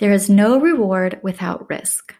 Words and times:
There 0.00 0.12
is 0.12 0.30
no 0.30 0.58
reward 0.58 1.20
without 1.22 1.68
risk. 1.68 2.14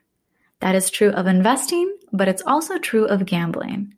That 0.61 0.75
is 0.75 0.91
true 0.91 1.13
of 1.13 1.27
investing, 1.27 1.97
but 2.13 2.29
it's 2.29 2.43
also 2.47 2.77
true 2.77 3.07
of 3.07 3.25
gambling. 3.25 3.95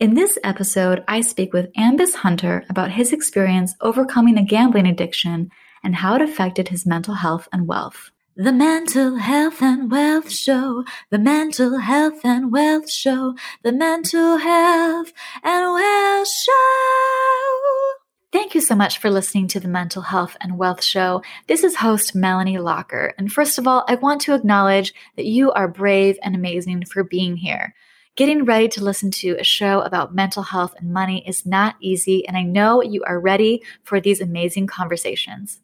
In 0.00 0.14
this 0.14 0.38
episode, 0.42 1.04
I 1.06 1.20
speak 1.20 1.52
with 1.52 1.70
Ambus 1.74 2.14
Hunter 2.14 2.64
about 2.70 2.92
his 2.92 3.12
experience 3.12 3.74
overcoming 3.82 4.38
a 4.38 4.42
gambling 4.42 4.86
addiction 4.86 5.50
and 5.84 5.96
how 5.96 6.14
it 6.14 6.22
affected 6.22 6.68
his 6.68 6.86
mental 6.86 7.14
health 7.14 7.48
and 7.52 7.68
wealth. 7.68 8.10
The 8.34 8.52
Mental 8.52 9.16
Health 9.16 9.60
and 9.60 9.90
Wealth 9.90 10.30
Show, 10.32 10.84
the 11.10 11.18
Mental 11.18 11.80
Health 11.80 12.24
and 12.24 12.50
Wealth 12.50 12.90
Show, 12.90 13.34
the 13.62 13.72
Mental 13.72 14.38
Health 14.38 15.12
and 15.42 15.74
Wealth 15.74 16.28
Show. 16.28 17.97
Thank 18.30 18.54
you 18.54 18.60
so 18.60 18.74
much 18.74 18.98
for 18.98 19.08
listening 19.08 19.48
to 19.48 19.60
the 19.60 19.68
Mental 19.68 20.02
Health 20.02 20.36
and 20.42 20.58
Wealth 20.58 20.84
Show. 20.84 21.22
This 21.46 21.64
is 21.64 21.76
host 21.76 22.14
Melanie 22.14 22.58
Lockert. 22.58 23.12
And 23.16 23.32
first 23.32 23.56
of 23.56 23.66
all, 23.66 23.86
I 23.88 23.94
want 23.94 24.20
to 24.22 24.34
acknowledge 24.34 24.92
that 25.16 25.24
you 25.24 25.50
are 25.52 25.66
brave 25.66 26.18
and 26.22 26.34
amazing 26.34 26.84
for 26.84 27.02
being 27.02 27.38
here. 27.38 27.74
Getting 28.16 28.44
ready 28.44 28.68
to 28.68 28.84
listen 28.84 29.10
to 29.12 29.38
a 29.40 29.44
show 29.44 29.80
about 29.80 30.14
mental 30.14 30.42
health 30.42 30.74
and 30.78 30.92
money 30.92 31.26
is 31.26 31.46
not 31.46 31.76
easy, 31.80 32.28
and 32.28 32.36
I 32.36 32.42
know 32.42 32.82
you 32.82 33.02
are 33.04 33.18
ready 33.18 33.62
for 33.82 33.98
these 33.98 34.20
amazing 34.20 34.66
conversations. 34.66 35.60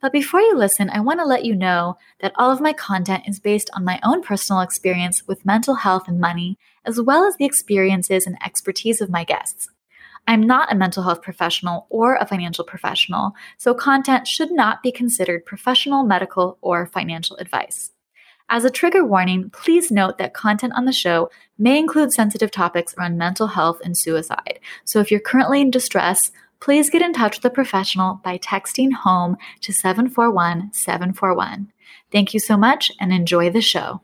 But 0.00 0.12
before 0.12 0.40
you 0.40 0.56
listen, 0.56 0.90
I 0.90 1.00
want 1.00 1.18
to 1.18 1.26
let 1.26 1.44
you 1.44 1.56
know 1.56 1.96
that 2.20 2.34
all 2.36 2.52
of 2.52 2.60
my 2.60 2.74
content 2.74 3.24
is 3.26 3.40
based 3.40 3.70
on 3.74 3.84
my 3.84 3.98
own 4.04 4.22
personal 4.22 4.62
experience 4.62 5.26
with 5.26 5.44
mental 5.44 5.74
health 5.74 6.06
and 6.06 6.20
money, 6.20 6.58
as 6.84 7.00
well 7.00 7.24
as 7.24 7.34
the 7.38 7.44
experiences 7.44 8.24
and 8.24 8.36
expertise 8.40 9.00
of 9.00 9.10
my 9.10 9.24
guests. 9.24 9.68
I'm 10.26 10.42
not 10.42 10.72
a 10.72 10.76
mental 10.76 11.02
health 11.02 11.22
professional 11.22 11.86
or 11.90 12.16
a 12.16 12.26
financial 12.26 12.64
professional, 12.64 13.32
so 13.58 13.74
content 13.74 14.26
should 14.26 14.50
not 14.50 14.82
be 14.82 14.90
considered 14.90 15.44
professional, 15.44 16.04
medical, 16.04 16.58
or 16.62 16.86
financial 16.86 17.36
advice. 17.36 17.92
As 18.48 18.64
a 18.64 18.70
trigger 18.70 19.04
warning, 19.04 19.50
please 19.50 19.90
note 19.90 20.18
that 20.18 20.34
content 20.34 20.74
on 20.76 20.84
the 20.84 20.92
show 20.92 21.30
may 21.58 21.78
include 21.78 22.12
sensitive 22.12 22.50
topics 22.50 22.94
around 22.96 23.16
mental 23.16 23.48
health 23.48 23.80
and 23.84 23.96
suicide. 23.96 24.60
So 24.84 25.00
if 25.00 25.10
you're 25.10 25.20
currently 25.20 25.60
in 25.60 25.70
distress, 25.70 26.30
please 26.60 26.90
get 26.90 27.02
in 27.02 27.12
touch 27.12 27.38
with 27.38 27.44
a 27.44 27.50
professional 27.54 28.20
by 28.22 28.38
texting 28.38 28.92
HOME 28.92 29.36
to 29.62 29.72
741 29.72 30.72
741. 30.72 31.72
Thank 32.12 32.32
you 32.32 32.40
so 32.40 32.56
much 32.56 32.92
and 33.00 33.12
enjoy 33.12 33.50
the 33.50 33.60
show. 33.60 34.02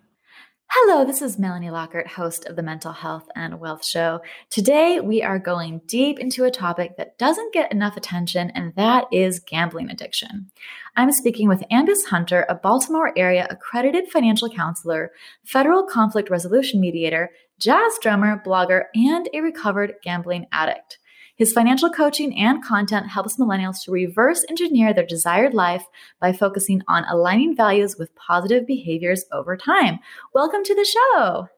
Hello, 0.72 1.04
this 1.04 1.20
is 1.20 1.36
Melanie 1.36 1.66
Lockert, 1.66 2.06
host 2.06 2.46
of 2.46 2.54
the 2.54 2.62
Mental 2.62 2.92
Health 2.92 3.26
and 3.34 3.58
Wealth 3.58 3.84
Show. 3.84 4.20
Today, 4.50 5.00
we 5.00 5.20
are 5.20 5.40
going 5.40 5.80
deep 5.88 6.20
into 6.20 6.44
a 6.44 6.50
topic 6.52 6.96
that 6.96 7.18
doesn't 7.18 7.52
get 7.52 7.72
enough 7.72 7.96
attention, 7.96 8.50
and 8.50 8.72
that 8.76 9.06
is 9.10 9.40
gambling 9.40 9.90
addiction. 9.90 10.52
I'm 10.96 11.10
speaking 11.10 11.48
with 11.48 11.64
Ambus 11.72 12.06
Hunter, 12.10 12.46
a 12.48 12.54
Baltimore 12.54 13.12
area 13.18 13.48
accredited 13.50 14.12
financial 14.12 14.48
counselor, 14.48 15.10
federal 15.44 15.82
conflict 15.82 16.30
resolution 16.30 16.80
mediator, 16.80 17.30
jazz 17.58 17.98
drummer, 18.00 18.40
blogger, 18.46 18.84
and 18.94 19.28
a 19.34 19.40
recovered 19.40 19.94
gambling 20.04 20.46
addict. 20.52 20.99
His 21.40 21.54
financial 21.54 21.88
coaching 21.88 22.38
and 22.38 22.62
content 22.62 23.08
helps 23.08 23.38
millennials 23.38 23.82
to 23.84 23.90
reverse 23.90 24.44
engineer 24.50 24.92
their 24.92 25.06
desired 25.06 25.54
life 25.54 25.86
by 26.20 26.34
focusing 26.34 26.82
on 26.86 27.06
aligning 27.06 27.56
values 27.56 27.96
with 27.98 28.14
positive 28.14 28.66
behaviors 28.66 29.24
over 29.32 29.56
time. 29.56 30.00
Welcome 30.34 30.62
to 30.64 30.74
the 30.74 30.84
show. 30.84 31.48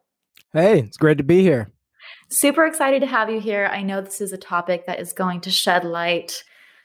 Hey, 0.53 0.79
it's 0.79 0.97
great 0.97 1.19
to 1.19 1.25
be 1.25 1.43
here. 1.43 1.73
Super 2.31 2.65
excited 2.65 3.01
to 3.01 3.09
have 3.09 3.29
you 3.29 3.41
here. 3.41 3.69
I 3.73 3.83
know 3.83 4.01
this 4.01 4.21
is 4.21 4.33
a 4.33 4.39
topic 4.39 4.87
that 4.87 5.01
is 5.01 5.13
going 5.13 5.41
to 5.41 5.51
shed 5.51 5.83
light 5.83 6.45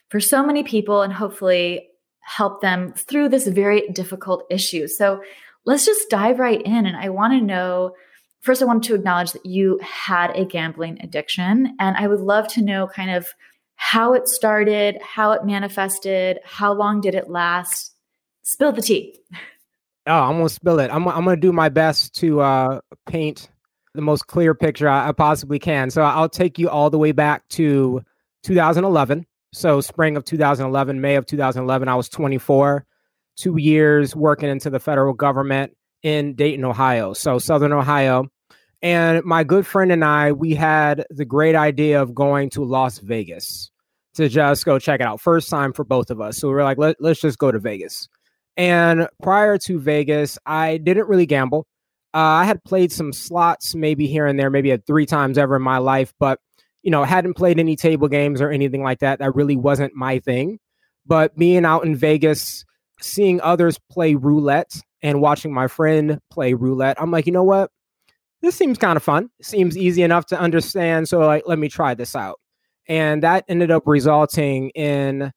for 0.10 0.20
so 0.20 0.44
many 0.44 0.64
people 0.64 1.04
and 1.04 1.14
hopefully 1.14 1.90
help 2.22 2.62
them 2.62 2.94
through 2.94 3.30
this 3.30 3.46
very 3.46 3.90
difficult 3.90 4.44
issue. 4.50 4.88
So 4.88 5.22
let's 5.68 5.86
just 5.86 6.10
dive 6.10 6.40
right 6.40 6.64
in. 6.64 6.88
And 6.88 6.98
I 6.98 7.10
want 7.10 7.34
to 7.34 7.46
know 7.46 7.94
first, 8.42 8.62
I 8.62 8.66
wanted 8.66 8.84
to 8.84 8.96
acknowledge 8.96 9.32
that 9.34 9.46
you 9.46 9.80
had 9.82 10.32
a 10.36 10.46
gambling 10.46 11.00
addiction. 11.02 11.76
And 11.80 11.98
I 11.98 12.08
would 12.08 12.22
love 12.22 12.48
to 12.50 12.62
know 12.62 12.88
kind 12.88 13.12
of 13.12 13.28
how 13.76 14.14
it 14.14 14.28
started, 14.28 14.98
how 15.02 15.32
it 15.32 15.46
manifested, 15.46 16.40
how 16.44 16.74
long 16.74 17.02
did 17.02 17.16
it 17.16 17.30
last? 17.30 17.94
Spill 18.44 18.72
the 18.72 18.82
tea. 18.82 19.20
Oh, 20.10 20.22
I'm 20.22 20.38
gonna 20.38 20.48
spill 20.48 20.80
it. 20.80 20.90
I'm, 20.90 21.06
I'm 21.08 21.26
gonna 21.26 21.36
do 21.36 21.52
my 21.52 21.68
best 21.68 22.16
to 22.16 22.40
uh, 22.40 22.80
paint 23.08 23.50
the 23.94 24.02
most 24.02 24.28
clear 24.28 24.56
picture 24.56 24.88
I, 24.88 25.10
I 25.10 25.12
possibly 25.12 25.60
can. 25.60 25.90
So 25.90 26.02
I'll 26.02 26.30
take 26.30 26.58
you 26.58 26.70
all 26.70 26.90
the 26.90 26.98
way 26.98 27.12
back 27.12 27.46
to 27.50 28.02
2011. 28.44 29.26
So 29.52 29.82
spring 29.82 30.16
of 30.16 30.24
2011, 30.24 31.02
May 31.02 31.16
of 31.16 31.26
2011, 31.26 31.88
I 31.88 31.96
was 31.96 32.08
24, 32.08 32.86
two 33.36 33.58
years 33.58 34.16
working 34.16 34.50
into 34.50 34.70
the 34.70 34.80
federal 34.80 35.14
government 35.14 35.76
in 36.04 36.36
Dayton, 36.36 36.66
Ohio. 36.66 37.14
So 37.14 37.40
Southern 37.40 37.74
Ohio. 37.74 38.28
And 38.82 39.24
my 39.26 39.44
good 39.44 39.66
friend 39.66 39.92
and 39.92 40.06
I, 40.06 40.32
we 40.32 40.54
had 40.54 41.06
the 41.10 41.26
great 41.26 41.56
idea 41.56 42.02
of 42.02 42.14
going 42.14 42.50
to 42.52 42.64
Las 42.64 43.00
Vegas 43.00 43.72
to 44.16 44.30
just 44.30 44.66
go 44.66 44.78
check 44.78 45.00
it 45.00 45.06
out. 45.06 45.20
First 45.20 45.50
time 45.50 45.74
for 45.74 45.84
both 45.84 46.12
of 46.12 46.22
us. 46.22 46.38
So 46.38 46.48
we 46.48 46.54
were 46.54 46.64
like, 46.64 46.78
Let, 46.78 46.98
let's 47.00 47.22
just 47.22 47.40
go 47.40 47.52
to 47.52 47.60
Vegas. 47.60 48.08
And 48.56 49.08
prior 49.22 49.58
to 49.60 49.80
Vegas, 49.80 50.38
I 50.46 50.78
didn't 50.78 51.08
really 51.08 51.26
gamble. 51.26 51.66
Uh, 52.14 52.18
I 52.42 52.46
had 52.46 52.64
played 52.64 52.92
some 52.92 53.14
slots, 53.14 53.76
maybe 53.76 54.08
here 54.08 54.26
and 54.26 54.40
there, 54.40 54.50
maybe 54.50 54.72
at 54.72 54.88
three 54.88 55.06
times 55.06 55.38
ever 55.38 55.56
in 55.56 55.62
my 55.62 55.78
life, 55.78 56.14
but 56.20 56.40
you 56.82 56.92
know, 56.92 57.04
hadn't 57.04 57.34
played 57.34 57.60
any 57.60 57.76
table 57.76 58.08
games 58.08 58.40
or 58.40 58.50
anything 58.50 58.82
like 58.82 59.00
that. 59.00 59.20
That 59.20 59.36
really 59.36 59.58
wasn't 59.58 59.94
my 59.94 60.20
thing. 60.20 60.60
But 61.06 61.36
being 61.36 61.66
out 61.66 61.84
in 61.86 61.96
Vegas, 61.96 62.66
seeing 63.02 63.42
others 63.42 63.80
play 63.92 64.16
roulette 64.16 64.82
and 65.02 65.22
watching 65.22 65.54
my 65.54 65.68
friend 65.68 66.20
play 66.30 66.54
roulette, 66.54 67.02
I'm 67.02 67.12
like, 67.12 67.26
you 67.26 67.32
know 67.32 67.44
what? 67.44 67.72
this 68.42 68.56
seems 68.56 68.78
kind 68.78 68.98
of 68.98 69.04
fun. 69.04 69.30
Seems 69.42 69.78
easy 69.78 70.04
enough 70.04 70.26
to 70.28 70.40
understand. 70.40 71.10
So, 71.10 71.20
like, 71.20 71.44
let 71.48 71.60
me 71.60 71.70
try 71.70 71.94
this 71.94 72.16
out. 72.16 72.40
And 72.88 73.24
that 73.24 73.46
ended 73.48 73.72
up 73.72 73.84
resulting 73.86 74.70
in 74.70 75.32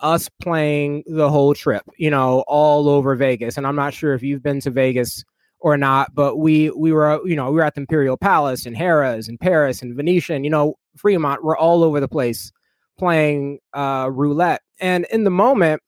us 0.00 0.28
playing 0.40 1.04
the 1.06 1.30
whole 1.30 1.54
trip, 1.54 1.82
you 1.98 2.10
know, 2.10 2.44
all 2.46 2.88
over 2.88 3.14
Vegas. 3.14 3.56
And 3.56 3.66
I'm 3.66 3.76
not 3.76 3.94
sure 3.94 4.14
if 4.14 4.22
you've 4.22 4.42
been 4.42 4.60
to 4.60 4.70
Vegas 4.70 5.24
or 5.58 5.76
not, 5.76 6.14
but 6.14 6.36
we 6.36 6.70
we 6.70 6.92
were, 6.92 7.20
you 7.26 7.36
know, 7.36 7.50
we 7.50 7.56
were 7.56 7.64
at 7.64 7.74
the 7.74 7.80
Imperial 7.80 8.16
Palace 8.16 8.66
and 8.66 8.76
Harrah's 8.76 9.28
and 9.28 9.40
Paris 9.40 9.82
and 9.82 9.96
Venetian, 9.96 10.44
you 10.44 10.50
know, 10.50 10.74
Fremont. 10.96 11.42
We're 11.42 11.56
all 11.56 11.82
over 11.82 12.00
the 12.00 12.08
place 12.08 12.52
playing 12.98 13.58
uh, 13.74 14.08
roulette. 14.12 14.62
And 14.80 15.06
in 15.10 15.24
the 15.24 15.30
moment, 15.30 15.82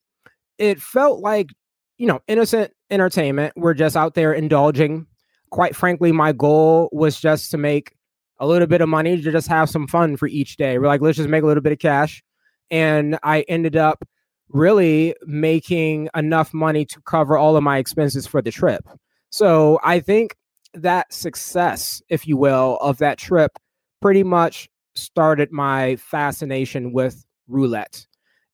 it 0.58 0.80
felt 0.80 1.20
like, 1.20 1.50
you 1.96 2.06
know, 2.06 2.20
innocent 2.26 2.72
entertainment. 2.91 3.54
We're 3.56 3.75
just 3.75 3.97
out 3.97 4.15
there 4.15 4.32
indulging 4.32 5.06
quite 5.50 5.75
frankly, 5.75 6.12
my 6.12 6.32
goal 6.32 6.88
was 6.93 7.21
just 7.21 7.50
to 7.50 7.59
make 7.59 7.94
a 8.41 8.47
little 8.47 8.66
bit 8.66 8.81
of 8.81 8.88
money 8.88 9.21
to 9.21 9.32
just 9.32 9.49
have 9.49 9.69
some 9.69 9.87
fun 9.87 10.16
for 10.16 10.28
each 10.28 10.56
day. 10.56 10.78
We're 10.78 10.87
like, 10.87 11.00
let's 11.00 11.16
just 11.16 11.28
make 11.28 11.43
a 11.43 11.47
little 11.47 11.62
bit 11.62 11.72
of 11.72 11.78
cash. 11.78 12.22
And 12.71 13.19
I 13.22 13.43
ended 13.43 13.77
up 13.77 14.04
really 14.50 15.15
making 15.27 16.09
enough 16.15 16.54
money 16.54 16.84
to 16.87 17.00
cover 17.03 17.37
all 17.37 17.56
of 17.56 17.62
my 17.62 17.78
expenses 17.78 18.27
for 18.27 18.41
the 18.41 18.50
trip. 18.50 18.87
So 19.31 19.78
I 19.82 20.00
think 20.00 20.37
that 20.75 21.12
success, 21.12 22.03
if 22.09 22.27
you 22.27 22.37
will, 22.37 22.78
of 22.81 22.98
that 22.98 23.19
trip 23.19 23.59
pretty 24.00 24.22
much 24.22 24.69
started 24.94 25.50
my 25.53 25.97
fascination 25.97 26.93
with 26.93 27.25
roulette. 27.47 28.06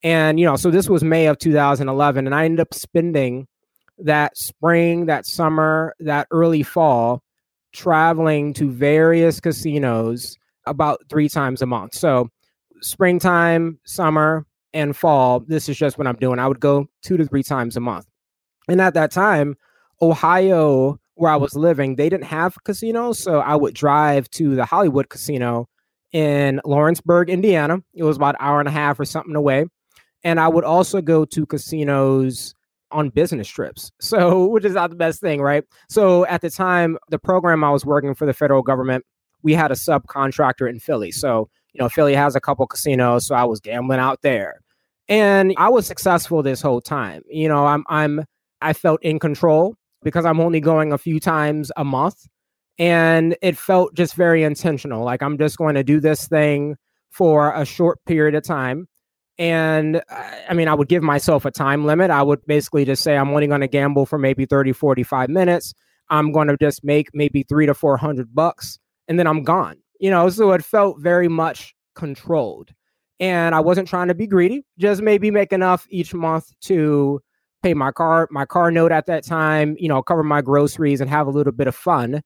And, 0.03 0.39
you 0.39 0.47
know, 0.47 0.57
so 0.57 0.71
this 0.71 0.89
was 0.89 1.03
May 1.03 1.27
of 1.27 1.39
2011, 1.39 2.27
and 2.27 2.35
I 2.35 2.45
ended 2.45 2.61
up 2.61 2.75
spending 2.75 3.47
that 3.99 4.37
spring, 4.37 5.07
that 5.07 5.27
summer, 5.27 5.95
that 6.01 6.27
early 6.31 6.63
fall, 6.63 7.23
traveling 7.73 8.53
to 8.55 8.71
various 8.71 9.41
casinos 9.41 10.37
about 10.67 11.01
three 11.09 11.29
times 11.29 11.63
a 11.63 11.67
month. 11.67 11.95
So, 11.95 12.29
springtime, 12.81 13.79
summer, 13.85 14.47
and 14.73 14.97
fall, 14.97 15.41
this 15.41 15.69
is 15.69 15.77
just 15.77 15.97
what 15.99 16.07
I'm 16.07 16.17
doing. 16.17 16.39
I 16.39 16.49
would 16.49 16.61
go 16.61 16.87
two 17.03 17.17
to 17.17 17.27
three 17.27 17.43
times 17.43 17.77
a 17.77 17.81
month. 17.81 18.07
And 18.69 18.81
at 18.81 18.95
that 18.95 19.11
time, 19.11 19.57
Ohio, 20.03 20.99
where 21.15 21.31
I 21.31 21.37
was 21.37 21.55
living, 21.55 21.97
they 21.97 22.09
didn't 22.09 22.25
have 22.25 22.57
casinos. 22.65 23.19
So 23.19 23.41
I 23.41 23.55
would 23.55 23.75
drive 23.75 24.29
to 24.31 24.55
the 24.57 24.65
Hollywood 24.65 25.09
Casino 25.09 25.69
in 26.13 26.61
Lawrenceburg, 26.65 27.31
Indiana. 27.31 27.79
It 27.95 28.03
was 28.03 28.17
about 28.17 28.37
an 28.41 28.47
hour 28.47 28.59
and 28.59 28.69
a 28.69 28.73
half 28.73 28.99
or 28.99 29.05
something 29.05 29.37
away. 29.37 29.67
And 30.25 30.41
I 30.41 30.49
would 30.49 30.65
also 30.65 31.01
go 31.01 31.25
to 31.27 31.47
casinos 31.47 32.55
on 32.95 33.11
business 33.11 33.49
trips. 33.49 33.91
So, 34.01 34.47
which 34.47 34.65
is 34.65 34.75
not 34.75 34.91
the 34.91 34.97
best 34.97 35.21
thing, 35.21 35.41
right? 35.41 35.65
So, 35.89 36.27
at 36.27 36.41
the 36.41 36.51
time, 36.51 36.99
the 37.09 37.19
program 37.19 37.65
I 37.65 37.71
was 37.71 37.85
working 37.85 38.15
for 38.15 38.27
the 38.27 38.33
federal 38.33 38.63
government, 38.63 39.05
we 39.43 39.55
had 39.55 39.71
a 39.71 39.75
subcontractor 39.75 40.69
in 40.69 40.79
Philly. 40.79 41.11
So, 41.11 41.49
you 41.73 41.83
know, 41.83 41.89
Philly 41.89 42.15
has 42.15 42.37
a 42.37 42.41
couple 42.41 42.67
casinos, 42.67 43.27
so 43.27 43.35
I 43.35 43.45
was 43.45 43.61
gambling 43.61 43.99
out 43.99 44.23
there. 44.23 44.61
And 45.09 45.55
I 45.59 45.69
was 45.69 45.87
successful 45.87 46.43
this 46.43 46.63
whole 46.63 46.81
time. 46.81 47.23
You 47.29 47.49
know, 47.49 47.67
I'm 47.67 47.85
I'm 47.89 48.25
I 48.61 48.73
felt 48.73 49.03
in 49.03 49.19
control 49.19 49.77
because 50.03 50.25
I'm 50.25 50.41
only 50.41 50.61
going 50.61 50.93
a 50.93 50.99
few 50.99 51.21
times 51.21 51.71
a 51.77 51.85
month 51.85 52.27
and 52.79 53.37
it 53.43 53.57
felt 53.57 53.95
just 53.95 54.15
very 54.15 54.43
intentional. 54.43 55.05
Like 55.05 55.23
I'm 55.23 55.39
just 55.39 55.59
going 55.59 55.75
to 55.75 55.85
do 55.85 56.01
this 56.01 56.27
thing 56.27 56.77
for 57.11 57.55
a 57.55 57.65
short 57.65 57.99
period 58.07 58.35
of 58.35 58.43
time 58.43 58.89
And 59.39 59.97
uh, 59.97 60.31
I 60.49 60.55
mean, 60.55 60.69
I 60.69 60.75
would 60.75 60.89
give 60.89 61.03
myself 61.03 61.45
a 61.45 61.51
time 61.51 61.85
limit. 61.85 62.11
I 62.11 62.23
would 62.23 62.45
basically 62.47 62.85
just 62.85 63.03
say, 63.03 63.17
I'm 63.17 63.31
only 63.31 63.47
going 63.47 63.61
to 63.63 63.69
gamble 63.69 64.07
for 64.07 64.19
maybe 64.19 64.47
30, 64.47 64.73
45 64.73 65.29
minutes. 65.29 65.75
I'm 66.11 66.33
going 66.33 66.49
to 66.49 66.57
just 66.57 66.85
make 66.85 67.09
maybe 67.15 67.43
three 67.43 67.67
to 67.67 67.75
400 67.75 68.35
bucks 68.35 68.79
and 69.09 69.19
then 69.19 69.27
I'm 69.27 69.43
gone. 69.43 69.77
You 70.01 70.11
know, 70.11 70.29
so 70.29 70.53
it 70.53 70.65
felt 70.65 71.01
very 71.01 71.29
much 71.29 71.75
controlled. 71.95 72.71
And 73.21 73.55
I 73.55 73.61
wasn't 73.61 73.89
trying 73.89 74.09
to 74.09 74.15
be 74.15 74.27
greedy, 74.27 74.65
just 74.79 75.01
maybe 75.01 75.31
make 75.31 75.53
enough 75.53 75.87
each 75.89 76.13
month 76.13 76.51
to 76.63 77.21
pay 77.63 77.73
my 77.73 77.93
car, 77.93 78.29
my 78.31 78.45
car 78.45 78.71
note 78.71 78.93
at 78.93 79.07
that 79.07 79.25
time, 79.25 79.77
you 79.79 79.89
know, 79.89 80.03
cover 80.03 80.23
my 80.23 80.43
groceries 80.43 81.01
and 81.01 81.09
have 81.09 81.27
a 81.27 81.31
little 81.31 81.53
bit 81.53 81.67
of 81.67 81.75
fun. 81.75 82.23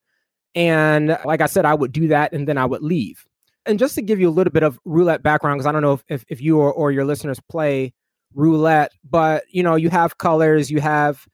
And 0.55 1.17
like 1.23 1.41
I 1.41 1.45
said, 1.45 1.65
I 1.65 1.75
would 1.75 1.91
do 1.91 2.07
that 2.07 2.33
and 2.33 2.47
then 2.47 2.57
I 2.57 2.65
would 2.65 2.81
leave. 2.81 3.25
And 3.69 3.77
just 3.77 3.93
to 3.95 4.01
give 4.01 4.19
you 4.19 4.27
a 4.27 4.31
little 4.31 4.51
bit 4.51 4.63
of 4.63 4.79
roulette 4.83 5.21
background, 5.21 5.59
because 5.59 5.67
I 5.67 5.71
don't 5.71 5.83
know 5.83 5.93
if, 5.93 6.03
if, 6.09 6.25
if 6.27 6.41
you 6.41 6.57
or, 6.57 6.73
or, 6.73 6.91
your 6.91 7.05
listeners 7.05 7.39
play 7.49 7.93
roulette, 8.33 8.91
but 9.07 9.43
you 9.51 9.61
know, 9.61 9.75
you 9.75 9.91
have 9.91 10.17
colors, 10.17 10.71
you 10.71 10.81
have 10.81 11.27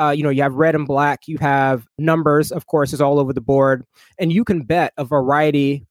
uh, 0.00 0.14
you 0.16 0.22
know, 0.22 0.30
you 0.30 0.42
have 0.42 0.54
red 0.54 0.74
and 0.74 0.86
black, 0.86 1.28
you 1.28 1.36
have 1.36 1.86
numbers, 1.98 2.50
of 2.50 2.66
course, 2.66 2.94
is 2.94 3.00
all 3.02 3.18
over 3.18 3.34
the 3.34 3.42
board, 3.42 3.84
and 4.18 4.32
you 4.32 4.42
can 4.42 4.62
bet 4.62 4.94
a 4.96 5.04
variety 5.04 5.86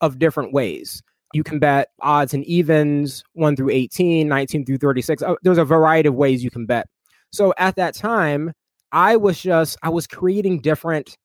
of 0.00 0.18
different 0.18 0.52
ways. 0.52 1.02
You 1.34 1.44
can 1.44 1.60
bet 1.60 1.90
odds 2.00 2.34
and 2.34 2.44
evens, 2.46 3.22
1 3.34 3.54
through 3.54 3.70
18, 3.70 4.26
19 4.26 4.66
through 4.66 4.78
36. 4.78 5.22
Uh, 5.22 5.34
there's 5.42 5.58
a 5.58 5.64
variety 5.64 6.08
of 6.08 6.14
ways 6.14 6.42
you 6.42 6.50
can 6.50 6.66
bet. 6.66 6.88
So 7.30 7.54
at 7.56 7.76
that 7.76 7.94
time, 7.94 8.52
I 8.90 9.16
was 9.16 9.40
just 9.40 9.78
I 9.84 9.88
was 9.88 10.08
creating 10.08 10.60
different 10.60 11.16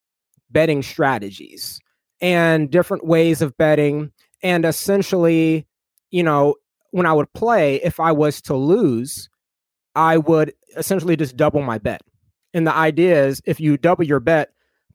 betting 0.51 0.83
strategies 0.83 1.79
and 2.21 2.69
different 2.69 3.05
ways 3.05 3.41
of 3.41 3.57
betting. 3.57 4.11
And 4.41 4.65
essentially, 4.65 5.67
you 6.11 6.23
know, 6.23 6.55
when 6.91 7.05
I 7.05 7.13
would 7.13 7.31
play, 7.33 7.75
if 7.75 7.99
I 7.99 8.11
was 8.11 8.41
to 8.43 8.55
lose, 8.55 9.29
I 9.95 10.17
would 10.17 10.53
essentially 10.77 11.15
just 11.15 11.37
double 11.37 11.61
my 11.61 11.77
bet. 11.77 12.01
And 12.53 12.65
the 12.65 12.75
idea 12.75 13.25
is 13.25 13.41
if 13.45 13.59
you 13.59 13.77
double 13.77 14.03
your 14.03 14.19
bet 14.19 14.51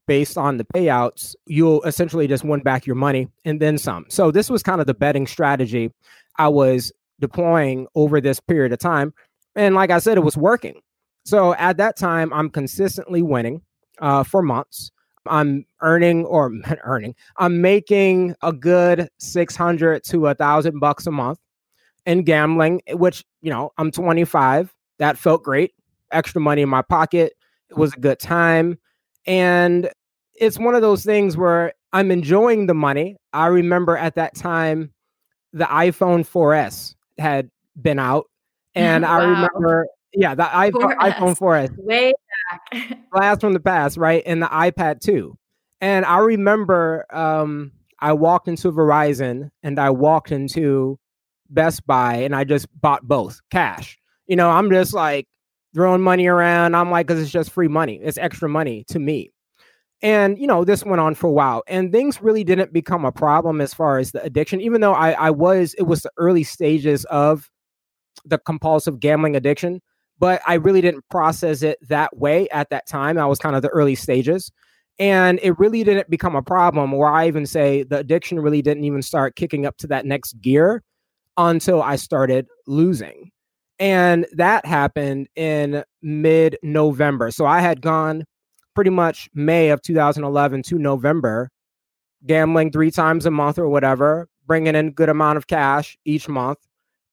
based 0.07 0.37
on 0.37 0.57
the 0.57 0.65
payouts, 0.65 1.35
you'll 1.45 1.81
essentially 1.83 2.27
just 2.27 2.43
win 2.43 2.61
back 2.61 2.85
your 2.85 2.95
money 2.95 3.27
and 3.43 3.59
then 3.59 3.77
some. 3.77 4.05
So 4.09 4.31
this 4.31 4.49
was 4.49 4.61
kind 4.61 4.81
of 4.81 4.87
the 4.87 4.93
betting 4.93 5.25
strategy 5.25 5.91
I 6.37 6.49
was 6.49 6.91
deploying 7.19 7.87
over 7.95 8.19
this 8.19 8.39
period 8.39 8.73
of 8.73 8.79
time. 8.79 9.13
And 9.55 9.73
like 9.73 9.89
I 9.89 9.99
said, 9.99 10.17
it 10.17 10.21
was 10.21 10.37
working. 10.37 10.81
So 11.23 11.55
at 11.55 11.77
that 11.77 11.97
time, 11.97 12.31
I'm 12.33 12.49
consistently 12.49 13.21
winning 13.21 13.61
uh, 13.99 14.23
for 14.23 14.41
months. 14.41 14.91
I'm 15.27 15.65
earning 15.81 16.25
or 16.25 16.51
earning, 16.83 17.15
I'm 17.37 17.61
making 17.61 18.35
a 18.41 18.53
good 18.53 19.09
600 19.19 20.03
to 20.05 20.27
a 20.27 20.35
thousand 20.35 20.79
bucks 20.79 21.07
a 21.07 21.11
month 21.11 21.39
in 22.05 22.23
gambling, 22.23 22.81
eh, 22.87 22.93
which, 22.93 23.23
you 23.41 23.49
know, 23.51 23.71
I'm 23.77 23.91
25. 23.91 24.73
That 24.99 25.17
felt 25.17 25.43
great. 25.43 25.73
Extra 26.11 26.39
money 26.41 26.61
in 26.61 26.69
my 26.69 26.81
pocket. 26.81 27.33
It 27.69 27.77
was 27.77 27.93
a 27.93 27.99
good 27.99 28.19
time. 28.19 28.77
And 29.25 29.89
it's 30.33 30.59
one 30.59 30.75
of 30.75 30.81
those 30.81 31.03
things 31.03 31.35
where 31.35 31.73
I'm 31.93 32.11
enjoying 32.11 32.67
the 32.67 32.73
money. 32.73 33.17
I 33.33 33.47
remember 33.47 33.97
at 33.97 34.15
that 34.15 34.35
time, 34.35 34.91
the 35.53 35.65
iPhone 35.65 36.27
4S 36.27 36.95
had 37.17 37.49
been 37.81 37.99
out. 37.99 38.25
And 38.75 39.03
wow. 39.03 39.19
I 39.19 39.23
remember, 39.23 39.87
yeah, 40.13 40.35
the 40.35 40.43
iPhone, 40.43 40.95
4S. 40.95 40.97
iPhone 40.97 41.37
4S. 41.37 41.77
Way. 41.77 42.13
Blast 43.11 43.41
from 43.41 43.53
the 43.53 43.59
past, 43.59 43.97
right? 43.97 44.23
And 44.25 44.41
the 44.41 44.47
iPad 44.47 44.99
too. 45.01 45.37
And 45.81 46.05
I 46.05 46.19
remember 46.19 47.05
um, 47.15 47.71
I 47.99 48.13
walked 48.13 48.47
into 48.47 48.71
Verizon 48.71 49.49
and 49.63 49.79
I 49.79 49.89
walked 49.89 50.31
into 50.31 50.99
Best 51.49 51.85
Buy 51.85 52.15
and 52.17 52.35
I 52.35 52.43
just 52.43 52.67
bought 52.81 53.07
both 53.07 53.39
cash. 53.51 53.97
You 54.27 54.35
know, 54.35 54.49
I'm 54.49 54.69
just 54.71 54.93
like 54.93 55.27
throwing 55.73 56.01
money 56.01 56.27
around. 56.27 56.75
I'm 56.75 56.89
like, 56.89 57.07
because 57.07 57.21
it's 57.21 57.31
just 57.31 57.51
free 57.51 57.67
money, 57.67 57.99
it's 58.01 58.17
extra 58.17 58.49
money 58.49 58.85
to 58.89 58.99
me. 58.99 59.31
And, 60.01 60.37
you 60.37 60.45
know, 60.45 60.63
this 60.63 60.83
went 60.83 60.99
on 61.01 61.15
for 61.15 61.27
a 61.27 61.31
while 61.31 61.63
and 61.67 61.91
things 61.91 62.21
really 62.21 62.43
didn't 62.43 62.73
become 62.73 63.05
a 63.05 63.11
problem 63.11 63.61
as 63.61 63.73
far 63.73 63.97
as 63.97 64.11
the 64.11 64.21
addiction, 64.23 64.61
even 64.61 64.81
though 64.81 64.93
I, 64.93 65.11
I 65.11 65.31
was, 65.31 65.73
it 65.75 65.83
was 65.83 66.01
the 66.01 66.11
early 66.17 66.43
stages 66.43 67.05
of 67.05 67.49
the 68.25 68.37
compulsive 68.37 68.99
gambling 68.99 69.35
addiction, 69.35 69.81
but 70.19 70.41
I 70.47 70.55
really 70.55 70.81
didn't 70.81 71.07
process 71.09 71.61
it 71.61 71.77
that 71.87 72.17
way 72.17 72.47
at 72.49 72.69
that 72.69 72.87
time. 72.87 73.17
I 73.17 73.25
was 73.25 73.39
kind 73.39 73.55
of 73.55 73.61
the 73.61 73.69
early 73.69 73.95
stages. 73.95 74.51
And 74.97 75.39
it 75.43 75.59
really 75.59 75.83
didn't 75.83 76.09
become 76.09 76.35
a 76.37 76.41
problem, 76.41 76.93
or 76.93 77.11
I 77.11 77.27
even 77.27 77.45
say 77.45 77.83
the 77.83 77.97
addiction 77.97 78.39
really 78.39 78.61
didn't 78.61 78.85
even 78.85 79.01
start 79.01 79.35
kicking 79.35 79.65
up 79.65 79.75
to 79.77 79.87
that 79.87 80.05
next 80.05 80.39
gear 80.41 80.83
until 81.37 81.81
I 81.81 81.97
started 81.97 82.47
losing. 82.65 83.31
And 83.77 84.25
that 84.31 84.65
happened 84.65 85.27
in 85.35 85.83
mid 86.01 86.57
November. 86.63 87.29
So 87.31 87.45
I 87.45 87.59
had 87.59 87.81
gone 87.81 88.23
pretty 88.73 88.89
much 88.89 89.29
May 89.33 89.69
of 89.69 89.81
2011 89.81 90.63
to 90.63 90.77
November, 90.77 91.49
gambling 92.25 92.71
three 92.71 92.91
times 92.91 93.25
a 93.25 93.31
month 93.31 93.59
or 93.59 93.67
whatever, 93.67 94.29
bringing 94.47 94.75
in 94.75 94.87
a 94.87 94.91
good 94.91 95.09
amount 95.09 95.37
of 95.37 95.47
cash 95.47 95.97
each 96.05 96.29
month. 96.29 96.59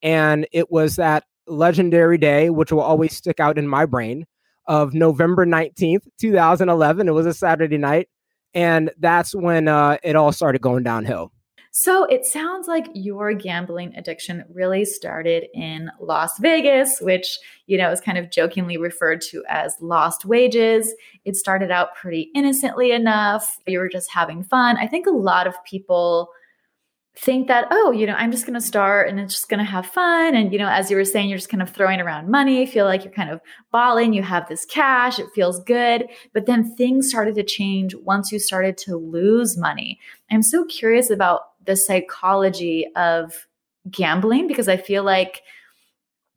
And 0.02 0.46
it 0.52 0.70
was 0.70 0.96
that 0.96 1.24
legendary 1.46 2.18
day, 2.18 2.50
which 2.50 2.72
will 2.72 2.80
always 2.80 3.16
stick 3.16 3.40
out 3.40 3.58
in 3.58 3.66
my 3.68 3.86
brain, 3.86 4.26
of 4.66 4.94
November 4.94 5.44
19th, 5.44 6.06
2011. 6.20 7.08
It 7.08 7.12
was 7.12 7.26
a 7.26 7.34
Saturday 7.34 7.78
night. 7.78 8.08
And 8.54 8.90
that's 8.98 9.34
when 9.34 9.68
uh, 9.68 9.96
it 10.02 10.14
all 10.14 10.32
started 10.32 10.60
going 10.60 10.82
downhill. 10.82 11.32
So 11.74 12.04
it 12.04 12.26
sounds 12.26 12.68
like 12.68 12.86
your 12.92 13.32
gambling 13.32 13.94
addiction 13.96 14.44
really 14.52 14.84
started 14.84 15.46
in 15.54 15.90
Las 16.00 16.38
Vegas, 16.38 17.00
which, 17.00 17.38
you 17.66 17.78
know, 17.78 17.90
is 17.90 17.98
kind 17.98 18.18
of 18.18 18.30
jokingly 18.30 18.76
referred 18.76 19.22
to 19.30 19.42
as 19.48 19.74
lost 19.80 20.26
wages. 20.26 20.94
It 21.24 21.34
started 21.34 21.70
out 21.70 21.94
pretty 21.94 22.30
innocently 22.34 22.92
enough. 22.92 23.58
You 23.66 23.78
were 23.78 23.88
just 23.88 24.10
having 24.10 24.44
fun. 24.44 24.76
I 24.76 24.86
think 24.86 25.06
a 25.06 25.12
lot 25.12 25.46
of 25.46 25.54
people 25.64 26.28
think 27.14 27.48
that, 27.48 27.68
oh, 27.70 27.90
you 27.90 28.06
know, 28.06 28.14
I'm 28.14 28.30
just 28.30 28.46
going 28.46 28.58
to 28.58 28.66
start 28.66 29.08
and 29.08 29.20
it's 29.20 29.34
just 29.34 29.50
going 29.50 29.58
to 29.58 29.64
have 29.64 29.86
fun. 29.86 30.34
And, 30.34 30.50
you 30.50 30.58
know, 30.58 30.68
as 30.68 30.90
you 30.90 30.96
were 30.96 31.04
saying, 31.04 31.28
you're 31.28 31.38
just 31.38 31.50
kind 31.50 31.62
of 31.62 31.68
throwing 31.68 32.00
around 32.00 32.30
money, 32.30 32.64
feel 32.64 32.86
like 32.86 33.04
you're 33.04 33.12
kind 33.12 33.30
of 33.30 33.40
balling, 33.70 34.14
you 34.14 34.22
have 34.22 34.48
this 34.48 34.64
cash, 34.64 35.18
it 35.18 35.26
feels 35.34 35.62
good. 35.64 36.06
But 36.32 36.46
then 36.46 36.74
things 36.74 37.10
started 37.10 37.34
to 37.34 37.42
change 37.42 37.94
once 37.94 38.32
you 38.32 38.38
started 38.38 38.78
to 38.78 38.96
lose 38.96 39.58
money. 39.58 40.00
I'm 40.30 40.42
so 40.42 40.64
curious 40.64 41.10
about 41.10 41.42
the 41.64 41.76
psychology 41.76 42.86
of 42.96 43.46
gambling 43.90 44.48
because 44.48 44.68
I 44.68 44.78
feel 44.78 45.04
like 45.04 45.42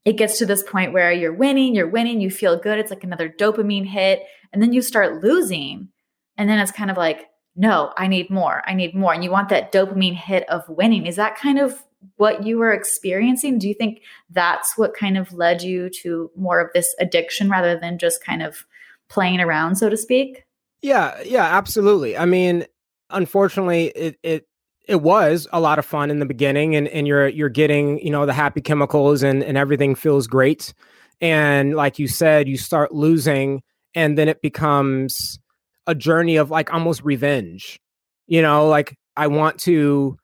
it 0.04 0.18
gets 0.18 0.38
to 0.40 0.46
this 0.46 0.62
point 0.62 0.94
where 0.94 1.12
you're 1.12 1.34
winning, 1.34 1.74
you're 1.74 1.90
winning, 1.90 2.20
you 2.20 2.30
feel 2.30 2.60
good. 2.60 2.80
It's 2.80 2.92
like 2.92 3.04
another 3.04 3.30
dopamine 3.30 3.88
hit. 3.88 4.24
And 4.52 4.62
then 4.62 4.74
you 4.74 4.82
start 4.82 5.24
losing. 5.24 5.90
And 6.38 6.50
then 6.50 6.60
it's 6.60 6.72
kind 6.72 6.92
of 6.92 6.98
like, 6.98 7.28
no, 7.56 7.94
I 7.98 8.08
need 8.08 8.30
more. 8.30 8.62
I 8.66 8.74
need 8.74 8.96
more. 8.96 9.14
And 9.14 9.24
you 9.24 9.32
want 9.32 9.50
that 9.50 9.72
dopamine 9.72 10.16
hit 10.16 10.48
of 10.50 10.68
winning. 10.68 11.06
Is 11.06 11.16
that 11.16 11.38
kind 11.38 11.60
of 11.60 11.84
what 12.18 12.46
you 12.46 12.58
were 12.58 12.74
experiencing? 12.74 13.60
Do 13.60 13.68
you 13.68 13.74
think 13.74 14.02
that's 14.30 14.78
what 14.78 14.96
kind 14.96 15.18
of 15.18 15.34
led 15.34 15.62
you 15.62 15.90
to 16.02 16.30
more 16.36 16.60
of 16.60 16.70
this 16.74 16.94
addiction 17.00 17.50
rather 17.50 17.80
than 17.80 17.98
just 17.98 18.24
kind 18.24 18.44
of 18.44 18.66
playing 19.10 19.40
around, 19.40 19.76
so 19.76 19.90
to 19.90 19.98
speak? 19.98 20.44
Yeah, 20.82 21.20
yeah, 21.26 21.46
absolutely. 21.46 22.18
I 22.18 22.26
mean, 22.26 22.66
unfortunately, 23.10 23.88
it 23.88 24.20
it 24.22 24.48
it 24.88 25.02
was 25.02 25.48
a 25.52 25.60
lot 25.60 25.80
of 25.80 25.86
fun 25.86 26.12
in 26.12 26.20
the 26.20 26.26
beginning 26.26 26.76
and, 26.76 26.88
and 26.90 27.08
you're 27.08 27.28
you're 27.28 27.50
getting, 27.50 28.00
you 28.00 28.12
know, 28.12 28.26
the 28.26 28.34
happy 28.34 28.62
chemicals 28.62 29.24
and, 29.24 29.44
and 29.44 29.58
everything 29.58 29.96
feels 29.96 30.28
great. 30.28 30.74
And 31.22 31.74
like 31.74 31.98
you 31.98 32.08
said, 32.08 32.48
you 32.48 32.58
start 32.58 32.94
losing 32.94 33.64
and 33.96 34.18
then 34.18 34.28
it 34.28 34.42
becomes 34.42 35.40
a 35.88 35.96
journey 35.96 36.38
of 36.38 36.52
like 36.52 36.74
almost 36.74 37.04
revenge. 37.04 37.80
You 38.28 38.42
know, 38.42 38.68
like 38.68 38.98
I 39.16 39.28
want 39.28 39.60
to 39.62 40.18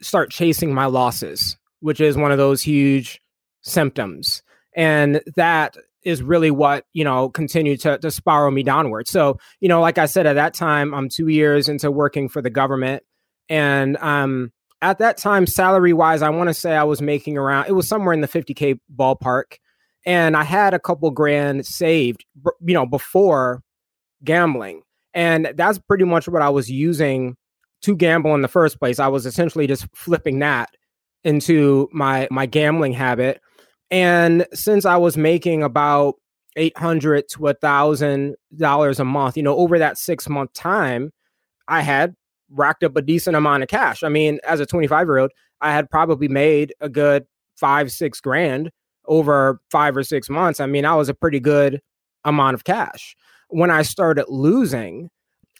start 0.00 0.30
chasing 0.30 0.74
my 0.74 0.86
losses, 0.86 1.56
which 1.80 2.00
is 2.00 2.16
one 2.16 2.32
of 2.32 2.38
those 2.38 2.62
huge 2.62 3.20
symptoms. 3.62 4.42
And 4.74 5.22
that 5.36 5.76
is 6.04 6.22
really 6.22 6.50
what, 6.50 6.84
you 6.92 7.04
know, 7.04 7.28
continued 7.28 7.80
to, 7.80 7.98
to 7.98 8.10
spiral 8.10 8.50
me 8.50 8.62
downward. 8.62 9.06
So, 9.06 9.38
you 9.60 9.68
know, 9.68 9.80
like 9.80 9.98
I 9.98 10.06
said, 10.06 10.26
at 10.26 10.34
that 10.34 10.54
time, 10.54 10.94
I'm 10.94 11.08
two 11.08 11.28
years 11.28 11.68
into 11.68 11.90
working 11.90 12.28
for 12.28 12.42
the 12.42 12.50
government. 12.50 13.04
And 13.48 13.96
um, 13.98 14.52
at 14.80 14.98
that 14.98 15.16
time, 15.16 15.46
salary 15.46 15.92
wise, 15.92 16.22
I 16.22 16.30
want 16.30 16.48
to 16.48 16.54
say 16.54 16.74
I 16.74 16.84
was 16.84 17.00
making 17.00 17.38
around, 17.38 17.66
it 17.68 17.72
was 17.72 17.86
somewhere 17.86 18.12
in 18.12 18.20
the 18.20 18.28
50K 18.28 18.80
ballpark. 18.94 19.58
And 20.04 20.36
I 20.36 20.42
had 20.42 20.74
a 20.74 20.80
couple 20.80 21.08
grand 21.12 21.64
saved, 21.64 22.24
you 22.60 22.74
know, 22.74 22.86
before 22.86 23.62
gambling. 24.24 24.82
And 25.14 25.52
that's 25.56 25.78
pretty 25.78 26.04
much 26.04 26.28
what 26.28 26.42
I 26.42 26.48
was 26.48 26.70
using 26.70 27.36
to 27.82 27.96
gamble 27.96 28.34
in 28.34 28.42
the 28.42 28.48
first 28.48 28.78
place. 28.78 28.98
I 28.98 29.08
was 29.08 29.26
essentially 29.26 29.66
just 29.66 29.86
flipping 29.94 30.38
that 30.38 30.70
into 31.24 31.88
my 31.92 32.28
my 32.30 32.46
gambling 32.46 32.92
habit. 32.92 33.40
And 33.90 34.46
since 34.54 34.84
I 34.84 34.96
was 34.96 35.16
making 35.16 35.62
about 35.62 36.14
eight 36.56 36.76
hundred 36.76 37.28
to 37.30 37.48
a 37.48 37.54
thousand 37.54 38.36
dollars 38.56 39.00
a 39.00 39.04
month, 39.04 39.36
you 39.36 39.42
know, 39.42 39.56
over 39.56 39.78
that 39.78 39.98
six 39.98 40.28
month 40.28 40.52
time, 40.54 41.12
I 41.68 41.82
had 41.82 42.14
racked 42.50 42.84
up 42.84 42.96
a 42.96 43.02
decent 43.02 43.36
amount 43.36 43.62
of 43.62 43.68
cash. 43.68 44.02
I 44.02 44.08
mean, 44.08 44.38
as 44.46 44.60
a 44.60 44.66
25 44.66 45.06
year 45.06 45.18
old, 45.18 45.30
I 45.60 45.72
had 45.72 45.90
probably 45.90 46.28
made 46.28 46.74
a 46.80 46.88
good 46.88 47.24
five, 47.56 47.90
six 47.90 48.20
grand 48.20 48.70
over 49.06 49.60
five 49.70 49.96
or 49.96 50.02
six 50.02 50.28
months. 50.28 50.60
I 50.60 50.66
mean, 50.66 50.82
that 50.82 50.94
was 50.94 51.08
a 51.08 51.14
pretty 51.14 51.40
good 51.40 51.80
amount 52.24 52.54
of 52.54 52.64
cash. 52.64 53.16
When 53.52 53.70
I 53.70 53.82
started 53.82 54.24
losing 54.28 55.10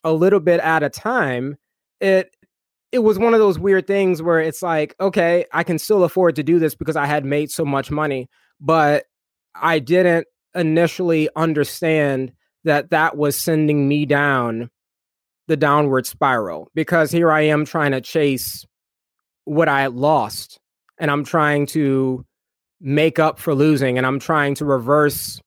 a 0.02 0.12
little 0.12 0.40
bit 0.40 0.61
at 0.61 0.82
a 0.82 0.88
time, 0.88 1.56
it 2.00 2.34
it 2.90 2.99
was 2.99 3.18
one 3.18 3.32
of 3.32 3.40
those 3.40 3.58
weird 3.58 3.87
things 3.87 4.20
where 4.20 4.40
it's 4.40 4.62
like, 4.62 4.94
okay, 5.00 5.46
I 5.52 5.62
can 5.62 5.78
still 5.78 6.04
afford 6.04 6.37
to 6.37 6.42
do 6.42 6.58
this 6.58 6.75
because 6.75 6.96
I 6.96 7.06
had 7.06 7.25
made 7.25 7.50
so 7.50 7.64
much 7.64 7.90
money, 7.90 8.28
but 8.61 9.04
I 9.54 9.78
didn't 9.78 10.26
initially 10.54 11.28
understand 11.34 12.32
that 12.64 12.90
that 12.90 13.16
was 13.16 13.37
sending 13.37 13.88
me 13.88 14.04
down 14.04 14.70
the 15.49 15.56
downward 15.56 16.06
spiral 16.06 16.70
because 16.75 17.11
here 17.11 17.32
I 17.32 17.42
am 17.42 17.64
trying 17.64 17.92
to 17.92 18.00
chase 18.00 18.64
what 19.44 19.68
I 19.68 19.87
lost 19.87 20.61
and 20.99 21.11
I'm 21.11 21.25
trying 21.25 21.66
to 21.68 22.25
make 22.80 23.18
up 23.18 23.38
for 23.38 23.54
losing 23.54 23.99
and 23.99 24.06
I'm 24.06 24.18
trying 24.18 24.54
to 24.56 24.64
reverse, 24.64 25.40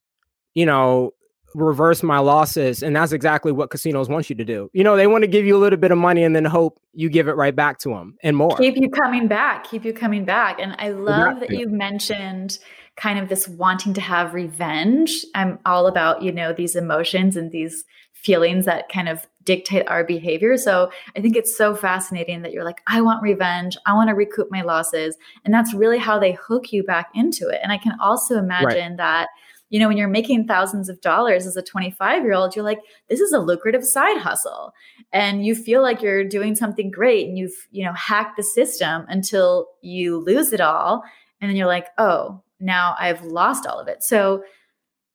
you 0.54 0.66
know, 0.66 1.12
reverse 1.56 2.02
my 2.02 2.18
losses. 2.18 2.82
And 2.82 2.94
that's 2.94 3.12
exactly 3.12 3.50
what 3.50 3.70
casinos 3.70 4.08
want 4.08 4.28
you 4.28 4.36
to 4.36 4.44
do. 4.44 4.70
You 4.72 4.84
know, 4.84 4.96
they 4.96 5.06
want 5.06 5.22
to 5.22 5.28
give 5.28 5.46
you 5.46 5.56
a 5.56 5.58
little 5.58 5.78
bit 5.78 5.90
of 5.90 5.98
money 5.98 6.22
and 6.22 6.36
then 6.36 6.44
hope 6.44 6.78
you 6.92 7.08
give 7.08 7.28
it 7.28 7.32
right 7.32 7.56
back 7.56 7.78
to 7.80 7.88
them 7.88 8.16
and 8.22 8.36
more. 8.36 8.56
Keep 8.56 8.76
you 8.76 8.90
coming 8.90 9.26
back, 9.26 9.64
keep 9.64 9.84
you 9.84 9.92
coming 9.92 10.24
back. 10.24 10.60
And 10.60 10.76
I 10.78 10.90
love 10.90 11.38
exactly. 11.38 11.56
that 11.56 11.60
you 11.60 11.68
mentioned 11.68 12.58
kind 12.96 13.18
of 13.18 13.28
this 13.28 13.48
wanting 13.48 13.94
to 13.94 14.00
have 14.00 14.34
revenge. 14.34 15.24
I'm 15.34 15.58
all 15.66 15.86
about, 15.86 16.22
you 16.22 16.32
know, 16.32 16.52
these 16.52 16.76
emotions 16.76 17.36
and 17.36 17.50
these 17.50 17.84
feelings 18.12 18.64
that 18.66 18.88
kind 18.88 19.08
of 19.08 19.26
dictate 19.44 19.86
our 19.88 20.02
behavior. 20.04 20.56
So 20.56 20.90
I 21.16 21.20
think 21.20 21.36
it's 21.36 21.56
so 21.56 21.74
fascinating 21.74 22.42
that 22.42 22.52
you're 22.52 22.64
like, 22.64 22.82
I 22.86 23.00
want 23.00 23.22
revenge. 23.22 23.76
I 23.86 23.94
want 23.94 24.08
to 24.08 24.14
recoup 24.14 24.50
my 24.50 24.62
losses. 24.62 25.16
And 25.44 25.54
that's 25.54 25.72
really 25.72 25.98
how 25.98 26.18
they 26.18 26.32
hook 26.32 26.72
you 26.72 26.82
back 26.82 27.10
into 27.14 27.48
it. 27.48 27.60
And 27.62 27.72
I 27.72 27.78
can 27.78 27.92
also 28.00 28.36
imagine 28.36 28.92
right. 28.92 28.96
that 28.96 29.28
you 29.68 29.80
know, 29.80 29.88
when 29.88 29.96
you're 29.96 30.08
making 30.08 30.46
thousands 30.46 30.88
of 30.88 31.00
dollars 31.00 31.46
as 31.46 31.56
a 31.56 31.62
25 31.62 32.22
year 32.22 32.34
old, 32.34 32.54
you're 32.54 32.64
like, 32.64 32.80
this 33.08 33.20
is 33.20 33.32
a 33.32 33.40
lucrative 33.40 33.84
side 33.84 34.18
hustle. 34.18 34.72
And 35.12 35.44
you 35.44 35.54
feel 35.54 35.82
like 35.82 36.02
you're 36.02 36.24
doing 36.24 36.54
something 36.54 36.90
great 36.90 37.26
and 37.26 37.36
you've, 37.36 37.66
you 37.70 37.84
know, 37.84 37.92
hacked 37.92 38.36
the 38.36 38.42
system 38.42 39.04
until 39.08 39.66
you 39.82 40.18
lose 40.18 40.52
it 40.52 40.60
all. 40.60 41.02
And 41.40 41.50
then 41.50 41.56
you're 41.56 41.66
like, 41.66 41.88
oh, 41.98 42.42
now 42.60 42.96
I've 42.98 43.22
lost 43.24 43.66
all 43.66 43.78
of 43.78 43.88
it. 43.88 44.02
So, 44.02 44.44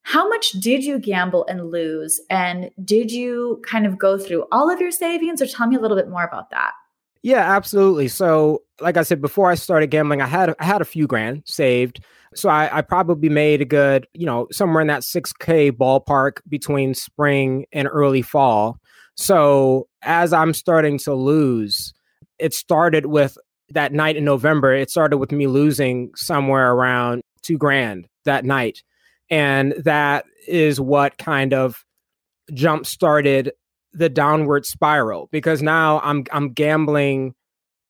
how 0.04 0.28
much 0.28 0.50
did 0.52 0.84
you 0.84 0.98
gamble 0.98 1.46
and 1.46 1.70
lose? 1.70 2.20
And 2.28 2.70
did 2.84 3.12
you 3.12 3.62
kind 3.64 3.86
of 3.86 3.98
go 3.98 4.18
through 4.18 4.46
all 4.50 4.68
of 4.68 4.80
your 4.80 4.90
savings 4.90 5.40
or 5.40 5.46
tell 5.46 5.68
me 5.68 5.76
a 5.76 5.80
little 5.80 5.96
bit 5.96 6.08
more 6.08 6.24
about 6.24 6.50
that? 6.50 6.72
Yeah, 7.22 7.54
absolutely. 7.54 8.08
So, 8.08 8.62
like 8.80 8.96
I 8.96 9.02
said, 9.02 9.20
before 9.20 9.50
I 9.50 9.54
started 9.54 9.88
gambling, 9.90 10.20
I 10.20 10.26
had 10.26 10.54
I 10.58 10.64
had 10.64 10.80
a 10.80 10.84
few 10.84 11.06
grand 11.06 11.42
saved. 11.46 12.00
So 12.34 12.48
I, 12.48 12.78
I 12.78 12.82
probably 12.82 13.28
made 13.28 13.60
a 13.60 13.64
good, 13.66 14.06
you 14.14 14.26
know, 14.26 14.48
somewhere 14.50 14.80
in 14.80 14.88
that 14.88 15.04
6K 15.04 15.70
ballpark 15.70 16.38
between 16.48 16.94
spring 16.94 17.66
and 17.72 17.88
early 17.90 18.22
fall. 18.22 18.78
So 19.16 19.86
as 20.02 20.32
I'm 20.32 20.54
starting 20.54 20.98
to 21.00 21.14
lose, 21.14 21.92
it 22.38 22.54
started 22.54 23.06
with 23.06 23.36
that 23.70 23.92
night 23.92 24.16
in 24.16 24.24
November. 24.24 24.74
It 24.74 24.90
started 24.90 25.18
with 25.18 25.30
me 25.30 25.46
losing 25.46 26.10
somewhere 26.16 26.72
around 26.72 27.22
two 27.42 27.58
grand 27.58 28.08
that 28.24 28.44
night. 28.44 28.82
And 29.30 29.74
that 29.84 30.24
is 30.48 30.80
what 30.80 31.18
kind 31.18 31.52
of 31.54 31.84
jump 32.54 32.86
started 32.86 33.52
the 33.92 34.08
downward 34.08 34.66
spiral 34.66 35.28
because 35.32 35.62
now 35.62 36.00
I'm 36.00 36.24
I'm 36.32 36.52
gambling 36.52 37.34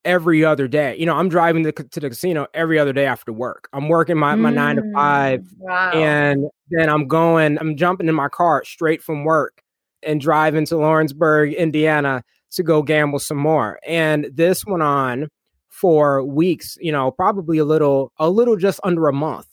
every 0.04 0.44
other 0.44 0.68
day. 0.68 0.96
You 0.96 1.06
know, 1.06 1.14
I'm 1.14 1.28
driving 1.28 1.62
to, 1.64 1.72
to 1.72 2.00
the 2.00 2.08
casino 2.08 2.46
every 2.54 2.78
other 2.78 2.92
day 2.92 3.06
after 3.06 3.32
work. 3.32 3.68
I'm 3.72 3.88
working 3.88 4.18
my, 4.18 4.34
my 4.34 4.50
mm, 4.50 4.54
nine 4.54 4.76
to 4.76 4.92
five, 4.92 5.40
mm, 5.42 5.58
wow. 5.58 5.92
and 5.92 6.44
then 6.70 6.88
I'm 6.88 7.06
going, 7.06 7.58
I'm 7.58 7.76
jumping 7.76 8.08
in 8.08 8.14
my 8.14 8.28
car 8.28 8.64
straight 8.64 9.02
from 9.02 9.24
work 9.24 9.62
and 10.02 10.20
driving 10.20 10.66
to 10.66 10.76
Lawrenceburg, 10.76 11.52
Indiana 11.54 12.24
to 12.52 12.62
go 12.62 12.82
gamble 12.82 13.18
some 13.18 13.38
more. 13.38 13.78
And 13.86 14.26
this 14.32 14.66
went 14.66 14.82
on 14.82 15.28
for 15.68 16.22
weeks, 16.24 16.76
you 16.80 16.92
know, 16.92 17.10
probably 17.10 17.58
a 17.58 17.64
little, 17.64 18.12
a 18.18 18.28
little 18.28 18.56
just 18.56 18.80
under 18.84 19.08
a 19.08 19.12
month. 19.12 19.46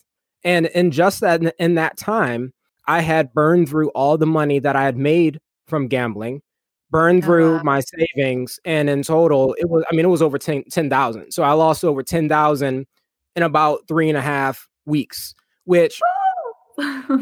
And 0.43 0.67
in 0.67 0.91
just 0.91 1.21
that, 1.21 1.41
in 1.59 1.75
that 1.75 1.97
time, 1.97 2.53
I 2.87 3.01
had 3.01 3.33
burned 3.33 3.69
through 3.69 3.89
all 3.89 4.17
the 4.17 4.25
money 4.25 4.59
that 4.59 4.75
I 4.75 4.83
had 4.83 4.97
made 4.97 5.39
from 5.69 5.87
gambling, 5.87 6.41
burned 6.89 7.23
through 7.23 7.55
uh-huh. 7.55 7.63
my 7.63 7.81
savings, 7.81 8.59
and 8.65 8.89
in 8.89 9.03
total, 9.03 9.55
it 9.59 9.69
was, 9.69 9.83
I 9.91 9.95
mean, 9.95 10.05
it 10.05 10.09
was 10.09 10.21
over 10.21 10.37
10,000. 10.37 10.69
10, 10.71 11.31
so 11.31 11.43
I 11.43 11.53
lost 11.53 11.83
over 11.83 12.03
10,000 12.03 12.87
in 13.35 13.43
about 13.43 13.87
three 13.87 14.09
and 14.09 14.17
a 14.17 14.21
half 14.21 14.67
weeks, 14.85 15.33
which 15.65 15.99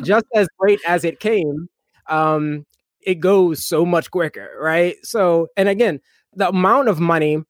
just 0.02 0.26
as 0.36 0.48
great 0.58 0.80
as 0.88 1.04
it 1.04 1.20
came, 1.20 1.68
um, 2.08 2.66
it 3.02 3.16
goes 3.16 3.66
so 3.66 3.86
much 3.86 4.12
quicker, 4.12 4.50
right? 4.60 4.96
So, 5.04 5.48
and 5.56 5.70
again, 5.70 6.00
the 6.34 6.50
amount 6.50 6.88
of 6.90 7.00
money 7.00 7.44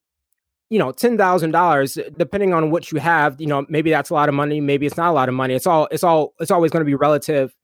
you 0.70 0.80
know, 0.80 0.92
ten 0.92 1.18
thousand 1.18 1.51
dollars, 1.51 1.98
depending 2.18 2.54
on 2.54 2.72
what 2.72 2.92
you 2.92 3.00
have, 3.00 3.39
you 3.39 3.48
know, 3.48 3.66
maybe 3.70 3.89
that's 3.89 4.10
a 4.10 4.13
lot 4.13 4.27
of 4.27 4.36
money, 4.36 4.60
maybe 4.60 4.86
it's 4.86 4.98
not 4.98 5.10
a 5.10 5.13
lot 5.13 5.30
of 5.30 5.36
money. 5.36 5.54
It's 5.54 5.68
all 5.68 5.88
it's 5.92 6.04
all 6.04 6.34
it's 6.39 6.51
always 6.51 6.72
going 6.72 6.82
to 6.82 6.86
be 6.86 6.96
relative 6.96 7.56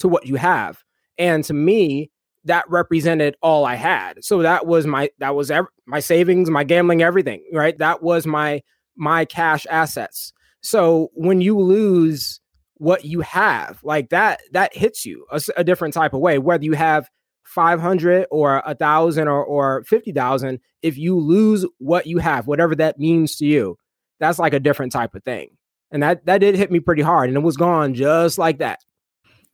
to 0.00 0.08
what 0.08 0.26
you 0.26 0.36
have. 0.36 0.82
And 1.18 1.44
to 1.44 1.54
me, 1.54 2.10
that 2.48 2.68
represented 2.68 3.36
all 3.40 3.64
I 3.64 3.76
had. 3.76 4.24
So 4.24 4.42
that 4.42 4.66
was 4.66 4.86
my 4.86 5.10
that 5.18 5.34
was 5.34 5.50
ev- 5.50 5.66
my 5.86 6.00
savings, 6.00 6.50
my 6.50 6.64
gambling, 6.64 7.02
everything, 7.02 7.44
right? 7.52 7.78
That 7.78 8.02
was 8.02 8.26
my 8.26 8.62
my 8.96 9.24
cash 9.24 9.66
assets. 9.70 10.32
So 10.60 11.10
when 11.14 11.40
you 11.40 11.58
lose 11.58 12.40
what 12.74 13.04
you 13.04 13.20
have, 13.20 13.80
like 13.82 14.10
that 14.10 14.40
that 14.52 14.76
hits 14.76 15.06
you 15.06 15.26
a, 15.30 15.40
a 15.56 15.64
different 15.64 15.94
type 15.94 16.12
of 16.12 16.20
way 16.20 16.38
whether 16.38 16.64
you 16.64 16.72
have 16.74 17.08
500 17.48 18.26
or 18.30 18.62
a 18.64 18.74
thousand 18.74 19.26
or, 19.26 19.42
or 19.42 19.82
50,000, 19.84 20.60
if 20.82 20.98
you 20.98 21.18
lose 21.18 21.64
what 21.78 22.06
you 22.06 22.18
have, 22.18 22.46
whatever 22.46 22.74
that 22.74 22.98
means 22.98 23.36
to 23.36 23.46
you, 23.46 23.78
that's 24.20 24.38
like 24.38 24.52
a 24.52 24.60
different 24.60 24.92
type 24.92 25.14
of 25.14 25.24
thing. 25.24 25.48
And 25.90 26.02
that, 26.02 26.26
that 26.26 26.38
did 26.38 26.56
hit 26.56 26.70
me 26.70 26.80
pretty 26.80 27.00
hard 27.00 27.28
and 27.28 27.36
it 27.38 27.42
was 27.42 27.56
gone 27.56 27.94
just 27.94 28.36
like 28.36 28.58
that. 28.58 28.80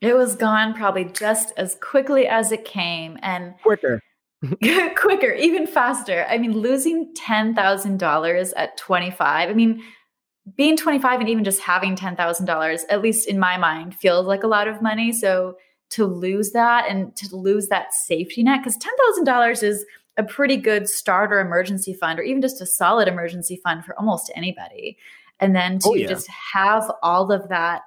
It 0.05 0.15
was 0.15 0.37
gone 0.37 0.75
probably 0.75 1.07
just 1.07 1.53
as 1.57 1.77
quickly 1.81 2.27
as 2.27 2.53
it 2.53 2.65
came 2.65 3.19
and 3.23 3.55
quicker. 3.63 4.01
quicker, 4.97 5.33
even 5.33 5.67
faster. 5.67 6.27
I 6.29 6.37
mean, 6.37 6.53
losing 6.53 7.15
$10,000 7.15 8.53
at 8.57 8.77
25. 8.77 9.49
I 9.49 9.53
mean, 9.55 9.83
being 10.57 10.77
25 10.77 11.21
and 11.21 11.29
even 11.29 11.45
just 11.45 11.63
having 11.63 11.97
$10,000, 11.97 12.81
at 12.91 13.03
least 13.03 13.27
in 13.27 13.39
my 13.39 13.57
mind, 13.57 13.95
feels 13.95 14.27
like 14.27 14.43
a 14.43 14.49
lot 14.49 14.69
of 14.69 14.83
money. 14.83 15.13
So 15.13 15.57
to 15.91 16.05
lose 16.05 16.51
that 16.53 16.87
and 16.89 17.17
to 17.17 17.35
lose 17.35 17.69
that 17.69 17.95
safety 17.95 18.43
net 18.43 18.61
because 18.63 18.77
$10,000 18.77 19.63
is 19.63 19.87
a 20.17 20.23
pretty 20.23 20.57
good 20.57 20.89
starter 20.89 21.41
emergency 21.41 21.95
fund 21.95 22.19
or 22.19 22.23
even 22.23 22.43
just 22.43 22.61
a 22.61 22.67
solid 22.67 23.09
emergency 23.09 23.59
fund 23.63 23.85
for 23.85 23.99
almost 23.99 24.31
anybody. 24.37 24.99
And 25.41 25.57
then 25.57 25.79
oh, 25.85 25.95
to 25.95 26.01
oh, 26.01 26.03
yeah. 26.03 26.09
just 26.09 26.29
have 26.53 26.91
all 27.03 27.33
of 27.33 27.49
that 27.49 27.83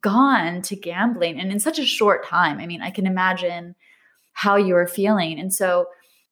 gone 0.00 0.62
to 0.62 0.76
gambling 0.76 1.38
and 1.38 1.52
in 1.52 1.60
such 1.60 1.78
a 1.78 1.84
short 1.84 2.26
time. 2.26 2.58
I 2.58 2.66
mean, 2.66 2.82
I 2.82 2.90
can 2.90 3.06
imagine 3.06 3.74
how 4.32 4.56
you 4.56 4.74
were 4.74 4.86
feeling. 4.86 5.38
And 5.38 5.52
so, 5.52 5.86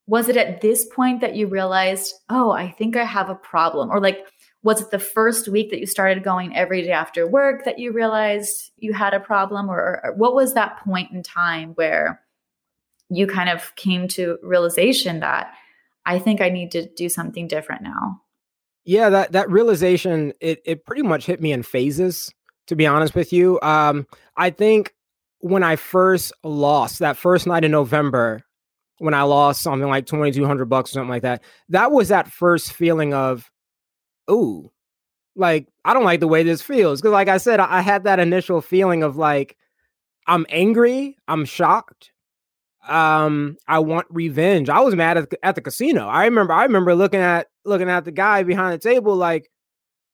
was 0.07 0.29
it 0.29 0.37
at 0.37 0.61
this 0.61 0.87
point 0.87 1.21
that 1.21 1.37
you 1.37 1.47
realized, 1.47 2.15
oh, 2.29 2.51
I 2.51 2.71
think 2.73 2.97
I 2.97 3.05
have 3.05 3.31
a 3.31 3.35
problem? 3.37 3.91
Or 3.91 4.01
like, 4.01 4.27
was 4.63 4.83
it 4.83 4.91
the 4.91 4.99
first 4.99 5.49
week 5.49 5.71
that 5.71 5.81
you 5.81 5.87
started 5.87 6.25
going 6.25 6.55
every 6.57 6.83
day 6.83 6.91
after 6.91 7.27
work 7.27 7.65
that 7.65 7.79
you 7.79 7.93
realized 7.93 8.73
you 8.77 8.93
had 8.93 9.15
a 9.15 9.21
problem 9.21 9.71
or, 9.71 10.01
or, 10.05 10.15
what 10.17 10.35
was 10.35 10.55
that 10.55 10.79
point 10.85 11.11
in 11.13 11.23
time 11.23 11.71
where 11.75 12.21
you 13.09 13.27
kind 13.27 13.49
of 13.49 13.75
came 13.77 14.07
to 14.09 14.39
realization 14.43 15.21
that 15.21 15.53
i 16.07 16.19
think 16.19 16.41
i 16.41 16.49
need 16.49 16.71
to 16.71 16.89
do 16.95 17.09
something 17.09 17.49
different 17.49 17.83
now 17.83 18.21
yeah 18.85 19.09
that 19.11 19.33
that 19.33 19.51
realization 19.51 20.33
it, 20.41 20.61
it 20.65 20.85
pretty 20.85 21.03
much 21.03 21.27
hit 21.27 21.41
me 21.41 21.53
in 21.53 21.63
phases 21.63 22.33
to 22.71 22.77
be 22.77 22.87
honest 22.87 23.15
with 23.15 23.33
you 23.33 23.61
um 23.61 24.07
i 24.37 24.49
think 24.49 24.95
when 25.41 25.63
i 25.63 25.77
first 25.77 26.33
lost 26.43 26.99
that 27.01 27.17
first 27.17 27.47
night 27.47 27.65
in 27.65 27.71
november 27.71 28.43
when 28.99 29.15
i 29.15 29.23
lost 29.23 29.61
something 29.61 29.89
like 29.89 30.07
2200 30.07 30.65
bucks 30.67 30.91
or 30.91 30.95
something 30.95 31.11
like 31.11 31.23
that 31.23 31.43
that 31.69 31.93
was 31.93 32.09
that 32.09 32.31
first 32.31 32.73
feeling 32.73 33.13
of 33.13 33.51
ooh, 34.31 34.71
like 35.37 35.69
I 35.85 35.93
don't 35.93 36.05
like 36.05 36.21
the 36.21 36.29
way 36.29 36.43
this 36.43 36.63
feels. 36.63 37.01
Cause 37.01 37.13
like 37.13 37.29
I 37.29 37.39
said, 37.39 37.61
I, 37.61 37.81
had 37.81 38.05
that 38.05 38.21
initial 38.21 38.61
feeling 38.61 39.03
of 39.03 39.17
like, 39.17 39.57
I'm 40.27 40.47
angry, 40.49 41.17
I'm 41.29 41.45
shocked. 41.45 42.13
Um, 42.89 43.57
I 43.67 43.81
want 43.81 44.07
revenge. 44.11 44.69
I 44.69 44.81
was 44.81 44.95
mad 44.95 45.19
at, 45.19 45.29
at 45.43 45.55
the 45.55 45.61
casino. 45.61 46.07
I 46.07 46.25
remember 46.25 46.53
I 46.53 46.63
remember 46.63 46.95
looking 46.95 47.21
at 47.21 47.49
looking 47.65 47.91
at 47.91 48.05
the 48.05 48.13
guy 48.13 48.43
behind 48.43 48.73
the 48.73 48.79
table 48.79 49.15
like, 49.15 49.51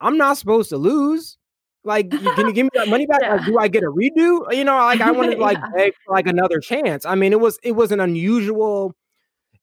I'm 0.01 0.19
not 0.19 0.37
supposed 0.37 0.71
to 0.71 0.77
lose. 0.77 1.39
Like, 1.87 2.11
can 2.11 2.47
you 2.47 2.53
give 2.53 2.65
me 2.65 2.71
that 2.75 2.89
money 2.89 3.07
back? 3.07 3.21
yeah. 3.23 3.37
Like, 3.37 3.47
do 3.47 3.59
I 3.59 3.69
get 3.69 3.85
a 3.85 3.91
redo? 3.91 4.53
You 4.53 4.65
know, 4.65 4.77
like 4.77 5.01
I 5.01 5.13
wanted 5.13 5.39
like 5.49 5.59
yeah. 5.59 5.71
beg 5.75 5.93
for 6.05 6.15
like 6.15 6.27
another 6.27 6.61
chance. 6.61 7.07
I 7.07 7.15
mean, 7.15 7.33
it 7.33 7.41
was 7.41 7.59
it 7.63 7.73
was 7.73 7.93
an 7.93 8.01
unusual 8.01 8.95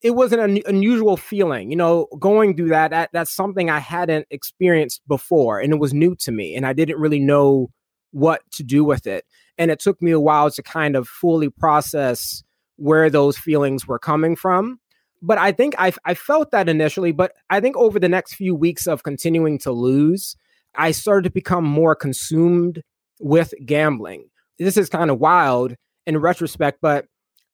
it 0.03 0.11
was 0.11 0.33
an 0.33 0.39
un- 0.39 0.61
unusual 0.65 1.15
feeling, 1.15 1.71
you 1.71 1.77
know, 1.77 2.07
going 2.19 2.57
through 2.57 2.69
that, 2.69 2.91
that. 2.91 3.09
That's 3.13 3.31
something 3.31 3.69
I 3.69 3.79
hadn't 3.79 4.27
experienced 4.29 5.01
before, 5.07 5.59
and 5.59 5.71
it 5.73 5.79
was 5.79 5.93
new 5.93 6.15
to 6.15 6.31
me, 6.31 6.55
and 6.55 6.65
I 6.65 6.73
didn't 6.73 6.99
really 6.99 7.21
know 7.21 7.71
what 8.11 8.41
to 8.51 8.63
do 8.63 8.83
with 8.83 9.07
it. 9.07 9.25
And 9.57 9.71
it 9.71 9.79
took 9.79 10.01
me 10.01 10.11
a 10.11 10.19
while 10.19 10.51
to 10.51 10.61
kind 10.61 10.95
of 10.95 11.07
fully 11.07 11.49
process 11.49 12.43
where 12.75 13.09
those 13.09 13.37
feelings 13.37 13.87
were 13.87 13.99
coming 13.99 14.35
from. 14.35 14.79
But 15.21 15.37
I 15.37 15.53
think 15.53 15.73
I, 15.77 15.93
I 16.03 16.15
felt 16.15 16.51
that 16.51 16.67
initially, 16.67 17.13
but 17.13 17.33
I 17.49 17.61
think 17.61 17.77
over 17.77 17.97
the 17.97 18.09
next 18.09 18.35
few 18.35 18.53
weeks 18.53 18.87
of 18.87 19.03
continuing 19.03 19.57
to 19.59 19.71
lose, 19.71 20.35
I 20.75 20.91
started 20.91 21.23
to 21.25 21.33
become 21.33 21.63
more 21.63 21.95
consumed 21.95 22.81
with 23.19 23.53
gambling. 23.65 24.25
This 24.59 24.77
is 24.77 24.89
kind 24.89 25.09
of 25.09 25.19
wild 25.19 25.75
in 26.05 26.17
retrospect, 26.17 26.79
but 26.81 27.05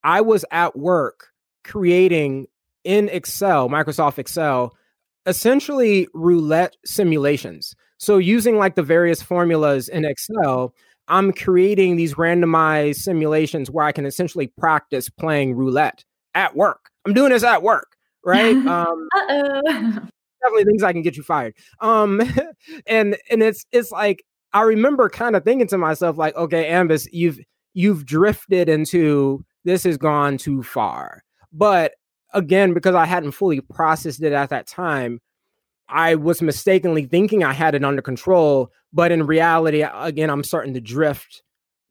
I 0.04 0.22
was 0.22 0.46
at 0.52 0.78
work 0.78 1.28
creating 1.64 2.48
in 2.84 3.10
Excel, 3.10 3.70
Microsoft 3.70 4.18
Excel, 4.18 4.76
essentially 5.26 6.08
roulette 6.14 6.76
simulations. 6.86 7.76
So 7.98 8.18
using 8.18 8.58
like 8.58 8.76
the 8.76 8.84
various 8.84 9.22
formulas 9.22 9.90
in 9.90 10.06
Excel, 10.06 10.74
I'm 11.08 11.34
creating 11.34 11.96
these 11.96 12.16
randomized 12.16 12.98
simulations 12.98 13.70
where 13.70 13.86
I 13.86 13.92
can 13.92 14.06
essentially 14.06 14.48
practice 14.48 15.10
playing 15.10 15.56
roulette 15.56 16.06
at 16.36 16.56
work. 16.56 16.90
I'm 17.06 17.14
doing 17.14 17.32
this 17.32 17.44
at 17.44 17.64
work, 17.64 17.96
right? 18.24 18.56
Um, 18.68 19.08
Uh-oh. 19.16 20.00
definitely 20.42 20.66
things 20.66 20.84
I 20.84 20.94
can 20.94 21.02
get 21.02 21.18
you 21.18 21.24
fired. 21.24 21.56
Um, 21.82 22.22
and 22.88 23.18
and 23.30 23.44
it's 23.44 23.66
it's 23.72 23.92
like 23.92 24.24
I 24.54 24.62
remember 24.62 25.10
kind 25.10 25.36
of 25.36 25.44
thinking 25.44 25.68
to 25.68 25.78
myself 25.78 26.18
like, 26.18 26.36
okay, 26.36 26.70
Ambus, 26.70 27.08
you've 27.12 27.40
you've 27.74 28.06
drifted 28.06 28.70
into 28.70 29.44
this 29.64 29.84
has 29.84 29.98
gone 29.98 30.38
too 30.38 30.64
far. 30.64 31.24
But 31.52 31.94
again, 32.34 32.74
because 32.74 32.96
I 32.96 33.06
hadn't 33.06 33.32
fully 33.32 33.62
processed 33.62 34.22
it 34.22 34.34
at 34.34 34.50
that 34.50 34.68
time, 34.68 35.20
I 35.88 36.16
was 36.16 36.42
mistakenly 36.42 37.06
thinking 37.06 37.44
I 37.44 37.54
had 37.54 37.76
it 37.76 37.84
under 37.84 38.02
control, 38.02 38.72
but 38.94 39.12
in 39.12 39.26
reality, 39.26 39.82
again, 39.82 40.30
I'm 40.30 40.44
starting 40.44 40.74
to 40.76 40.82
drift 40.82 41.42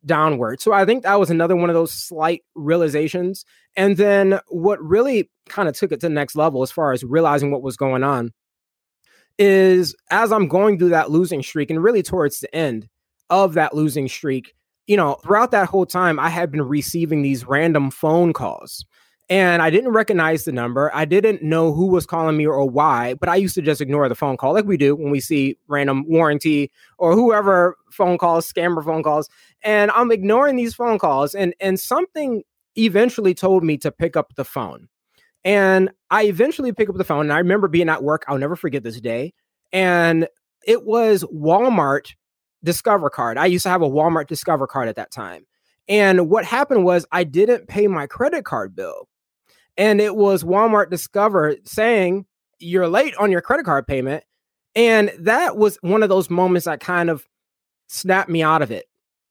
downward. 0.07 0.61
So 0.61 0.73
I 0.73 0.85
think 0.85 1.03
that 1.03 1.19
was 1.19 1.31
another 1.31 1.57
one 1.57 1.71
of 1.71 1.75
those 1.75 1.93
slight 1.93 2.43
realizations. 2.55 3.45
And 3.77 3.97
then 3.97 4.39
what 4.49 4.83
really 4.83 5.31
kind 5.49 5.69
of 5.69 5.77
took 5.77 5.91
it 5.91 6.01
to 6.01 6.09
the 6.09 6.15
next 6.15 6.37
level 6.37 6.63
as 6.63 6.71
far 6.71 6.93
as 6.93 7.03
realizing 7.03 7.51
what 7.51 7.63
was 7.63 7.77
going 7.77 8.05
on 8.05 8.33
is 9.39 9.95
as 10.11 10.33
I'm 10.33 10.49
going 10.49 10.79
through 10.79 10.91
that 10.91 11.11
losing 11.11 11.43
streak 11.43 11.71
and 11.71 11.83
really 11.83 12.03
towards 12.03 12.41
the 12.41 12.55
end 12.55 12.89
of 13.31 13.55
that 13.55 13.75
losing 13.75 14.09
streak, 14.09 14.55
you 14.87 14.97
know, 14.97 15.15
throughout 15.23 15.51
that 15.53 15.69
whole 15.69 15.87
time, 15.87 16.19
I 16.19 16.29
had 16.29 16.51
been 16.51 16.63
receiving 16.63 17.23
these 17.23 17.45
random 17.47 17.91
phone 17.91 18.33
calls 18.33 18.85
and 19.31 19.61
I 19.61 19.69
didn't 19.69 19.93
recognize 19.93 20.45
the 20.45 20.53
number. 20.53 20.91
I 20.95 21.05
didn't 21.05 21.43
know 21.43 21.73
who 21.73 21.87
was 21.87 22.07
calling 22.07 22.37
me 22.37 22.47
or 22.47 22.65
why, 22.69 23.15
but 23.15 23.29
I 23.29 23.37
used 23.37 23.55
to 23.57 23.63
just 23.63 23.81
ignore 23.81 24.09
the 24.09 24.15
phone 24.15 24.39
call 24.39 24.55
like 24.55 24.65
we 24.65 24.79
do 24.79 24.97
when 24.97 25.11
we 25.11 25.21
see 25.21 25.59
random 25.69 26.05
warranty 26.09 26.71
or 26.97 27.13
whoever 27.13 27.77
phone 27.91 28.17
calls, 28.17 28.51
scammer 28.51 28.83
phone 28.83 29.03
calls. 29.03 29.29
And 29.63 29.91
I'm 29.91 30.11
ignoring 30.11 30.57
these 30.57 30.75
phone 30.75 30.99
calls 30.99 31.35
and 31.35 31.55
and 31.61 31.79
something 31.79 32.43
eventually 32.77 33.35
told 33.35 33.65
me 33.65 33.77
to 33.79 33.93
pick 33.93 34.17
up 34.17 34.35
the 34.37 34.45
phone. 34.45 34.89
And 35.49 35.89
I 36.11 36.25
eventually 36.25 36.73
pick 36.73 36.91
up 36.91 36.97
the 36.97 37.05
phone 37.05 37.23
and 37.23 37.33
I 37.33 37.39
remember 37.39 37.69
being 37.69 37.89
at 37.89 38.03
work, 38.03 38.23
I'll 38.29 38.37
never 38.37 38.55
forget 38.55 38.83
this 38.83 39.01
day. 39.01 39.33
And 39.73 40.29
it 40.67 40.85
was 40.85 41.25
Walmart 41.25 42.13
Discover 42.63 43.09
card. 43.09 43.39
I 43.39 43.47
used 43.47 43.63
to 43.63 43.71
have 43.71 43.81
a 43.81 43.89
Walmart 43.89 44.27
Discover 44.27 44.67
card 44.67 44.89
at 44.89 44.97
that 44.97 45.11
time. 45.11 45.47
And 45.89 46.29
what 46.29 46.45
happened 46.45 46.85
was 46.85 47.07
I 47.11 47.25
didn't 47.25 47.67
pay 47.67 47.87
my 47.87 48.07
credit 48.07 48.45
card 48.45 48.77
bill 48.77 49.09
and 49.79 50.03
it 50.03 50.15
was 50.15 50.45
Walmart 50.45 50.91
Discover 50.91 51.57
saying 51.65 52.27
you're 52.59 52.87
late 52.87 53.17
on 53.17 53.31
your 53.31 53.41
credit 53.41 53.65
card 53.65 53.87
payment. 53.87 54.25
And 54.75 55.11
that 55.21 55.57
was 55.57 55.79
one 55.81 56.03
of 56.03 56.11
those 56.11 56.29
moments 56.29 56.67
that 56.67 56.81
kind 56.81 57.09
of 57.09 57.25
snapped 57.87 58.29
me 58.29 58.43
out 58.43 58.61
of 58.61 58.71
it 58.71 58.85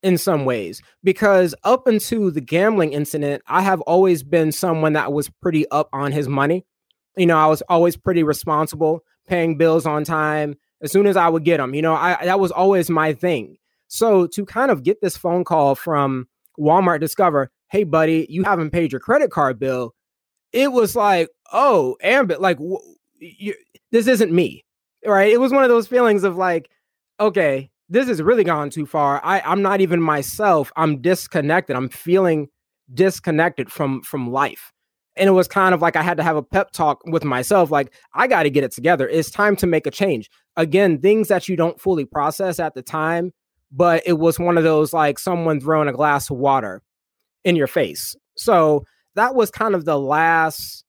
in 0.08 0.18
some 0.18 0.46
ways 0.46 0.82
because 1.04 1.54
up 1.64 1.88
until 1.88 2.32
the 2.32 2.42
gambling 2.42 2.94
incident, 2.94 3.44
I 3.48 3.62
have 3.62 3.82
always 3.82 4.24
been 4.24 4.52
someone 4.52 4.94
that 4.94 5.12
was 5.12 5.30
pretty 5.30 5.68
up 5.70 5.90
on 5.94 6.12
his 6.12 6.28
money. 6.28 6.66
You 7.16 7.26
know, 7.26 7.38
I 7.38 7.48
was 7.48 7.62
always 7.64 7.98
pretty 7.98 8.24
responsible, 8.24 9.04
paying 9.28 9.58
bills 9.58 9.86
on 9.86 10.04
time 10.04 10.56
as 10.82 10.92
soon 10.92 11.08
as 11.08 11.18
I 11.18 11.28
would 11.28 11.44
get 11.44 11.58
them. 11.58 11.74
You 11.74 11.82
know, 11.82 11.94
I 11.94 12.26
that 12.26 12.40
was 12.40 12.52
always 12.52 12.90
my 12.90 13.14
thing. 13.14 13.58
So 13.88 14.28
to 14.28 14.46
kind 14.46 14.72
of 14.72 14.84
get 14.84 15.02
this 15.02 15.18
phone 15.18 15.44
call 15.44 15.76
from 15.76 16.28
Walmart 16.60 17.00
Discover, 17.00 17.52
hey 17.68 17.84
buddy, 17.84 18.26
you 18.30 18.44
haven't 18.44 18.72
paid 18.72 18.92
your 18.92 19.02
credit 19.02 19.32
card 19.32 19.60
bill 19.60 19.94
it 20.54 20.72
was 20.72 20.96
like, 20.96 21.30
oh, 21.52 21.98
Ambus, 22.04 22.40
like 22.40 22.58
you, 23.20 23.54
this 23.92 24.08
isn't 24.08 24.32
me, 24.32 24.66
right? 25.06 25.32
It 25.32 25.40
was 25.40 25.52
one 25.52 25.64
of 25.64 25.70
those 25.70 25.88
feelings 25.88 26.24
of 26.24 26.36
like, 26.36 26.70
okay, 27.20 27.70
this 27.90 28.08
has 28.08 28.22
really 28.22 28.44
gone 28.44 28.70
too 28.70 28.86
far. 28.86 29.22
I, 29.24 29.42
I'm 29.42 29.62
not 29.62 29.82
even 29.82 30.02
myself. 30.02 30.72
I'm 30.76 31.02
disconnected. 31.02 31.76
I'm 31.76 31.90
feeling 31.90 32.50
disconnected 32.94 33.72
from 33.72 34.02
from 34.02 34.32
life. 34.32 34.72
And 35.16 35.28
it 35.28 35.32
was 35.32 35.48
kind 35.48 35.74
of 35.74 35.82
like 35.82 35.96
I 35.96 36.04
had 36.04 36.18
to 36.18 36.24
have 36.24 36.36
a 36.36 36.44
pep 36.44 36.72
talk 36.72 37.02
with 37.08 37.24
myself, 37.24 37.72
like, 37.72 37.92
I 38.14 38.28
got 38.28 38.44
to 38.44 38.52
get 38.52 38.64
it 38.64 38.72
together. 38.72 39.10
It's 39.10 39.32
time 39.32 39.56
to 39.58 39.66
make 39.68 39.88
a 39.88 39.92
change. 39.92 40.30
Again, 40.56 41.00
things 41.00 41.28
that 41.30 41.50
you 41.50 41.56
don't 41.56 41.82
fully 41.82 42.06
process 42.06 42.60
at 42.60 42.76
the 42.76 42.84
time, 42.84 43.34
but 43.72 44.04
it 44.06 44.20
was 44.20 44.38
one 44.38 44.58
of 44.58 44.64
those 44.64 44.94
like 44.94 45.18
someone 45.18 45.60
throwing 45.60 45.88
a 45.88 45.94
glass 45.94 46.30
of 46.30 46.38
water 46.38 46.84
in 47.44 47.56
your 47.56 47.68
face. 47.68 48.16
So 48.36 48.84
that 49.16 49.34
was 49.34 49.50
kind 49.50 49.74
of 49.74 49.86
the 49.86 49.98
last 49.98 50.84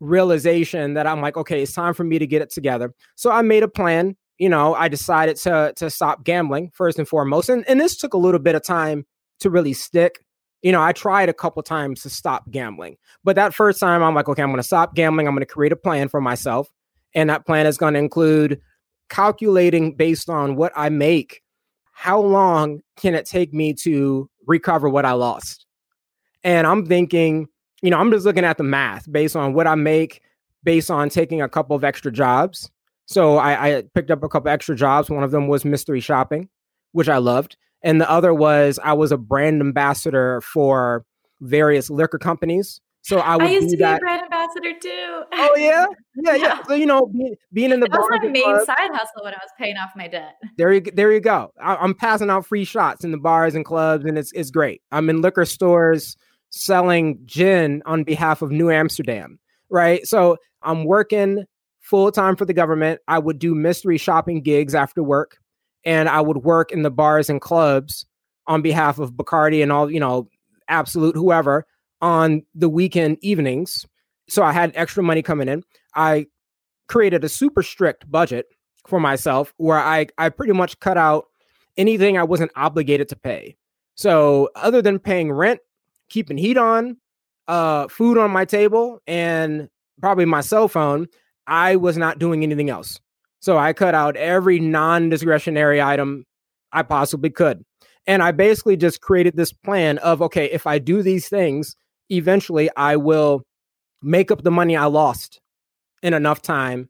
realization 0.00 0.94
that 0.94 1.06
I'm 1.06 1.20
like, 1.20 1.36
okay, 1.36 1.62
it's 1.62 1.72
time 1.72 1.92
for 1.92 2.04
me 2.04 2.18
to 2.18 2.26
get 2.26 2.40
it 2.40 2.50
together. 2.50 2.94
So 3.16 3.30
I 3.30 3.42
made 3.42 3.62
a 3.62 3.68
plan. 3.68 4.16
You 4.38 4.48
know, 4.48 4.74
I 4.74 4.88
decided 4.88 5.36
to 5.38 5.72
to 5.76 5.90
stop 5.90 6.24
gambling 6.24 6.70
first 6.72 6.98
and 6.98 7.08
foremost, 7.08 7.48
and 7.48 7.68
and 7.68 7.80
this 7.80 7.96
took 7.96 8.14
a 8.14 8.18
little 8.18 8.40
bit 8.40 8.54
of 8.54 8.62
time 8.62 9.04
to 9.40 9.50
really 9.50 9.72
stick. 9.72 10.24
You 10.62 10.72
know, 10.72 10.82
I 10.82 10.92
tried 10.92 11.28
a 11.28 11.34
couple 11.34 11.62
times 11.62 12.02
to 12.02 12.10
stop 12.10 12.50
gambling, 12.50 12.96
but 13.22 13.36
that 13.36 13.54
first 13.54 13.78
time 13.78 14.02
I'm 14.02 14.14
like, 14.14 14.28
okay, 14.28 14.42
I'm 14.42 14.48
going 14.48 14.56
to 14.58 14.62
stop 14.62 14.94
gambling. 14.94 15.28
I'm 15.28 15.34
going 15.34 15.46
to 15.46 15.52
create 15.52 15.72
a 15.72 15.76
plan 15.76 16.08
for 16.08 16.20
myself, 16.20 16.68
and 17.14 17.30
that 17.30 17.46
plan 17.46 17.66
is 17.66 17.78
going 17.78 17.94
to 17.94 18.00
include 18.00 18.60
calculating 19.08 19.94
based 19.94 20.28
on 20.28 20.56
what 20.56 20.72
I 20.76 20.88
make. 20.88 21.42
How 21.92 22.20
long 22.20 22.80
can 22.96 23.14
it 23.14 23.26
take 23.26 23.52
me 23.52 23.74
to 23.74 24.30
recover 24.46 24.88
what 24.88 25.04
I 25.04 25.12
lost? 25.12 25.66
And 26.44 26.66
I'm 26.66 26.86
thinking, 26.86 27.48
you 27.82 27.90
know, 27.90 27.98
I'm 27.98 28.10
just 28.12 28.24
looking 28.24 28.44
at 28.44 28.56
the 28.56 28.64
math 28.64 29.10
based 29.10 29.34
on 29.34 29.52
what 29.52 29.66
I 29.66 29.74
make, 29.74 30.22
based 30.62 30.90
on 30.90 31.08
taking 31.08 31.42
a 31.42 31.48
couple 31.48 31.74
of 31.74 31.82
extra 31.82 32.12
jobs. 32.12 32.70
So 33.08 33.38
I, 33.38 33.78
I 33.78 33.82
picked 33.94 34.10
up 34.10 34.22
a 34.22 34.28
couple 34.28 34.50
extra 34.50 34.76
jobs. 34.76 35.08
One 35.08 35.24
of 35.24 35.30
them 35.30 35.48
was 35.48 35.64
mystery 35.64 36.00
shopping, 36.00 36.50
which 36.92 37.08
I 37.08 37.16
loved. 37.16 37.56
And 37.82 38.00
the 38.00 38.10
other 38.10 38.34
was 38.34 38.78
I 38.82 38.92
was 38.92 39.12
a 39.12 39.16
brand 39.16 39.62
ambassador 39.62 40.42
for 40.42 41.04
various 41.40 41.88
liquor 41.88 42.18
companies. 42.18 42.80
So 43.02 43.20
I, 43.20 43.36
I 43.36 43.48
used 43.48 43.70
to 43.70 43.76
be 43.76 43.82
that. 43.82 43.96
a 43.96 44.00
brand 44.00 44.22
ambassador 44.24 44.72
too. 44.78 45.22
Oh 45.32 45.54
yeah, 45.56 45.86
yeah, 46.16 46.34
yeah. 46.34 46.34
yeah. 46.34 46.62
So 46.64 46.74
you 46.74 46.84
know, 46.84 47.06
being, 47.06 47.34
being 47.52 47.70
in 47.70 47.80
the 47.80 47.88
that 47.88 47.98
was 47.98 48.20
my 48.22 48.28
main 48.28 48.42
club, 48.42 48.66
side 48.66 48.90
hustle 48.92 49.24
when 49.24 49.32
I 49.32 49.38
was 49.38 49.50
paying 49.56 49.76
off 49.78 49.90
my 49.96 50.08
debt. 50.08 50.34
There 50.58 50.72
you 50.72 50.82
there 50.82 51.10
you 51.10 51.20
go. 51.20 51.52
I, 51.62 51.82
am 51.82 51.94
passing 51.94 52.28
out 52.28 52.44
free 52.44 52.64
shots 52.64 53.04
in 53.04 53.12
the 53.12 53.16
bars 53.16 53.54
and 53.54 53.64
clubs, 53.64 54.04
and 54.04 54.18
it's 54.18 54.32
it's 54.32 54.50
great. 54.50 54.82
I'm 54.92 55.08
in 55.08 55.22
liquor 55.22 55.46
stores 55.46 56.16
selling 56.50 57.20
gin 57.24 57.82
on 57.86 58.04
behalf 58.04 58.42
of 58.42 58.50
New 58.50 58.70
Amsterdam, 58.70 59.38
right? 59.70 60.06
So 60.06 60.36
I'm 60.62 60.84
working 60.84 61.44
full 61.88 62.12
time 62.12 62.36
for 62.36 62.44
the 62.44 62.52
government. 62.52 63.00
I 63.08 63.18
would 63.18 63.38
do 63.38 63.54
mystery 63.54 63.96
shopping 63.96 64.42
gigs 64.42 64.74
after 64.74 65.02
work, 65.02 65.38
and 65.84 66.08
I 66.08 66.20
would 66.20 66.38
work 66.38 66.70
in 66.70 66.82
the 66.82 66.90
bars 66.90 67.30
and 67.30 67.40
clubs 67.40 68.04
on 68.46 68.62
behalf 68.62 68.98
of 68.98 69.12
Bacardi 69.12 69.62
and 69.62 69.72
all, 69.72 69.90
you 69.90 70.00
know, 70.00 70.28
Absolut 70.70 71.16
whoever 71.16 71.66
on 72.02 72.42
the 72.54 72.68
weekend 72.68 73.16
evenings. 73.22 73.86
So 74.28 74.42
I 74.42 74.52
had 74.52 74.70
extra 74.74 75.02
money 75.02 75.22
coming 75.22 75.48
in. 75.48 75.62
I 75.94 76.26
created 76.88 77.24
a 77.24 77.28
super 77.30 77.62
strict 77.62 78.10
budget 78.10 78.44
for 78.86 79.00
myself 79.00 79.54
where 79.56 79.78
I, 79.78 80.08
I 80.18 80.28
pretty 80.28 80.52
much 80.52 80.78
cut 80.80 80.98
out 80.98 81.24
anything 81.78 82.18
I 82.18 82.22
wasn't 82.22 82.50
obligated 82.54 83.08
to 83.08 83.16
pay. 83.16 83.56
So 83.94 84.50
other 84.56 84.82
than 84.82 84.98
paying 84.98 85.32
rent 85.32 85.60
keeping 86.10 86.36
heat 86.36 86.58
on, 86.58 86.98
uh, 87.46 87.88
food 87.88 88.18
on 88.18 88.30
my 88.30 88.44
table, 88.44 89.00
and 89.06 89.68
probably 90.00 90.24
my 90.24 90.40
cell 90.40 90.68
phone, 90.68 91.06
I 91.48 91.76
was 91.76 91.96
not 91.96 92.18
doing 92.18 92.42
anything 92.42 92.70
else. 92.70 93.00
So 93.40 93.58
I 93.58 93.72
cut 93.72 93.94
out 93.94 94.16
every 94.16 94.60
non 94.60 95.08
discretionary 95.08 95.82
item 95.82 96.24
I 96.72 96.82
possibly 96.82 97.30
could. 97.30 97.64
And 98.06 98.22
I 98.22 98.32
basically 98.32 98.76
just 98.76 99.00
created 99.00 99.36
this 99.36 99.52
plan 99.52 99.98
of 99.98 100.22
okay, 100.22 100.46
if 100.46 100.66
I 100.66 100.78
do 100.78 101.02
these 101.02 101.28
things, 101.28 101.76
eventually 102.10 102.70
I 102.76 102.96
will 102.96 103.42
make 104.02 104.30
up 104.30 104.42
the 104.42 104.50
money 104.50 104.76
I 104.76 104.86
lost 104.86 105.40
in 106.02 106.14
enough 106.14 106.40
time 106.40 106.88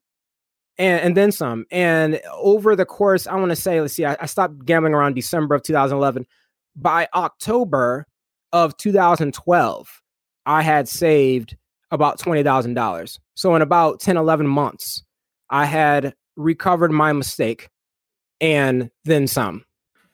and, 0.77 1.01
and 1.01 1.16
then 1.16 1.33
some. 1.33 1.64
And 1.71 2.21
over 2.35 2.77
the 2.77 2.85
course, 2.85 3.27
I 3.27 3.35
want 3.37 3.51
to 3.51 3.57
say, 3.57 3.81
let's 3.81 3.94
see, 3.94 4.05
I, 4.05 4.16
I 4.21 4.27
stopped 4.27 4.64
gambling 4.66 4.94
around 4.94 5.14
December 5.14 5.55
of 5.55 5.62
2011. 5.62 6.27
By 6.77 7.09
October, 7.14 8.07
of 8.53 8.77
2012, 8.77 10.03
I 10.47 10.62
had 10.62 10.88
saved 10.88 11.57
about 11.90 12.18
$20,000. 12.18 13.18
So 13.35 13.55
in 13.55 13.62
about 13.62 14.01
10, 14.01 14.16
11 14.16 14.46
months, 14.46 15.03
I 15.51 15.64
had 15.64 16.14
recovered 16.37 16.92
my 16.92 17.12
mistake 17.12 17.70
and 18.40 18.90
then 19.05 19.27
some. 19.27 19.64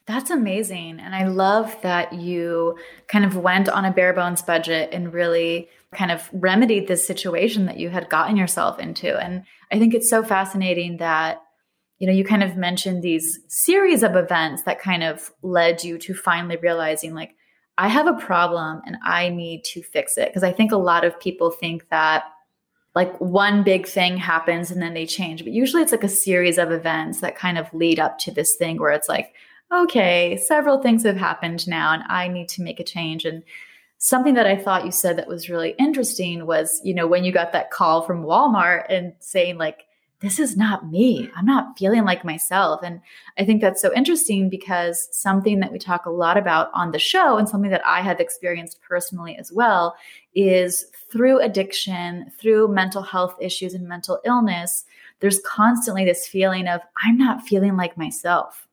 That's 0.06 0.30
amazing. 0.30 1.00
And 1.00 1.14
I 1.14 1.26
love 1.26 1.76
that 1.82 2.12
you 2.12 2.78
kind 3.08 3.24
of 3.24 3.36
went 3.36 3.68
on 3.68 3.84
a 3.84 3.92
bare 3.92 4.12
bones 4.12 4.42
budget 4.42 4.90
and 4.92 5.12
really 5.12 5.68
kind 5.94 6.10
of 6.10 6.28
remedied 6.32 6.88
this 6.88 7.06
situation 7.06 7.66
that 7.66 7.78
you 7.78 7.88
had 7.88 8.10
gotten 8.10 8.36
yourself 8.36 8.78
into. 8.78 9.16
And 9.16 9.44
I 9.72 9.78
think 9.78 9.94
it's 9.94 10.10
so 10.10 10.22
fascinating 10.22 10.98
that, 10.98 11.40
you 11.98 12.06
know, 12.06 12.12
you 12.12 12.24
kind 12.24 12.42
of 12.42 12.56
mentioned 12.56 13.02
these 13.02 13.38
series 13.48 14.02
of 14.02 14.14
events 14.14 14.64
that 14.64 14.78
kind 14.78 15.02
of 15.02 15.30
led 15.42 15.82
you 15.82 15.96
to 15.98 16.12
finally 16.12 16.56
realizing, 16.56 17.14
like, 17.14 17.34
I 17.76 17.88
have 17.88 18.06
a 18.06 18.14
problem 18.14 18.82
and 18.86 18.96
I 19.04 19.28
need 19.28 19.64
to 19.64 19.82
fix 19.82 20.16
it. 20.16 20.28
Because 20.28 20.44
I 20.44 20.52
think 20.52 20.72
a 20.72 20.76
lot 20.76 21.04
of 21.04 21.18
people 21.18 21.50
think 21.50 21.88
that 21.88 22.24
like 22.94 23.20
one 23.20 23.64
big 23.64 23.86
thing 23.86 24.16
happens 24.16 24.70
and 24.70 24.80
then 24.80 24.94
they 24.94 25.06
change. 25.06 25.42
But 25.42 25.52
usually 25.52 25.82
it's 25.82 25.92
like 25.92 26.04
a 26.04 26.08
series 26.08 26.58
of 26.58 26.70
events 26.70 27.20
that 27.20 27.36
kind 27.36 27.58
of 27.58 27.72
lead 27.74 27.98
up 27.98 28.18
to 28.20 28.30
this 28.30 28.54
thing 28.54 28.78
where 28.78 28.92
it's 28.92 29.08
like, 29.08 29.34
okay, 29.72 30.36
several 30.36 30.80
things 30.80 31.02
have 31.02 31.16
happened 31.16 31.66
now 31.66 31.92
and 31.92 32.04
I 32.08 32.28
need 32.28 32.48
to 32.50 32.62
make 32.62 32.78
a 32.78 32.84
change. 32.84 33.24
And 33.24 33.42
something 33.98 34.34
that 34.34 34.46
I 34.46 34.56
thought 34.56 34.84
you 34.84 34.92
said 34.92 35.18
that 35.18 35.26
was 35.26 35.48
really 35.48 35.74
interesting 35.78 36.46
was, 36.46 36.80
you 36.84 36.94
know, 36.94 37.06
when 37.06 37.24
you 37.24 37.32
got 37.32 37.52
that 37.52 37.72
call 37.72 38.02
from 38.02 38.24
Walmart 38.24 38.84
and 38.88 39.14
saying, 39.18 39.58
like, 39.58 39.86
this 40.20 40.38
is 40.38 40.56
not 40.56 40.90
me. 40.90 41.28
I'm 41.36 41.44
not 41.44 41.78
feeling 41.78 42.04
like 42.04 42.24
myself. 42.24 42.80
And 42.82 43.00
I 43.38 43.44
think 43.44 43.60
that's 43.60 43.82
so 43.82 43.92
interesting 43.94 44.48
because 44.48 45.08
something 45.12 45.60
that 45.60 45.72
we 45.72 45.78
talk 45.78 46.06
a 46.06 46.10
lot 46.10 46.38
about 46.38 46.70
on 46.72 46.92
the 46.92 46.98
show 46.98 47.36
and 47.36 47.48
something 47.48 47.70
that 47.70 47.86
I 47.86 48.00
have 48.00 48.20
experienced 48.20 48.80
personally 48.80 49.36
as 49.36 49.52
well 49.52 49.96
is 50.34 50.86
through 51.12 51.40
addiction, 51.40 52.30
through 52.38 52.68
mental 52.68 53.02
health 53.02 53.36
issues 53.40 53.74
and 53.74 53.86
mental 53.86 54.20
illness, 54.24 54.84
there's 55.20 55.40
constantly 55.40 56.04
this 56.04 56.26
feeling 56.26 56.68
of, 56.68 56.80
I'm 57.04 57.18
not 57.18 57.42
feeling 57.42 57.76
like 57.76 57.98
myself. 57.98 58.66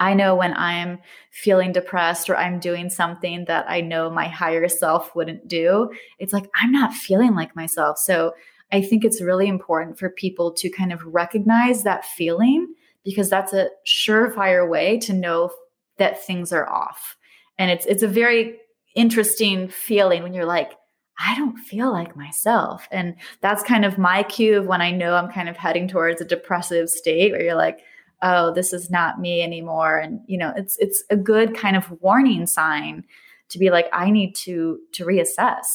I 0.00 0.14
know 0.14 0.34
when 0.34 0.54
I'm 0.54 0.98
feeling 1.30 1.70
depressed 1.70 2.28
or 2.28 2.36
I'm 2.36 2.58
doing 2.58 2.90
something 2.90 3.44
that 3.44 3.66
I 3.68 3.80
know 3.80 4.10
my 4.10 4.26
higher 4.26 4.68
self 4.68 5.14
wouldn't 5.14 5.46
do, 5.46 5.92
it's 6.18 6.32
like 6.32 6.50
I'm 6.56 6.72
not 6.72 6.92
feeling 6.92 7.34
like 7.34 7.54
myself. 7.54 7.98
So 7.98 8.34
I 8.72 8.80
think 8.80 9.04
it's 9.04 9.20
really 9.20 9.48
important 9.48 9.98
for 9.98 10.08
people 10.08 10.50
to 10.54 10.70
kind 10.70 10.92
of 10.92 11.04
recognize 11.04 11.82
that 11.82 12.06
feeling 12.06 12.74
because 13.04 13.28
that's 13.28 13.52
a 13.52 13.68
surefire 13.86 14.68
way 14.68 14.98
to 15.00 15.12
know 15.12 15.52
that 15.98 16.24
things 16.24 16.52
are 16.52 16.68
off. 16.68 17.16
And 17.58 17.70
it's 17.70 17.84
it's 17.84 18.02
a 18.02 18.08
very 18.08 18.56
interesting 18.96 19.68
feeling 19.68 20.22
when 20.22 20.32
you're 20.32 20.46
like, 20.46 20.72
I 21.20 21.36
don't 21.36 21.58
feel 21.58 21.92
like 21.92 22.16
myself. 22.16 22.88
And 22.90 23.14
that's 23.42 23.62
kind 23.62 23.84
of 23.84 23.98
my 23.98 24.22
cue 24.22 24.58
of 24.58 24.66
when 24.66 24.80
I 24.80 24.90
know 24.90 25.14
I'm 25.14 25.30
kind 25.30 25.48
of 25.48 25.56
heading 25.56 25.86
towards 25.86 26.20
a 26.20 26.26
depressive 26.26 26.88
state 26.88 27.32
where 27.32 27.42
you're 27.42 27.54
like, 27.54 27.80
oh, 28.22 28.52
this 28.54 28.72
is 28.72 28.90
not 28.90 29.20
me 29.20 29.42
anymore. 29.42 29.98
And 29.98 30.20
you 30.26 30.38
know, 30.38 30.52
it's 30.56 30.78
it's 30.78 31.04
a 31.10 31.16
good 31.16 31.54
kind 31.54 31.76
of 31.76 31.90
warning 32.00 32.46
sign 32.46 33.04
to 33.50 33.58
be 33.58 33.68
like, 33.68 33.88
I 33.92 34.10
need 34.10 34.34
to 34.36 34.78
to 34.94 35.04
reassess. 35.04 35.66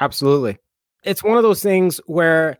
Absolutely 0.00 0.58
it's 1.04 1.22
one 1.22 1.36
of 1.36 1.42
those 1.42 1.62
things 1.62 2.00
where 2.06 2.58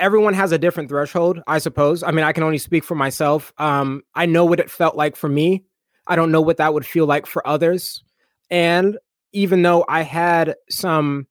everyone 0.00 0.34
has 0.34 0.52
a 0.52 0.58
different 0.58 0.88
threshold, 0.88 1.40
I 1.46 1.58
suppose. 1.58 2.02
I 2.02 2.10
mean, 2.10 2.24
I 2.24 2.32
can 2.32 2.42
only 2.42 2.58
speak 2.58 2.84
for 2.84 2.94
myself. 2.94 3.52
Um, 3.58 4.02
I 4.14 4.26
know 4.26 4.44
what 4.44 4.60
it 4.60 4.70
felt 4.70 4.96
like 4.96 5.16
for 5.16 5.28
me. 5.28 5.64
I 6.06 6.16
don't 6.16 6.32
know 6.32 6.40
what 6.40 6.56
that 6.56 6.74
would 6.74 6.84
feel 6.84 7.06
like 7.06 7.26
for 7.26 7.46
others. 7.46 8.02
And 8.50 8.98
even 9.32 9.62
though 9.62 9.84
I 9.88 10.02
had 10.02 10.56
some 10.68 11.26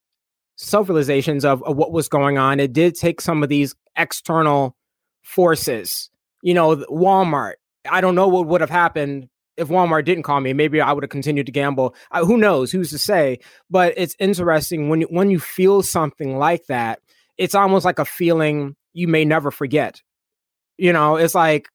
self 0.55 0.89
realizations 0.89 1.43
of, 1.43 1.61
of 1.63 1.75
what 1.75 1.91
was 1.91 2.07
going 2.07 2.37
on, 2.37 2.59
it 2.59 2.73
did 2.73 2.95
take 2.95 3.21
some 3.21 3.43
of 3.43 3.49
these 3.49 3.75
external 3.97 4.75
forces. 5.21 6.09
You 6.41 6.53
know, 6.53 6.77
Walmart. 6.89 7.53
I 7.89 7.99
don't 7.99 8.15
know 8.15 8.27
what 8.27 8.47
would 8.47 8.61
have 8.61 8.69
happened 8.69 9.27
if 9.57 9.67
Walmart 9.67 10.05
didn't 10.05 10.23
call 10.23 10.39
me, 10.39 10.53
maybe 10.53 10.81
I 10.81 10.91
would 10.91 11.03
have 11.03 11.09
continued 11.09 11.45
to 11.45 11.51
gamble. 11.51 11.95
Uh, 12.11 12.25
who 12.25 12.37
knows? 12.37 12.71
Who's 12.71 12.89
to 12.91 12.97
say? 12.97 13.39
But 13.69 13.93
it's 13.97 14.15
interesting 14.19 14.89
when 14.89 15.01
you, 15.01 15.07
when 15.09 15.29
you 15.29 15.39
feel 15.39 15.83
something 15.83 16.37
like 16.37 16.65
that. 16.67 16.99
It's 17.37 17.55
almost 17.55 17.85
like 17.85 17.99
a 17.99 18.05
feeling 18.05 18.75
you 18.93 19.07
may 19.07 19.25
never 19.25 19.51
forget. 19.51 20.01
You 20.77 20.93
know, 20.93 21.15
it's 21.15 21.35
like 21.35 21.69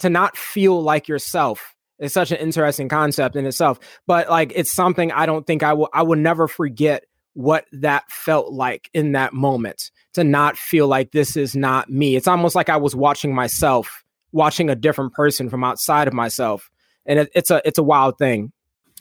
to 0.00 0.10
not 0.10 0.36
feel 0.36 0.80
like 0.82 1.08
yourself 1.08 1.74
is 1.98 2.12
such 2.12 2.30
an 2.30 2.38
interesting 2.38 2.88
concept 2.88 3.36
in 3.36 3.46
itself. 3.46 3.78
But 4.06 4.30
like, 4.30 4.52
it's 4.54 4.72
something 4.72 5.12
I 5.12 5.26
don't 5.26 5.46
think 5.46 5.62
I 5.62 5.72
will. 5.72 5.88
I 5.92 6.02
will 6.02 6.18
never 6.18 6.48
forget 6.48 7.04
what 7.34 7.64
that 7.72 8.10
felt 8.10 8.52
like 8.52 8.90
in 8.92 9.12
that 9.12 9.32
moment 9.32 9.90
to 10.14 10.24
not 10.24 10.56
feel 10.56 10.86
like 10.86 11.12
this 11.12 11.36
is 11.36 11.56
not 11.56 11.88
me. 11.88 12.16
It's 12.16 12.28
almost 12.28 12.54
like 12.54 12.68
I 12.68 12.76
was 12.76 12.94
watching 12.94 13.34
myself, 13.34 14.04
watching 14.32 14.68
a 14.68 14.74
different 14.74 15.14
person 15.14 15.48
from 15.48 15.64
outside 15.64 16.08
of 16.08 16.14
myself 16.14 16.70
and 17.06 17.18
it, 17.20 17.30
it's 17.34 17.50
a 17.50 17.60
it's 17.64 17.78
a 17.78 17.82
wild 17.82 18.18
thing. 18.18 18.52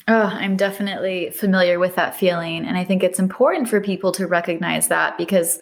Oh, 0.07 0.23
I'm 0.23 0.57
definitely 0.57 1.29
familiar 1.29 1.79
with 1.79 1.95
that 1.95 2.15
feeling, 2.15 2.65
and 2.65 2.77
I 2.77 2.83
think 2.83 3.03
it's 3.03 3.19
important 3.19 3.69
for 3.69 3.81
people 3.81 4.11
to 4.13 4.27
recognize 4.27 4.87
that 4.87 5.17
because 5.17 5.61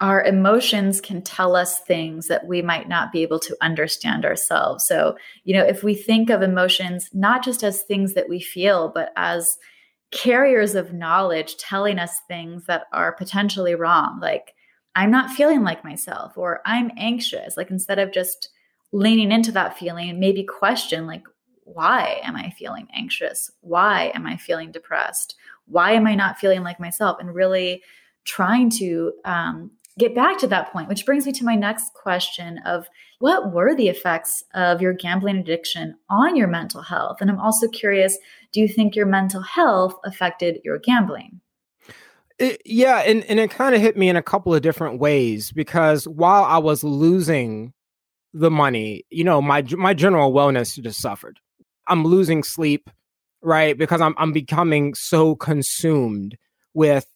our 0.00 0.22
emotions 0.24 1.00
can 1.00 1.20
tell 1.20 1.54
us 1.54 1.80
things 1.80 2.28
that 2.28 2.46
we 2.46 2.62
might 2.62 2.88
not 2.88 3.12
be 3.12 3.22
able 3.22 3.38
to 3.38 3.56
understand 3.60 4.24
ourselves. 4.24 4.86
So, 4.86 5.16
you 5.44 5.52
know, 5.52 5.64
if 5.64 5.82
we 5.82 5.94
think 5.94 6.30
of 6.30 6.40
emotions 6.40 7.10
not 7.12 7.44
just 7.44 7.62
as 7.62 7.82
things 7.82 8.14
that 8.14 8.28
we 8.28 8.40
feel, 8.40 8.90
but 8.94 9.12
as 9.16 9.58
carriers 10.10 10.74
of 10.74 10.94
knowledge 10.94 11.56
telling 11.58 11.98
us 11.98 12.20
things 12.26 12.64
that 12.64 12.84
are 12.92 13.12
potentially 13.12 13.74
wrong, 13.74 14.18
like 14.20 14.54
I'm 14.96 15.10
not 15.10 15.30
feeling 15.30 15.62
like 15.62 15.84
myself 15.84 16.36
or 16.36 16.62
I'm 16.64 16.90
anxious, 16.96 17.56
like 17.58 17.70
instead 17.70 17.98
of 17.98 18.10
just 18.10 18.48
leaning 18.92 19.30
into 19.30 19.52
that 19.52 19.78
feeling, 19.78 20.18
maybe 20.18 20.44
question 20.44 21.06
like 21.06 21.24
why 21.74 22.20
am 22.22 22.36
I 22.36 22.50
feeling 22.50 22.88
anxious? 22.94 23.50
Why 23.60 24.12
am 24.14 24.26
I 24.26 24.36
feeling 24.36 24.72
depressed? 24.72 25.36
Why 25.66 25.92
am 25.92 26.06
I 26.06 26.14
not 26.14 26.38
feeling 26.38 26.62
like 26.62 26.80
myself? 26.80 27.18
And 27.20 27.34
really 27.34 27.82
trying 28.24 28.70
to 28.70 29.12
um, 29.24 29.70
get 29.98 30.14
back 30.14 30.38
to 30.38 30.46
that 30.48 30.72
point, 30.72 30.88
which 30.88 31.06
brings 31.06 31.26
me 31.26 31.32
to 31.32 31.44
my 31.44 31.54
next 31.54 31.92
question 31.94 32.58
of 32.64 32.88
what 33.18 33.52
were 33.52 33.74
the 33.74 33.88
effects 33.88 34.42
of 34.54 34.80
your 34.80 34.94
gambling 34.94 35.36
addiction 35.36 35.96
on 36.08 36.36
your 36.36 36.48
mental 36.48 36.82
health? 36.82 37.18
And 37.20 37.30
I'm 37.30 37.40
also 37.40 37.68
curious, 37.68 38.18
do 38.52 38.60
you 38.60 38.68
think 38.68 38.96
your 38.96 39.06
mental 39.06 39.42
health 39.42 39.94
affected 40.04 40.60
your 40.64 40.78
gambling? 40.78 41.40
It, 42.38 42.62
yeah, 42.64 43.00
and, 43.00 43.22
and 43.24 43.38
it 43.38 43.50
kind 43.50 43.74
of 43.74 43.82
hit 43.82 43.98
me 43.98 44.08
in 44.08 44.16
a 44.16 44.22
couple 44.22 44.54
of 44.54 44.62
different 44.62 44.98
ways 44.98 45.52
because 45.52 46.08
while 46.08 46.44
I 46.44 46.56
was 46.56 46.82
losing 46.82 47.74
the 48.32 48.50
money, 48.50 49.04
you 49.10 49.24
know, 49.24 49.42
my 49.42 49.62
my 49.76 49.92
general 49.92 50.32
wellness 50.32 50.80
just 50.80 51.00
suffered. 51.00 51.38
I'm 51.90 52.04
losing 52.04 52.42
sleep, 52.42 52.88
right? 53.42 53.76
Because 53.76 54.00
I'm 54.00 54.14
I'm 54.16 54.32
becoming 54.32 54.94
so 54.94 55.34
consumed 55.34 56.38
with 56.72 57.06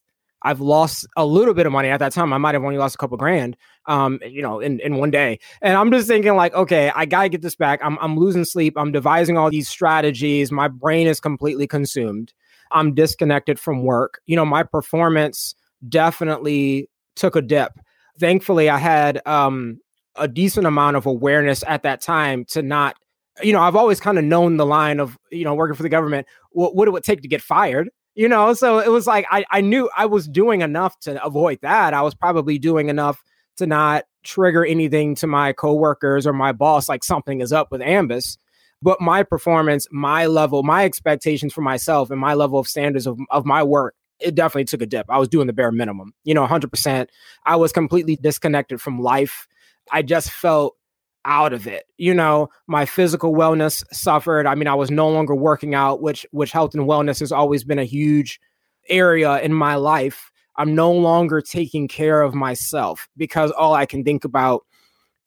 I've 0.44 0.60
lost 0.60 1.06
a 1.16 1.24
little 1.24 1.54
bit 1.54 1.64
of 1.64 1.72
money 1.72 1.88
at 1.88 2.00
that 2.00 2.12
time. 2.12 2.32
I 2.32 2.38
might 2.38 2.54
have 2.54 2.62
only 2.62 2.76
lost 2.76 2.94
a 2.94 2.98
couple 2.98 3.16
grand, 3.16 3.56
um, 3.86 4.20
you 4.28 4.42
know, 4.42 4.60
in, 4.60 4.78
in 4.80 4.96
one 4.96 5.10
day. 5.10 5.38
And 5.62 5.74
I'm 5.74 5.90
just 5.90 6.06
thinking, 6.06 6.36
like, 6.36 6.52
okay, 6.52 6.92
I 6.94 7.06
gotta 7.06 7.30
get 7.30 7.40
this 7.40 7.56
back. 7.56 7.80
I'm 7.82 7.98
I'm 8.00 8.18
losing 8.18 8.44
sleep. 8.44 8.74
I'm 8.76 8.92
devising 8.92 9.38
all 9.38 9.50
these 9.50 9.68
strategies. 9.68 10.52
My 10.52 10.68
brain 10.68 11.06
is 11.06 11.18
completely 11.18 11.66
consumed. 11.66 12.34
I'm 12.70 12.94
disconnected 12.94 13.58
from 13.58 13.84
work. 13.84 14.20
You 14.26 14.36
know, 14.36 14.44
my 14.44 14.64
performance 14.64 15.54
definitely 15.88 16.90
took 17.16 17.36
a 17.36 17.42
dip. 17.42 17.72
Thankfully, 18.18 18.68
I 18.68 18.78
had 18.78 19.26
um, 19.26 19.80
a 20.16 20.28
decent 20.28 20.66
amount 20.66 20.96
of 20.96 21.06
awareness 21.06 21.64
at 21.66 21.84
that 21.84 22.00
time 22.00 22.44
to 22.46 22.62
not 22.62 22.96
you 23.42 23.52
know, 23.52 23.60
I've 23.60 23.76
always 23.76 24.00
kind 24.00 24.18
of 24.18 24.24
known 24.24 24.56
the 24.56 24.66
line 24.66 25.00
of, 25.00 25.18
you 25.30 25.44
know, 25.44 25.54
working 25.54 25.74
for 25.74 25.82
the 25.82 25.88
government, 25.88 26.26
what, 26.50 26.74
what 26.74 26.88
it 26.88 27.04
take 27.04 27.22
to 27.22 27.28
get 27.28 27.42
fired, 27.42 27.90
you 28.14 28.28
know? 28.28 28.54
So 28.54 28.78
it 28.78 28.90
was 28.90 29.06
like, 29.06 29.26
I, 29.30 29.44
I 29.50 29.60
knew 29.60 29.90
I 29.96 30.06
was 30.06 30.28
doing 30.28 30.60
enough 30.60 30.98
to 31.00 31.22
avoid 31.24 31.58
that. 31.62 31.94
I 31.94 32.02
was 32.02 32.14
probably 32.14 32.58
doing 32.58 32.88
enough 32.88 33.22
to 33.56 33.66
not 33.66 34.04
trigger 34.22 34.64
anything 34.64 35.14
to 35.16 35.26
my 35.26 35.52
coworkers 35.52 36.26
or 36.26 36.32
my 36.32 36.52
boss, 36.52 36.88
like 36.88 37.04
something 37.04 37.40
is 37.40 37.52
up 37.52 37.70
with 37.70 37.80
Ambus. 37.80 38.36
But 38.82 39.00
my 39.00 39.22
performance, 39.22 39.86
my 39.90 40.26
level, 40.26 40.62
my 40.62 40.84
expectations 40.84 41.52
for 41.52 41.62
myself 41.62 42.10
and 42.10 42.20
my 42.20 42.34
level 42.34 42.58
of 42.58 42.68
standards 42.68 43.06
of, 43.06 43.18
of 43.30 43.46
my 43.46 43.62
work, 43.62 43.94
it 44.20 44.34
definitely 44.34 44.66
took 44.66 44.82
a 44.82 44.86
dip. 44.86 45.06
I 45.08 45.18
was 45.18 45.28
doing 45.28 45.46
the 45.46 45.52
bare 45.52 45.72
minimum, 45.72 46.12
you 46.24 46.34
know, 46.34 46.46
100%. 46.46 47.08
I 47.46 47.56
was 47.56 47.72
completely 47.72 48.16
disconnected 48.16 48.80
from 48.80 49.00
life. 49.00 49.48
I 49.90 50.02
just 50.02 50.30
felt 50.30 50.76
out 51.24 51.52
of 51.52 51.66
it. 51.66 51.84
You 51.98 52.14
know, 52.14 52.48
my 52.66 52.86
physical 52.86 53.34
wellness 53.34 53.84
suffered. 53.92 54.46
I 54.46 54.54
mean, 54.54 54.68
I 54.68 54.74
was 54.74 54.90
no 54.90 55.08
longer 55.08 55.34
working 55.34 55.74
out, 55.74 56.02
which 56.02 56.26
which 56.30 56.52
health 56.52 56.74
and 56.74 56.84
wellness 56.84 57.20
has 57.20 57.32
always 57.32 57.64
been 57.64 57.78
a 57.78 57.84
huge 57.84 58.40
area 58.88 59.40
in 59.40 59.52
my 59.52 59.76
life. 59.76 60.30
I'm 60.56 60.74
no 60.74 60.92
longer 60.92 61.40
taking 61.40 61.88
care 61.88 62.22
of 62.22 62.34
myself 62.34 63.08
because 63.16 63.50
all 63.52 63.74
I 63.74 63.86
can 63.86 64.04
think 64.04 64.24
about 64.24 64.64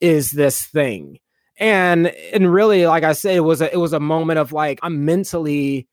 is 0.00 0.30
this 0.30 0.66
thing. 0.66 1.18
And 1.58 2.08
and 2.32 2.52
really 2.52 2.86
like 2.86 3.02
I 3.02 3.12
said 3.12 3.36
it 3.36 3.40
was 3.40 3.60
a 3.60 3.72
it 3.72 3.78
was 3.78 3.92
a 3.92 4.00
moment 4.00 4.38
of 4.38 4.52
like 4.52 4.78
I'm 4.82 5.04
mentally 5.04 5.88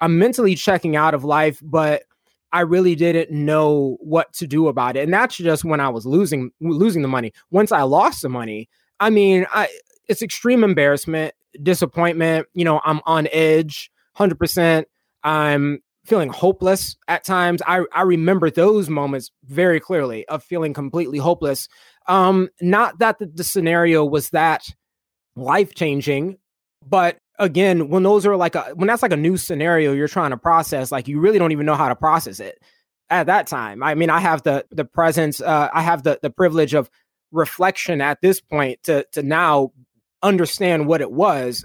I'm 0.00 0.18
mentally 0.18 0.54
checking 0.54 0.94
out 0.94 1.14
of 1.14 1.24
life, 1.24 1.60
but 1.62 2.04
I 2.52 2.60
really 2.60 2.94
didn't 2.94 3.30
know 3.30 3.98
what 4.00 4.32
to 4.34 4.46
do 4.46 4.68
about 4.68 4.96
it. 4.96 5.04
And 5.04 5.12
that's 5.12 5.36
just 5.36 5.64
when 5.64 5.80
I 5.80 5.88
was 5.88 6.06
losing 6.06 6.50
losing 6.60 7.02
the 7.02 7.08
money. 7.08 7.32
Once 7.50 7.72
I 7.72 7.82
lost 7.82 8.22
the 8.22 8.28
money, 8.28 8.68
I 9.00 9.10
mean, 9.10 9.46
I 9.52 9.68
it's 10.08 10.22
extreme 10.22 10.64
embarrassment, 10.64 11.34
disappointment, 11.62 12.46
you 12.54 12.64
know, 12.64 12.80
I'm 12.84 13.00
on 13.04 13.28
edge 13.30 13.90
100%. 14.16 14.84
I'm 15.22 15.80
feeling 16.04 16.30
hopeless 16.30 16.96
at 17.06 17.24
times. 17.24 17.60
I 17.66 17.84
I 17.92 18.02
remember 18.02 18.50
those 18.50 18.88
moments 18.88 19.30
very 19.44 19.80
clearly 19.80 20.26
of 20.28 20.42
feeling 20.42 20.72
completely 20.72 21.18
hopeless. 21.18 21.68
Um 22.06 22.48
not 22.60 22.98
that 23.00 23.18
the, 23.18 23.26
the 23.26 23.44
scenario 23.44 24.04
was 24.04 24.30
that 24.30 24.64
life 25.36 25.74
changing, 25.74 26.38
but 26.86 27.18
again, 27.38 27.88
when 27.88 28.02
those 28.02 28.26
are 28.26 28.36
like 28.36 28.54
a 28.54 28.72
when 28.74 28.86
that's 28.86 29.02
like 29.02 29.12
a 29.12 29.16
new 29.16 29.36
scenario 29.36 29.92
you're 29.92 30.08
trying 30.08 30.30
to 30.30 30.36
process, 30.36 30.90
like 30.90 31.08
you 31.08 31.20
really 31.20 31.38
don't 31.38 31.52
even 31.52 31.66
know 31.66 31.74
how 31.74 31.88
to 31.88 31.96
process 31.96 32.40
it 32.40 32.58
at 33.10 33.26
that 33.26 33.46
time. 33.46 33.82
I 33.82 33.94
mean, 33.94 34.10
I 34.10 34.20
have 34.20 34.42
the 34.42 34.64
the 34.70 34.84
presence, 34.84 35.40
uh, 35.40 35.68
I 35.72 35.82
have 35.82 36.02
the 36.02 36.18
the 36.22 36.30
privilege 36.30 36.74
of 36.74 36.90
reflection 37.32 38.00
at 38.00 38.20
this 38.20 38.40
point 38.40 38.82
to 38.84 39.04
to 39.12 39.22
now 39.22 39.72
understand 40.22 40.86
what 40.86 41.00
it 41.00 41.12
was 41.12 41.64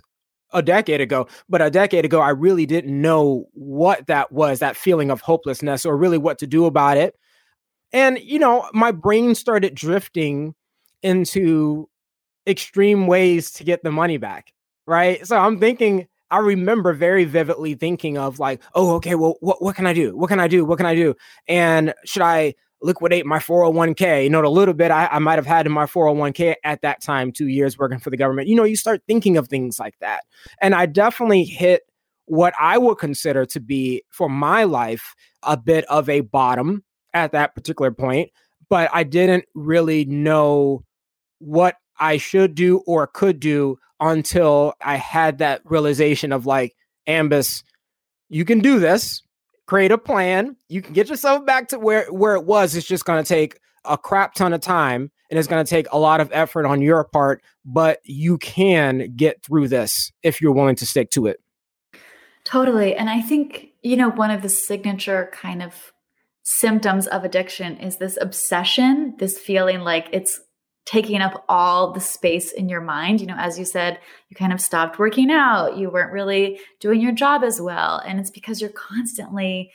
a 0.52 0.62
decade 0.62 1.02
ago. 1.02 1.28
But 1.50 1.62
a 1.62 1.72
decade 1.72 2.06
ago, 2.06 2.20
I 2.20 2.30
really 2.30 2.66
didn't 2.66 3.02
know 3.02 3.46
what 3.54 4.06
that 4.08 4.32
was, 4.32 4.60
that 4.60 4.78
feeling 4.78 5.10
of 5.10 5.22
hopelessness, 5.22 5.86
or 5.86 5.98
really 5.98 6.18
what 6.18 6.38
to 6.40 6.48
do 6.48 6.66
about 6.66 6.98
it. 6.98 7.16
And 7.92 8.20
you 8.20 8.40
know, 8.40 8.70
my 8.74 8.92
brain 8.92 9.36
started 9.36 9.76
drifting 9.76 10.56
into 11.02 11.90
extreme 12.48 13.08
ways 13.08 13.52
to 13.52 13.64
get 13.64 13.84
the 13.84 13.92
money 13.92 14.18
back 14.18 14.54
right? 14.86 15.26
So 15.26 15.38
I'm 15.38 15.60
thinking, 15.60 16.08
I 16.32 16.40
remember 16.40 16.94
very 16.94 17.26
vividly 17.26 17.76
thinking 17.76 18.18
of 18.18 18.40
like, 18.40 18.62
oh, 18.74 18.96
okay, 18.96 19.16
well, 19.16 19.36
what, 19.40 19.62
what 19.62 19.76
can 19.76 19.86
I 19.86 19.94
do? 19.94 20.16
What 20.16 20.28
can 20.28 20.40
I 20.40 20.48
do? 20.48 20.66
What 20.66 20.78
can 20.78 20.86
I 20.86 20.96
do? 20.96 21.16
And 21.48 21.94
should 22.06 22.22
I 22.22 22.56
liquidate 22.84 23.26
my 23.26 23.40
401k? 23.40 24.26
You 24.26 24.30
know, 24.30 24.46
a 24.46 24.48
little 24.48 24.74
bit 24.74 24.92
I, 24.92 25.08
I 25.08 25.20
might 25.20 25.40
have 25.40 25.46
had 25.46 25.66
in 25.66 25.72
my 25.72 25.86
401k 25.86 26.56
at 26.64 26.82
that 26.82 27.02
time, 27.02 27.32
two 27.32 27.48
years 27.48 27.78
working 27.78 28.00
for 28.00 28.10
the 28.10 28.18
government. 28.18 28.48
You 28.48 28.56
know, 28.56 28.64
you 28.64 28.76
start 28.76 29.02
thinking 29.08 29.38
of 29.38 29.48
things 29.48 29.80
like 29.80 29.98
that. 30.00 30.24
And 30.62 30.76
I 30.76 30.86
definitely 30.86 31.46
hit 31.46 31.84
what 32.26 32.54
I 32.60 32.78
would 32.78 32.98
consider 32.98 33.46
to 33.48 33.60
be 33.60 34.04
for 34.10 34.30
my 34.30 34.64
life 34.64 35.16
a 35.42 35.58
bit 35.58 35.86
of 35.86 36.10
a 36.10 36.22
bottom 36.22 36.84
at 37.14 37.32
that 37.34 37.56
particular 37.56 37.92
point, 37.92 38.32
but 38.70 38.90
I 38.94 39.04
didn't 39.04 39.46
really 39.54 40.06
know 40.06 40.84
what 41.40 41.76
I 42.00 42.18
should 42.18 42.56
do 42.56 42.78
or 42.88 43.08
could 43.08 43.40
do 43.40 43.78
until 44.00 44.74
I 44.82 44.96
had 44.96 45.40
that 45.40 45.62
realization 45.66 46.32
of 46.32 46.46
like, 46.46 46.76
Ambus, 47.08 47.64
you 48.30 48.46
can 48.46 48.60
do 48.60 48.80
this. 48.80 49.22
Create 49.66 49.92
a 49.92 49.98
plan. 49.98 50.58
You 50.70 50.82
can 50.82 50.94
get 50.94 51.10
yourself 51.10 51.46
back 51.46 51.70
to 51.70 51.80
where 51.80 52.06
where 52.12 52.36
it 52.36 52.46
was. 52.46 52.76
It's 52.76 52.88
just 52.88 53.06
going 53.06 53.24
to 53.24 53.28
take 53.28 53.60
a 53.86 53.98
crap 53.98 54.34
ton 54.34 54.54
of 54.54 54.62
time 54.62 55.12
and 55.30 55.40
it's 55.40 55.48
going 55.48 55.64
to 55.64 55.70
take 55.70 55.88
a 55.92 55.98
lot 55.98 56.22
of 56.22 56.30
effort 56.32 56.66
on 56.66 56.82
your 56.82 57.04
part, 57.04 57.42
but 57.66 58.00
you 58.04 58.38
can 58.38 59.14
get 59.16 59.44
through 59.44 59.68
this 59.68 60.12
if 60.22 60.42
you're 60.42 60.52
willing 60.52 60.76
to 60.76 60.86
stick 60.86 61.10
to 61.12 61.28
it. 61.28 61.40
Totally. 62.44 62.96
And 62.96 63.10
I 63.10 63.22
think, 63.22 63.70
you 63.82 63.96
know, 63.96 64.10
one 64.10 64.32
of 64.32 64.42
the 64.42 64.50
signature 64.50 65.30
kind 65.34 65.64
of 65.64 65.94
symptoms 66.44 67.08
of 67.08 67.24
addiction 67.24 67.78
is 67.78 67.98
this 67.98 68.18
obsession, 68.22 69.16
this 69.18 69.38
feeling 69.38 69.80
like 69.80 70.08
it's 70.12 70.42
taking 70.86 71.22
up 71.22 71.46
all 71.48 71.92
the 71.92 72.00
space 72.00 72.52
in 72.52 72.68
your 72.68 72.82
mind. 72.82 73.22
You 73.22 73.28
know, 73.28 73.38
as 73.38 73.58
you 73.58 73.66
said, 73.66 74.00
you 74.30 74.36
kind 74.36 74.54
of 74.54 74.60
stopped 74.60 75.00
working 75.00 75.32
out, 75.32 75.78
you 75.78 75.90
weren't 75.90 76.12
really 76.12 76.60
doing 76.80 77.02
your 77.02 77.14
job 77.14 77.44
as 77.44 77.62
well. 77.62 78.02
And 78.06 78.20
it's 78.20 78.32
because 78.32 78.60
you're 78.60 78.70
constantly 78.70 79.72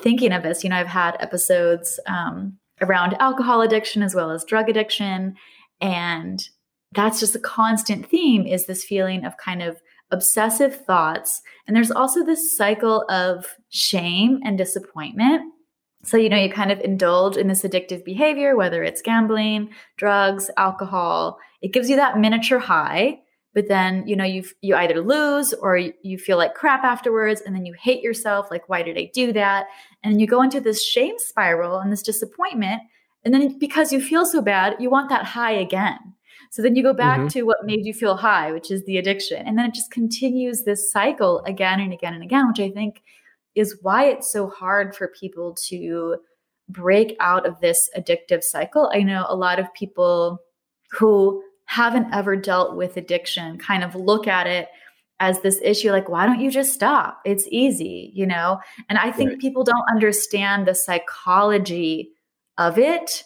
thinking 0.00 0.32
of 0.32 0.42
this. 0.42 0.62
You 0.62 0.70
know, 0.70 0.76
I've 0.76 0.86
had 0.86 1.16
episodes 1.20 1.98
um, 2.06 2.58
around 2.80 3.14
alcohol 3.20 3.62
addiction 3.62 4.02
as 4.02 4.14
well 4.14 4.30
as 4.30 4.44
drug 4.44 4.68
addiction. 4.68 5.34
And 5.80 6.48
that's 6.92 7.18
just 7.18 7.34
a 7.34 7.40
constant 7.40 8.08
theme 8.08 8.46
is 8.46 8.66
this 8.66 8.84
feeling 8.84 9.24
of 9.24 9.36
kind 9.36 9.62
of 9.62 9.80
obsessive 10.10 10.84
thoughts. 10.84 11.42
And 11.66 11.74
there's 11.74 11.90
also 11.90 12.24
this 12.24 12.56
cycle 12.56 13.04
of 13.08 13.56
shame 13.70 14.40
and 14.44 14.56
disappointment 14.56 15.53
so, 16.04 16.16
you 16.16 16.28
know, 16.28 16.36
you 16.36 16.50
kind 16.50 16.70
of 16.70 16.80
indulge 16.80 17.36
in 17.36 17.48
this 17.48 17.62
addictive 17.62 18.04
behavior, 18.04 18.56
whether 18.56 18.82
it's 18.82 19.02
gambling, 19.02 19.70
drugs, 19.96 20.50
alcohol. 20.56 21.38
It 21.62 21.72
gives 21.72 21.88
you 21.88 21.96
that 21.96 22.18
miniature 22.18 22.58
high, 22.58 23.20
but 23.54 23.68
then, 23.68 24.06
you 24.06 24.14
know, 24.16 24.24
you 24.24 24.44
you 24.60 24.74
either 24.74 25.00
lose 25.00 25.54
or 25.54 25.76
you 25.78 26.18
feel 26.18 26.36
like 26.36 26.54
crap 26.54 26.84
afterwards 26.84 27.40
and 27.40 27.54
then 27.54 27.64
you 27.64 27.74
hate 27.80 28.02
yourself 28.02 28.48
like 28.50 28.68
why 28.68 28.82
did 28.82 28.98
I 28.98 29.10
do 29.14 29.32
that? 29.32 29.66
And 30.02 30.20
you 30.20 30.26
go 30.26 30.42
into 30.42 30.60
this 30.60 30.84
shame 30.84 31.14
spiral 31.18 31.78
and 31.78 31.90
this 31.90 32.02
disappointment, 32.02 32.82
and 33.24 33.32
then 33.32 33.58
because 33.58 33.92
you 33.92 34.00
feel 34.00 34.26
so 34.26 34.42
bad, 34.42 34.76
you 34.80 34.90
want 34.90 35.08
that 35.08 35.24
high 35.24 35.52
again. 35.52 35.98
So 36.50 36.62
then 36.62 36.76
you 36.76 36.82
go 36.82 36.92
back 36.92 37.18
mm-hmm. 37.18 37.28
to 37.28 37.42
what 37.42 37.64
made 37.64 37.84
you 37.84 37.94
feel 37.94 38.16
high, 38.16 38.52
which 38.52 38.70
is 38.70 38.84
the 38.84 38.96
addiction. 38.98 39.44
And 39.44 39.58
then 39.58 39.66
it 39.66 39.74
just 39.74 39.90
continues 39.90 40.62
this 40.62 40.92
cycle 40.92 41.42
again 41.46 41.80
and 41.80 41.92
again 41.92 42.14
and 42.14 42.22
again, 42.22 42.46
which 42.46 42.60
I 42.60 42.70
think 42.70 43.02
is 43.54 43.78
why 43.82 44.06
it's 44.06 44.30
so 44.30 44.48
hard 44.48 44.94
for 44.94 45.08
people 45.08 45.56
to 45.68 46.16
break 46.68 47.16
out 47.20 47.46
of 47.46 47.60
this 47.60 47.88
addictive 47.96 48.42
cycle. 48.42 48.90
I 48.92 49.02
know 49.02 49.26
a 49.28 49.36
lot 49.36 49.58
of 49.58 49.72
people 49.74 50.38
who 50.92 51.42
haven't 51.66 52.12
ever 52.12 52.36
dealt 52.36 52.76
with 52.76 52.96
addiction 52.96 53.58
kind 53.58 53.82
of 53.82 53.94
look 53.94 54.26
at 54.26 54.46
it 54.46 54.68
as 55.20 55.40
this 55.40 55.60
issue 55.62 55.90
like 55.90 56.08
why 56.08 56.26
don't 56.26 56.40
you 56.40 56.50
just 56.50 56.74
stop 56.74 57.20
it's 57.24 57.46
easy 57.50 58.10
you 58.14 58.26
know 58.26 58.58
and 58.88 58.98
i 58.98 59.12
think 59.12 59.30
right. 59.30 59.38
people 59.38 59.62
don't 59.62 59.88
understand 59.90 60.66
the 60.66 60.74
psychology 60.74 62.10
of 62.58 62.78
it 62.78 63.22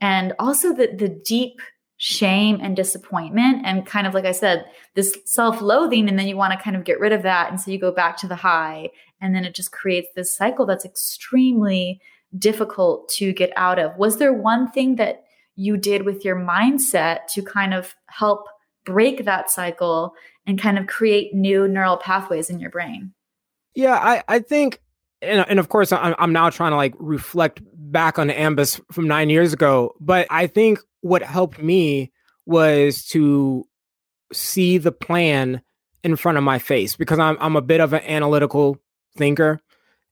and 0.00 0.32
also 0.38 0.72
the 0.72 0.88
the 0.96 1.08
deep 1.08 1.60
shame 1.98 2.58
and 2.60 2.74
disappointment 2.74 3.64
and 3.64 3.86
kind 3.86 4.06
of 4.06 4.14
like 4.14 4.24
i 4.24 4.32
said 4.32 4.64
this 4.94 5.16
self-loathing 5.26 6.08
and 6.08 6.18
then 6.18 6.26
you 6.26 6.36
want 6.36 6.52
to 6.52 6.58
kind 6.58 6.76
of 6.76 6.84
get 6.84 7.00
rid 7.00 7.12
of 7.12 7.22
that 7.22 7.50
and 7.50 7.60
so 7.60 7.70
you 7.70 7.78
go 7.78 7.92
back 7.92 8.16
to 8.16 8.26
the 8.26 8.36
high 8.36 8.88
and 9.20 9.34
then 9.34 9.44
it 9.44 9.54
just 9.54 9.72
creates 9.72 10.08
this 10.14 10.36
cycle 10.36 10.66
that's 10.66 10.84
extremely 10.84 12.00
difficult 12.36 13.08
to 13.08 13.32
get 13.32 13.52
out 13.56 13.78
of. 13.78 13.96
Was 13.96 14.18
there 14.18 14.32
one 14.32 14.70
thing 14.70 14.96
that 14.96 15.24
you 15.54 15.76
did 15.76 16.04
with 16.04 16.24
your 16.24 16.36
mindset 16.36 17.26
to 17.28 17.42
kind 17.42 17.72
of 17.72 17.94
help 18.06 18.46
break 18.84 19.24
that 19.24 19.50
cycle 19.50 20.14
and 20.46 20.60
kind 20.60 20.78
of 20.78 20.86
create 20.86 21.34
new 21.34 21.66
neural 21.66 21.96
pathways 21.96 22.50
in 22.50 22.60
your 22.60 22.70
brain? 22.70 23.12
Yeah 23.74 23.94
i 23.94 24.24
i 24.26 24.38
think 24.38 24.80
and, 25.20 25.44
and 25.48 25.58
of 25.58 25.68
course 25.68 25.92
I'm, 25.92 26.14
I'm 26.18 26.32
now 26.32 26.50
trying 26.50 26.72
to 26.72 26.76
like 26.76 26.94
reflect 26.98 27.60
back 27.74 28.18
on 28.18 28.28
the 28.28 28.32
Ambus 28.34 28.80
from 28.90 29.06
nine 29.06 29.28
years 29.28 29.52
ago 29.52 29.94
but 30.00 30.26
i 30.30 30.46
think 30.46 30.80
what 31.02 31.22
helped 31.22 31.62
me 31.62 32.10
was 32.46 33.04
to 33.06 33.66
see 34.32 34.78
the 34.78 34.92
plan 34.92 35.60
in 36.02 36.16
front 36.16 36.38
of 36.38 36.44
my 36.44 36.58
face 36.58 36.96
because 36.96 37.18
I'm 37.18 37.36
I'm 37.40 37.56
a 37.56 37.62
bit 37.62 37.80
of 37.80 37.92
an 37.92 38.02
analytical 38.02 38.78
thinker. 39.16 39.60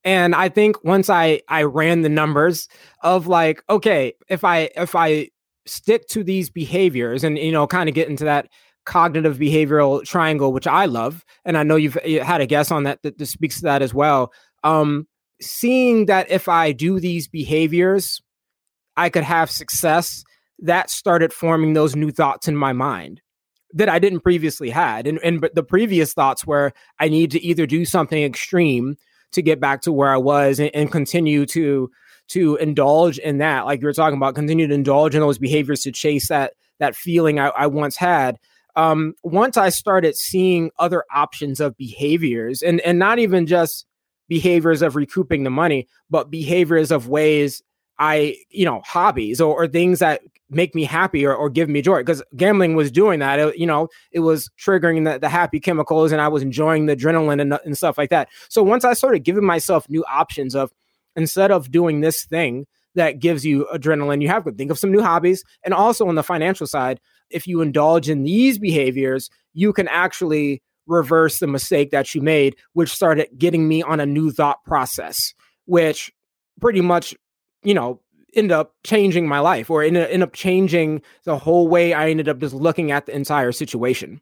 And 0.05 0.35
I 0.35 0.49
think 0.49 0.83
once 0.85 1.09
I 1.09 1.41
I 1.49 1.63
ran 1.63 2.03
the 2.03 2.09
numbers 2.09 2.69
of 3.03 3.27
like, 3.27 3.63
okay, 3.71 4.15
if 4.29 4.45
I 4.45 4.71
if 4.77 4.95
I 4.95 5.31
stick 5.67 6.07
to 6.09 6.23
these 6.23 6.51
behaviors 6.51 7.25
and 7.25 7.39
you 7.39 7.53
know 7.53 7.67
kind 7.67 7.89
of 7.89 7.95
get 7.95 8.09
into 8.09 8.25
that 8.25 8.49
cognitive 8.85 9.39
behavioral 9.39 10.05
triangle, 10.05 10.53
which 10.53 10.67
I 10.67 10.85
love, 10.85 11.25
and 11.45 11.57
I 11.57 11.63
know 11.63 11.77
you've 11.77 11.95
had 11.95 12.43
a 12.43 12.47
guess 12.47 12.71
on 12.71 12.85
that 12.85 13.03
that, 13.03 13.17
that 13.19 13.27
speaks 13.27 13.57
to 13.57 13.63
that 13.63 13.83
as 13.83 13.95
well. 13.95 14.33
Um, 14.63 15.07
seeing 15.41 16.07
that 16.07 16.31
if 16.31 16.49
I 16.49 16.73
do 16.73 17.01
these 17.01 17.27
behaviors, 17.27 18.21
I 18.97 19.09
could 19.09 19.25
have 19.25 19.51
success 19.51 20.23
that 20.61 20.91
started 20.91 21.33
forming 21.33 21.73
those 21.73 21.97
new 21.97 22.11
thoughts 22.11 22.47
in 22.47 22.57
my 22.57 22.73
mind 22.73 23.21
that 23.75 23.89
I 23.89 23.99
didn't 23.99 24.21
previously 24.21 24.71
had. 24.71 25.07
And 25.07 25.19
and 25.23 25.41
but 25.41 25.55
the 25.55 25.63
previous 25.63 26.15
thoughts 26.15 26.47
were 26.47 26.73
I 26.99 27.09
need 27.09 27.33
to 27.33 27.43
either 27.43 27.67
do 27.67 27.85
something 27.85 28.23
extreme 28.23 28.97
to 29.33 29.43
get 29.43 29.61
back 29.61 29.83
to 29.83 29.93
where 29.93 30.11
I 30.11 30.17
was 30.17 30.59
and, 30.59 30.71
and 30.75 30.91
continue 30.91 31.45
to 31.47 31.91
to 32.29 32.57
indulge 32.57 33.19
in 33.19 33.39
that, 33.39 33.67
like 33.67 33.81
you 33.81 33.87
were 33.87 33.93
talking 33.93 34.17
about, 34.17 34.35
continue 34.35 34.67
to 34.67 34.75
indulge 34.75 35.15
in 35.15 35.21
those 35.21 35.39
behaviors 35.39 35.83
to 35.83 35.93
chase 35.93 36.29
that 36.29 36.55
that 36.79 36.97
feeling 36.97 37.39
I, 37.39 37.49
I 37.49 37.67
once 37.67 37.97
had. 37.97 38.39
Um, 38.77 39.15
once 39.23 39.57
I 39.57 39.69
started 39.69 40.17
seeing 40.17 40.71
other 40.79 41.05
options 41.13 41.61
of 41.61 41.77
behaviors 41.77 42.63
and 42.63 42.81
and 42.81 42.99
not 42.99 43.19
even 43.19 43.47
just 43.47 43.87
behaviors 44.29 44.83
of 44.83 44.97
recouping 44.97 45.45
the 45.45 45.51
money, 45.51 45.87
but 46.09 46.31
behaviors 46.31 46.91
of 46.91 47.09
ways 47.09 47.63
I, 47.99 48.37
you 48.51 48.65
know, 48.65 48.83
hobbies 48.85 49.41
or, 49.41 49.55
or 49.55 49.69
things 49.69 50.01
that 50.01 50.23
make 50.51 50.75
me 50.75 50.85
happy 50.85 51.25
or, 51.25 51.35
or 51.35 51.49
give 51.49 51.69
me 51.69 51.83
joy. 51.83 52.01
Because 52.01 52.23
gambling 52.37 52.77
was 52.77 52.91
doing 52.91 53.21
that. 53.21 53.39
It, 53.39 53.59
you 53.59 53.67
know, 53.67 53.89
it 54.13 54.21
was 54.21 54.51
triggering 54.59 55.11
the, 55.11 55.19
the 55.19 55.29
happy 55.29 55.61
chemicals 55.61 56.13
and 56.13 56.21
I 56.21 56.29
was 56.29 56.43
enjoying 56.43 56.87
the 56.87 56.97
adrenaline 56.97 57.41
and, 57.41 57.59
and 57.65 57.77
stuff 57.77 57.99
like 57.99 58.11
that. 58.11 58.29
So 58.49 58.63
once 58.63 58.85
I 58.85 58.93
started 58.95 59.21
giving 59.21 59.45
myself 59.45 59.89
new 59.89 60.05
options 60.05 60.55
of 60.55 60.73
instead 61.17 61.51
of 61.51 61.71
doing 61.71 62.01
this 62.01 62.25
thing 62.25 62.67
that 62.95 63.19
gives 63.19 63.45
you 63.45 63.67
adrenaline, 63.75 64.23
you 64.23 64.29
have 64.29 64.45
to 64.45 64.53
think 64.53 64.71
of 64.71 64.79
some 64.79 64.93
new 64.93 65.03
hobbies. 65.03 65.43
And 65.65 65.75
also 65.75 66.07
on 66.09 66.15
the 66.15 66.23
financial 66.23 66.67
side, 66.67 67.01
if 67.31 67.47
you 67.47 67.61
indulge 67.61 68.09
in 68.09 68.23
these 68.23 68.59
behaviors, 68.59 69.31
you 69.53 69.73
can 69.73 69.89
actually 69.89 70.63
reverse 70.87 71.39
the 71.39 71.47
mistake 71.47 71.91
that 71.91 72.15
you 72.15 72.21
made, 72.21 72.57
which 72.75 72.93
started 72.93 73.29
getting 73.39 73.67
me 73.67 73.83
on 73.83 74.01
a 74.01 74.07
new 74.07 74.31
thought 74.31 74.63
process, 74.65 75.33
which 75.65 76.13
pretty 76.61 76.81
much, 76.81 77.15
you 77.65 77.75
know, 77.75 78.01
end 78.35 78.53
up 78.53 78.75
changing 78.85 79.27
my 79.27 79.41
life 79.41 79.71
or 79.71 79.83
end, 79.83 79.97
end 79.97 80.23
up 80.23 80.33
changing 80.33 81.03
the 81.25 81.39
whole 81.39 81.69
way 81.69 81.93
I 81.93 82.11
ended 82.11 82.29
up 82.29 82.39
just 82.39 82.55
looking 82.55 82.91
at 82.91 83.07
the 83.07 83.15
entire 83.15 83.53
situation. 83.53 84.21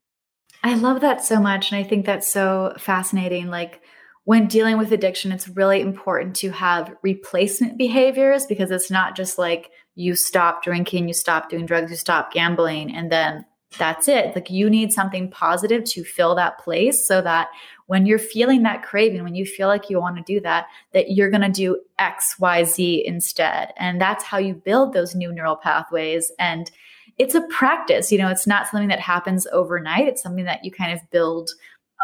I 0.63 0.75
love 0.75 1.01
that 1.01 1.25
so 1.25 1.41
much. 1.41 1.73
And 1.73 1.85
I 1.85 1.89
think 1.89 2.07
that's 2.07 2.31
so 2.31 2.75
fascinating. 2.79 3.49
Like 3.49 3.83
when 4.25 4.47
dealing 4.47 4.79
with 4.79 4.93
addiction, 4.93 5.33
it's 5.33 5.49
really 5.49 5.81
important 5.81 6.37
to 6.37 6.51
have 6.51 6.95
replacement 7.03 7.77
behaviors 7.77 8.47
because 8.47 8.71
it's 8.71 8.91
not 8.91 9.17
just 9.17 9.39
like 9.39 9.71
you 9.95 10.15
stop 10.15 10.63
drinking, 10.63 11.09
you 11.09 11.15
stop 11.15 11.51
doing 11.51 11.67
drugs, 11.67 11.91
you 11.91 11.97
stop 11.97 12.33
gambling, 12.33 12.95
and 12.95 13.11
then 13.11 13.45
that's 13.79 14.09
it. 14.09 14.35
Like 14.35 14.51
you 14.51 14.69
need 14.69 14.93
something 14.93 15.31
positive 15.31 15.85
to 15.85 16.05
fill 16.05 16.35
that 16.35 16.59
place 16.59 17.07
so 17.07 17.21
that 17.23 17.49
when 17.87 18.07
you're 18.07 18.19
feeling 18.19 18.63
that 18.63 18.83
craving, 18.83 19.23
when 19.23 19.35
you 19.35 19.45
feel 19.45 19.69
like 19.69 19.91
you 19.91 20.01
want 20.01 20.17
to 20.17 20.23
do 20.23 20.41
that, 20.41 20.67
that 20.93 21.11
you're 21.11 21.31
going 21.31 21.43
to 21.43 21.49
do 21.49 21.81
X, 21.99 22.37
Y, 22.39 22.65
Z 22.65 23.05
instead. 23.07 23.73
And 23.77 24.01
that's 24.01 24.25
how 24.25 24.39
you 24.39 24.55
build 24.55 24.93
those 24.93 25.15
new 25.15 25.33
neural 25.33 25.57
pathways. 25.57 26.33
And 26.39 26.71
it's 27.19 27.35
a 27.35 27.47
practice, 27.49 28.11
you 28.11 28.19
know, 28.19 28.29
it's 28.29 28.47
not 28.47 28.69
something 28.69 28.89
that 28.89 29.01
happens 29.01 29.47
overnight. 29.53 30.09
It's 30.09 30.23
something 30.23 30.45
that 30.45 30.65
you 30.65 30.71
kind 30.71 30.93
of 30.93 31.01
build 31.11 31.51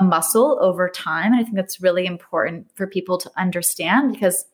a 0.01 0.05
muscle 0.05 0.59
over 0.61 0.89
time. 0.89 1.33
And 1.33 1.41
I 1.41 1.43
think 1.43 1.57
that's 1.57 1.81
really 1.81 2.07
important 2.07 2.71
for 2.75 2.87
people 2.87 3.19
to 3.19 3.31
understand 3.37 4.13
because 4.13 4.45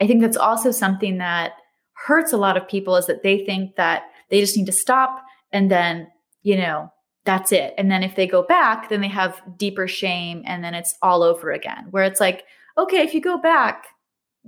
I 0.00 0.06
think 0.06 0.20
that's 0.20 0.36
also 0.36 0.70
something 0.70 1.18
that 1.18 1.52
hurts 1.94 2.32
a 2.32 2.36
lot 2.36 2.56
of 2.56 2.68
people 2.68 2.96
is 2.96 3.06
that 3.06 3.22
they 3.22 3.44
think 3.44 3.76
that 3.76 4.04
they 4.30 4.40
just 4.40 4.56
need 4.56 4.66
to 4.66 4.72
stop 4.72 5.24
and 5.52 5.70
then, 5.70 6.08
you 6.48 6.56
know, 6.56 6.90
that's 7.26 7.52
it. 7.52 7.74
And 7.76 7.90
then 7.90 8.02
if 8.02 8.16
they 8.16 8.26
go 8.26 8.42
back, 8.42 8.88
then 8.88 9.02
they 9.02 9.08
have 9.08 9.42
deeper 9.58 9.86
shame 9.86 10.42
and 10.46 10.64
then 10.64 10.72
it's 10.72 10.94
all 11.02 11.22
over 11.22 11.52
again. 11.52 11.88
Where 11.90 12.04
it's 12.04 12.20
like, 12.20 12.44
okay, 12.78 13.02
if 13.02 13.12
you 13.12 13.20
go 13.20 13.36
back, 13.36 13.84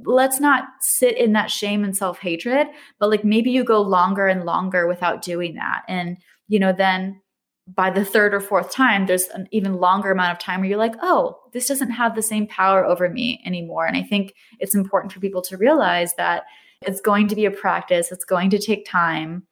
let's 0.02 0.40
not 0.40 0.64
sit 0.80 1.18
in 1.18 1.34
that 1.34 1.50
shame 1.50 1.84
and 1.84 1.94
self 1.94 2.18
hatred, 2.20 2.68
but 2.98 3.10
like 3.10 3.22
maybe 3.22 3.50
you 3.50 3.64
go 3.64 3.82
longer 3.82 4.28
and 4.28 4.46
longer 4.46 4.86
without 4.86 5.20
doing 5.20 5.56
that. 5.56 5.82
And, 5.88 6.16
you 6.48 6.58
know, 6.58 6.72
then 6.72 7.20
by 7.66 7.90
the 7.90 8.02
third 8.02 8.32
or 8.32 8.40
fourth 8.40 8.72
time, 8.72 9.04
there's 9.04 9.26
an 9.26 9.46
even 9.50 9.74
longer 9.74 10.10
amount 10.10 10.32
of 10.32 10.38
time 10.38 10.60
where 10.60 10.70
you're 10.70 10.78
like, 10.78 10.96
oh, 11.02 11.36
this 11.52 11.68
doesn't 11.68 11.90
have 11.90 12.14
the 12.14 12.22
same 12.22 12.46
power 12.46 12.82
over 12.82 13.10
me 13.10 13.42
anymore. 13.44 13.84
And 13.84 13.98
I 13.98 14.04
think 14.04 14.32
it's 14.58 14.74
important 14.74 15.12
for 15.12 15.20
people 15.20 15.42
to 15.42 15.58
realize 15.58 16.14
that 16.14 16.44
it's 16.80 17.02
going 17.02 17.28
to 17.28 17.36
be 17.36 17.44
a 17.44 17.50
practice, 17.50 18.10
it's 18.10 18.24
going 18.24 18.48
to 18.48 18.58
take 18.58 18.86
time. 18.86 19.42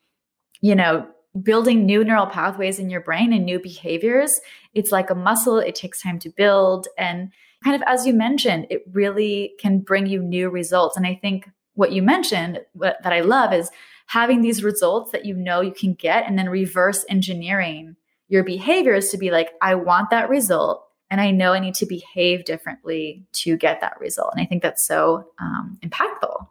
You 0.62 0.74
know, 0.74 1.06
building 1.42 1.84
new 1.84 2.04
neural 2.04 2.26
pathways 2.26 2.78
in 2.78 2.90
your 2.90 3.00
brain 3.00 3.32
and 3.32 3.44
new 3.44 3.58
behaviors, 3.58 4.40
it's 4.74 4.92
like 4.92 5.10
a 5.10 5.14
muscle, 5.14 5.58
it 5.58 5.74
takes 5.74 6.02
time 6.02 6.18
to 6.20 6.30
build. 6.30 6.88
And 6.96 7.30
kind 7.64 7.76
of 7.76 7.82
as 7.86 8.06
you 8.06 8.14
mentioned, 8.14 8.66
it 8.70 8.84
really 8.92 9.52
can 9.58 9.80
bring 9.80 10.06
you 10.06 10.22
new 10.22 10.50
results. 10.50 10.96
And 10.96 11.06
I 11.06 11.14
think 11.14 11.48
what 11.74 11.92
you 11.92 12.02
mentioned 12.02 12.60
what, 12.72 12.96
that 13.02 13.12
I 13.12 13.20
love 13.20 13.52
is 13.52 13.70
having 14.06 14.40
these 14.40 14.64
results 14.64 15.12
that 15.12 15.24
you 15.24 15.34
know 15.34 15.60
you 15.60 15.72
can 15.72 15.94
get 15.94 16.26
and 16.26 16.38
then 16.38 16.48
reverse 16.48 17.04
engineering 17.08 17.96
your 18.28 18.44
behaviors 18.44 19.10
to 19.10 19.18
be 19.18 19.30
like, 19.30 19.50
I 19.62 19.74
want 19.74 20.10
that 20.10 20.28
result. 20.28 20.84
And 21.10 21.20
I 21.20 21.30
know 21.30 21.52
I 21.52 21.58
need 21.58 21.74
to 21.76 21.86
behave 21.86 22.44
differently 22.44 23.24
to 23.32 23.56
get 23.56 23.80
that 23.80 23.98
result. 23.98 24.32
And 24.34 24.42
I 24.42 24.46
think 24.46 24.62
that's 24.62 24.84
so 24.84 25.30
um, 25.40 25.78
impactful. 25.82 26.46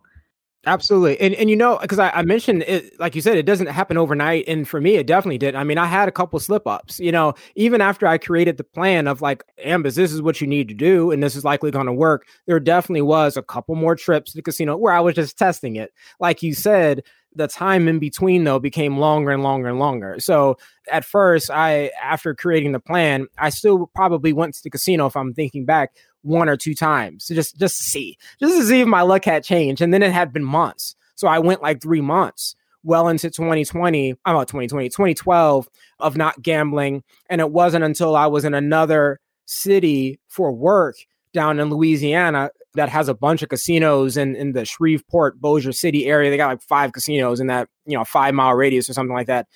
Absolutely. 0.67 1.17
And 1.21 1.33
and 1.35 1.49
you 1.49 1.55
know, 1.55 1.77
because 1.81 1.97
I, 1.97 2.09
I, 2.09 2.23
mentioned 2.23 2.63
it, 2.63 2.99
like 2.99 3.15
you 3.15 3.21
said, 3.21 3.37
it 3.37 3.45
doesn't 3.45 3.67
happen 3.67 3.95
overnight. 3.95 4.43
And 4.49 4.67
for 4.67 4.81
me, 4.81 4.95
it 4.95 5.07
definitely 5.07 5.37
did. 5.37 5.55
I 5.55 5.63
mean, 5.63 5.77
I 5.77 5.85
had 5.85 6.09
a 6.09 6.11
couple 6.11 6.37
slip 6.41 6.67
ups, 6.67 6.99
you 6.99 7.09
know, 7.09 7.35
even 7.55 7.79
after 7.79 8.05
I 8.05 8.17
created 8.17 8.57
the 8.57 8.65
plan 8.65 9.07
of 9.07 9.21
like, 9.21 9.45
Ambus, 9.65 9.95
this 9.95 10.11
is 10.11 10.21
what 10.21 10.41
you 10.41 10.45
need 10.45 10.67
to 10.67 10.73
do, 10.73 11.09
and 11.09 11.23
this 11.23 11.37
is 11.37 11.45
likely 11.45 11.71
going 11.71 11.85
to 11.85 11.93
work. 11.93 12.27
There 12.47 12.59
definitely 12.59 13.03
was 13.03 13.37
a 13.37 13.41
couple 13.41 13.75
more 13.75 13.95
trips 13.95 14.31
to 14.31 14.37
the 14.37 14.41
casino 14.41 14.75
where 14.75 14.91
I 14.91 14.99
was 14.99 15.15
just 15.15 15.37
testing 15.37 15.77
it. 15.77 15.93
Like 16.19 16.43
you 16.43 16.53
said, 16.53 17.01
the 17.33 17.47
time 17.47 17.87
in 17.87 17.99
between 17.99 18.43
though 18.43 18.59
became 18.59 18.97
longer 18.97 19.31
and 19.31 19.43
longer 19.43 19.69
and 19.69 19.79
longer. 19.79 20.17
So 20.19 20.57
at 20.91 21.05
first, 21.05 21.49
I 21.49 21.91
after 22.01 22.35
creating 22.35 22.73
the 22.73 22.79
plan, 22.79 23.27
I 23.37 23.49
still 23.49 23.87
probably 23.95 24.33
went 24.33 24.55
to 24.55 24.63
the 24.63 24.69
casino 24.69 25.05
if 25.05 25.15
I'm 25.15 25.33
thinking 25.33 25.63
back 25.65 25.95
one 26.21 26.49
or 26.49 26.57
two 26.57 26.73
times 26.73 27.27
just 27.27 27.57
just 27.57 27.77
to 27.77 27.83
see, 27.83 28.17
just 28.39 28.57
to 28.57 28.65
see 28.65 28.81
if 28.81 28.87
my 28.87 29.01
luck 29.01 29.25
had 29.25 29.43
changed. 29.43 29.81
And 29.81 29.93
then 29.93 30.03
it 30.03 30.11
had 30.11 30.33
been 30.33 30.43
months, 30.43 30.95
so 31.15 31.27
I 31.27 31.39
went 31.39 31.61
like 31.61 31.81
three 31.81 32.01
months 32.01 32.55
well 32.87 33.09
into 33.09 33.29
2020, 33.29 34.11
I'm 34.25 34.35
about 34.35 34.47
2020, 34.47 34.89
2012 34.89 35.67
of 35.99 36.17
not 36.17 36.41
gambling. 36.41 37.03
And 37.29 37.41
it 37.41 37.51
wasn't 37.51 37.83
until 37.83 38.15
I 38.15 38.27
was 38.27 38.45
in 38.45 38.53
another 38.53 39.19
city 39.45 40.19
for 40.29 40.51
work 40.53 40.95
down 41.33 41.59
in 41.59 41.69
Louisiana 41.69 42.49
that 42.75 42.89
has 42.89 43.09
a 43.09 43.13
bunch 43.13 43.43
of 43.43 43.49
casinos 43.49 44.15
in, 44.15 44.35
in 44.35 44.53
the 44.53 44.63
Shreveport, 44.65 45.41
Bossier 45.41 45.73
City 45.73 46.05
area. 46.05 46.29
They 46.29 46.37
got 46.37 46.47
like 46.47 46.61
five 46.61 46.93
casinos 46.93 47.39
in 47.39 47.47
that, 47.47 47.67
you 47.85 47.97
know, 47.97 48.05
five 48.05 48.33
mile 48.33 48.53
radius 48.53 48.89
or 48.89 48.93
something 48.93 49.15
like 49.15 49.27
that. 49.27 49.47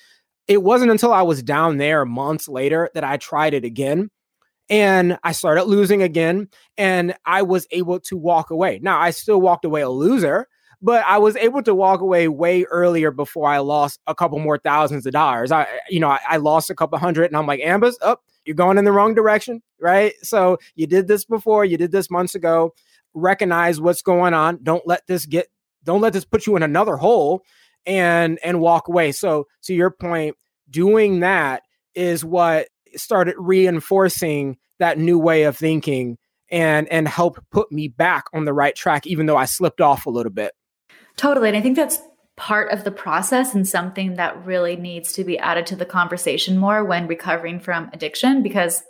It 0.46 0.62
wasn't 0.62 0.90
until 0.90 1.12
I 1.12 1.22
was 1.22 1.42
down 1.42 1.78
there 1.78 2.04
months 2.04 2.48
later 2.48 2.90
that 2.94 3.04
I 3.04 3.16
tried 3.16 3.54
it 3.54 3.64
again. 3.64 4.10
And 4.68 5.18
I 5.22 5.32
started 5.32 5.64
losing 5.64 6.02
again. 6.02 6.48
And 6.78 7.14
I 7.24 7.42
was 7.42 7.66
able 7.70 8.00
to 8.00 8.16
walk 8.16 8.50
away. 8.50 8.80
Now, 8.82 8.98
I 9.00 9.10
still 9.10 9.40
walked 9.40 9.64
away 9.64 9.82
a 9.82 9.90
loser, 9.90 10.48
but 10.80 11.04
I 11.06 11.18
was 11.18 11.36
able 11.36 11.62
to 11.62 11.74
walk 11.74 12.00
away 12.00 12.28
way 12.28 12.64
earlier 12.64 13.10
before 13.10 13.48
I 13.48 13.58
lost 13.58 14.00
a 14.06 14.14
couple 14.14 14.38
more 14.38 14.58
thousands 14.58 15.06
of 15.06 15.12
dollars. 15.12 15.52
I, 15.52 15.66
you 15.88 16.00
know, 16.00 16.08
I, 16.08 16.20
I 16.28 16.36
lost 16.38 16.70
a 16.70 16.74
couple 16.74 16.98
hundred 16.98 17.26
and 17.26 17.36
I'm 17.36 17.46
like, 17.46 17.60
Ambus, 17.60 17.94
up, 18.02 18.22
oh, 18.22 18.32
you're 18.44 18.56
going 18.56 18.78
in 18.78 18.84
the 18.84 18.92
wrong 18.92 19.14
direction, 19.14 19.62
right? 19.80 20.14
So 20.22 20.58
you 20.74 20.86
did 20.86 21.06
this 21.06 21.24
before, 21.24 21.64
you 21.64 21.76
did 21.76 21.92
this 21.92 22.10
months 22.10 22.34
ago 22.34 22.72
recognize 23.14 23.80
what's 23.80 24.02
going 24.02 24.34
on. 24.34 24.58
Don't 24.62 24.86
let 24.86 25.06
this 25.06 25.26
get 25.26 25.48
don't 25.84 26.00
let 26.00 26.12
this 26.12 26.24
put 26.24 26.46
you 26.46 26.56
in 26.56 26.62
another 26.62 26.96
hole 26.96 27.42
and 27.86 28.38
and 28.44 28.60
walk 28.60 28.88
away. 28.88 29.12
So 29.12 29.46
to 29.64 29.74
your 29.74 29.90
point, 29.90 30.36
doing 30.70 31.20
that 31.20 31.62
is 31.94 32.24
what 32.24 32.68
started 32.96 33.34
reinforcing 33.38 34.56
that 34.78 34.98
new 34.98 35.18
way 35.18 35.44
of 35.44 35.56
thinking 35.56 36.18
and 36.50 36.88
and 36.88 37.08
help 37.08 37.42
put 37.50 37.72
me 37.72 37.88
back 37.88 38.24
on 38.32 38.44
the 38.44 38.52
right 38.52 38.74
track 38.74 39.06
even 39.06 39.26
though 39.26 39.36
I 39.36 39.46
slipped 39.46 39.80
off 39.80 40.06
a 40.06 40.10
little 40.10 40.32
bit. 40.32 40.52
Totally. 41.16 41.48
And 41.48 41.56
I 41.56 41.60
think 41.60 41.76
that's 41.76 41.98
part 42.36 42.72
of 42.72 42.84
the 42.84 42.90
process 42.90 43.54
and 43.54 43.68
something 43.68 44.14
that 44.16 44.44
really 44.44 44.76
needs 44.76 45.12
to 45.12 45.24
be 45.24 45.38
added 45.38 45.66
to 45.66 45.76
the 45.76 45.84
conversation 45.84 46.56
more 46.56 46.84
when 46.84 47.06
recovering 47.06 47.60
from 47.60 47.90
addiction 47.92 48.42
because 48.42 48.82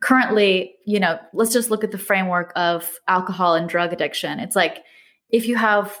currently, 0.00 0.74
you 0.86 1.00
know, 1.00 1.18
let's 1.32 1.52
just 1.52 1.70
look 1.70 1.84
at 1.84 1.90
the 1.90 1.98
framework 1.98 2.52
of 2.54 2.90
alcohol 3.08 3.54
and 3.54 3.68
drug 3.68 3.92
addiction. 3.92 4.38
It's 4.40 4.56
like 4.56 4.84
if 5.30 5.48
you 5.48 5.56
have 5.56 5.98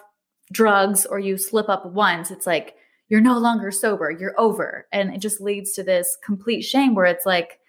drugs 0.52 1.06
or 1.06 1.18
you 1.18 1.38
slip 1.38 1.68
up 1.68 1.86
once, 1.86 2.30
it's 2.30 2.46
like 2.46 2.74
you're 3.08 3.20
no 3.20 3.38
longer 3.38 3.70
sober, 3.70 4.10
you're 4.10 4.38
over. 4.38 4.86
And 4.92 5.14
it 5.14 5.20
just 5.20 5.40
leads 5.40 5.72
to 5.72 5.82
this 5.82 6.16
complete 6.24 6.62
shame 6.62 6.94
where 6.94 7.04
it's 7.04 7.26
like 7.26 7.60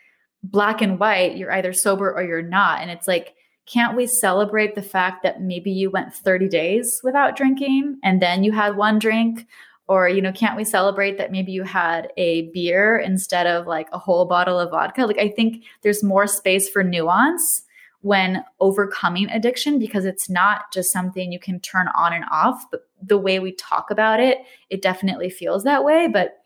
black 0.44 0.82
and 0.82 1.00
white, 1.00 1.38
you're 1.38 1.52
either 1.52 1.74
sober 1.74 2.12
or 2.12 2.24
you're 2.24 2.42
not. 2.42 2.82
And 2.82 2.90
it's 2.90 3.08
like, 3.08 3.36
can't 3.68 3.98
we 3.98 4.08
celebrate 4.08 4.76
the 4.76 4.82
fact 4.82 5.24
that 5.24 5.42
maybe 5.42 5.72
you 5.72 5.92
went 5.92 6.14
30 6.14 6.48
days 6.48 7.02
without 7.04 7.36
drinking 7.36 8.00
and 8.04 8.22
then 8.22 8.44
you 8.44 8.52
had 8.52 8.78
one 8.78 8.98
drink 8.98 9.46
or 9.88 10.08
you 10.10 10.22
know 10.22 10.32
can't 10.32 10.58
we 10.58 10.64
celebrate 10.64 11.18
that 11.18 11.32
maybe 11.32 11.52
you 11.52 11.64
had 11.64 12.12
a 12.18 12.50
beer 12.54 12.98
instead 12.98 13.46
of 13.46 13.68
like 13.68 13.88
a 13.92 14.00
whole 14.00 14.26
bottle 14.26 14.60
of 14.60 14.72
vodka 14.72 15.06
like 15.06 15.18
i 15.18 15.28
think 15.28 15.64
there's 15.84 16.04
more 16.04 16.28
space 16.28 16.70
for 16.70 16.84
nuance 16.84 17.64
when 18.08 18.44
overcoming 18.60 19.30
addiction 19.30 19.78
because 19.80 20.06
it's 20.06 20.30
not 20.30 20.72
just 20.72 20.92
something 20.92 21.32
you 21.32 21.40
can 21.40 21.60
turn 21.60 21.88
on 21.96 22.14
and 22.14 22.26
off 22.32 22.66
but 22.72 22.82
the 23.02 23.18
way 23.18 23.40
we 23.40 23.52
talk 23.52 23.92
about 23.92 24.20
it 24.20 24.40
it 24.70 24.82
definitely 24.82 25.30
feels 25.30 25.64
that 25.64 25.84
way 25.84 26.08
but 26.08 26.44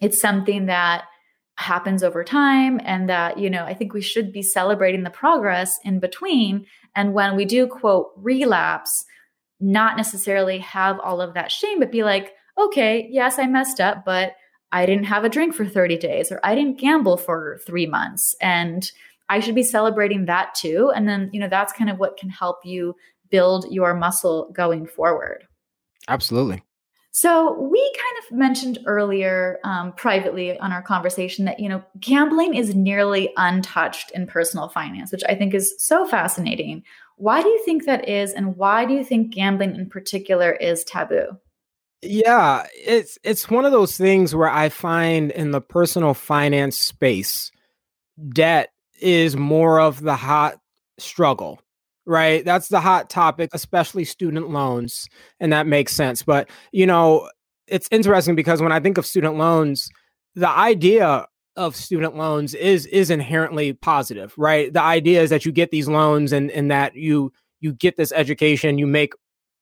it's 0.00 0.20
something 0.20 0.66
that 0.66 1.04
happens 1.56 2.02
over 2.02 2.24
time 2.24 2.80
and 2.84 3.08
that 3.08 3.38
you 3.38 3.50
know 3.50 3.64
i 3.64 3.74
think 3.74 3.92
we 3.92 4.00
should 4.00 4.32
be 4.32 4.42
celebrating 4.42 5.02
the 5.02 5.10
progress 5.10 5.78
in 5.84 6.00
between 6.00 6.64
and 6.96 7.14
when 7.14 7.36
we 7.36 7.44
do 7.44 7.66
quote 7.66 8.10
relapse 8.16 9.04
not 9.60 9.96
necessarily 9.96 10.58
have 10.58 10.98
all 11.00 11.20
of 11.20 11.34
that 11.34 11.52
shame 11.52 11.78
but 11.78 11.92
be 11.92 12.02
like 12.02 12.32
okay, 12.58 13.08
yes, 13.10 13.38
I 13.38 13.46
messed 13.46 13.80
up, 13.80 14.04
but 14.04 14.34
I 14.70 14.86
didn't 14.86 15.04
have 15.04 15.24
a 15.24 15.28
drink 15.28 15.54
for 15.54 15.66
30 15.66 15.98
days 15.98 16.32
or 16.32 16.40
I 16.42 16.54
didn't 16.54 16.80
gamble 16.80 17.16
for 17.16 17.60
three 17.66 17.86
months. 17.86 18.34
And 18.40 18.90
I 19.28 19.40
should 19.40 19.54
be 19.54 19.62
celebrating 19.62 20.26
that 20.26 20.54
too. 20.54 20.92
And 20.94 21.08
then, 21.08 21.30
you 21.32 21.40
know, 21.40 21.48
that's 21.48 21.72
kind 21.72 21.90
of 21.90 21.98
what 21.98 22.16
can 22.16 22.28
help 22.28 22.64
you 22.64 22.94
build 23.30 23.66
your 23.70 23.94
muscle 23.94 24.50
going 24.52 24.86
forward. 24.86 25.46
Absolutely. 26.08 26.62
So 27.14 27.60
we 27.60 27.78
kind 27.94 28.24
of 28.24 28.38
mentioned 28.38 28.78
earlier 28.86 29.58
um, 29.64 29.92
privately 29.92 30.58
on 30.58 30.72
our 30.72 30.80
conversation 30.80 31.44
that 31.44 31.60
you 31.60 31.68
know 31.68 31.84
gambling 32.00 32.54
is 32.54 32.74
nearly 32.74 33.30
untouched 33.36 34.10
in 34.12 34.26
personal 34.26 34.70
finance, 34.70 35.12
which 35.12 35.22
I 35.28 35.34
think 35.34 35.52
is 35.52 35.74
so 35.76 36.06
fascinating. 36.06 36.84
Why 37.16 37.42
do 37.42 37.48
you 37.48 37.62
think 37.66 37.84
that 37.84 38.08
is, 38.08 38.32
and 38.32 38.56
why 38.56 38.86
do 38.86 38.94
you 38.94 39.04
think 39.04 39.34
gambling 39.34 39.76
in 39.76 39.90
particular 39.90 40.52
is 40.52 40.84
taboo? 40.84 41.36
Yeah, 42.00 42.66
it's 42.74 43.18
it's 43.22 43.50
one 43.50 43.66
of 43.66 43.72
those 43.72 43.96
things 43.98 44.34
where 44.34 44.50
I 44.50 44.70
find 44.70 45.30
in 45.32 45.50
the 45.50 45.60
personal 45.60 46.14
finance 46.14 46.78
space, 46.78 47.52
debt 48.30 48.71
is 49.02 49.36
more 49.36 49.80
of 49.80 50.00
the 50.02 50.16
hot 50.16 50.58
struggle. 50.98 51.60
right? 52.06 52.44
That's 52.44 52.68
the 52.68 52.80
hot 52.80 53.10
topic, 53.10 53.50
especially 53.52 54.04
student 54.04 54.50
loans. 54.50 55.08
And 55.40 55.52
that 55.52 55.66
makes 55.66 55.94
sense. 55.94 56.22
But, 56.22 56.48
you 56.72 56.86
know, 56.86 57.30
it's 57.68 57.88
interesting 57.90 58.34
because 58.34 58.60
when 58.60 58.72
I 58.72 58.80
think 58.80 58.98
of 58.98 59.06
student 59.06 59.36
loans, 59.36 59.88
the 60.34 60.48
idea 60.48 61.26
of 61.56 61.76
student 61.76 62.16
loans 62.16 62.54
is 62.54 62.86
is 62.86 63.10
inherently 63.10 63.74
positive, 63.74 64.32
right? 64.38 64.72
The 64.72 64.80
idea 64.82 65.22
is 65.22 65.30
that 65.30 65.44
you 65.44 65.52
get 65.52 65.70
these 65.70 65.86
loans 65.86 66.32
and 66.32 66.50
and 66.50 66.70
that 66.70 66.96
you 66.96 67.30
you 67.60 67.74
get 67.74 67.96
this 67.96 68.12
education, 68.12 68.78
you 68.78 68.86
make 68.86 69.12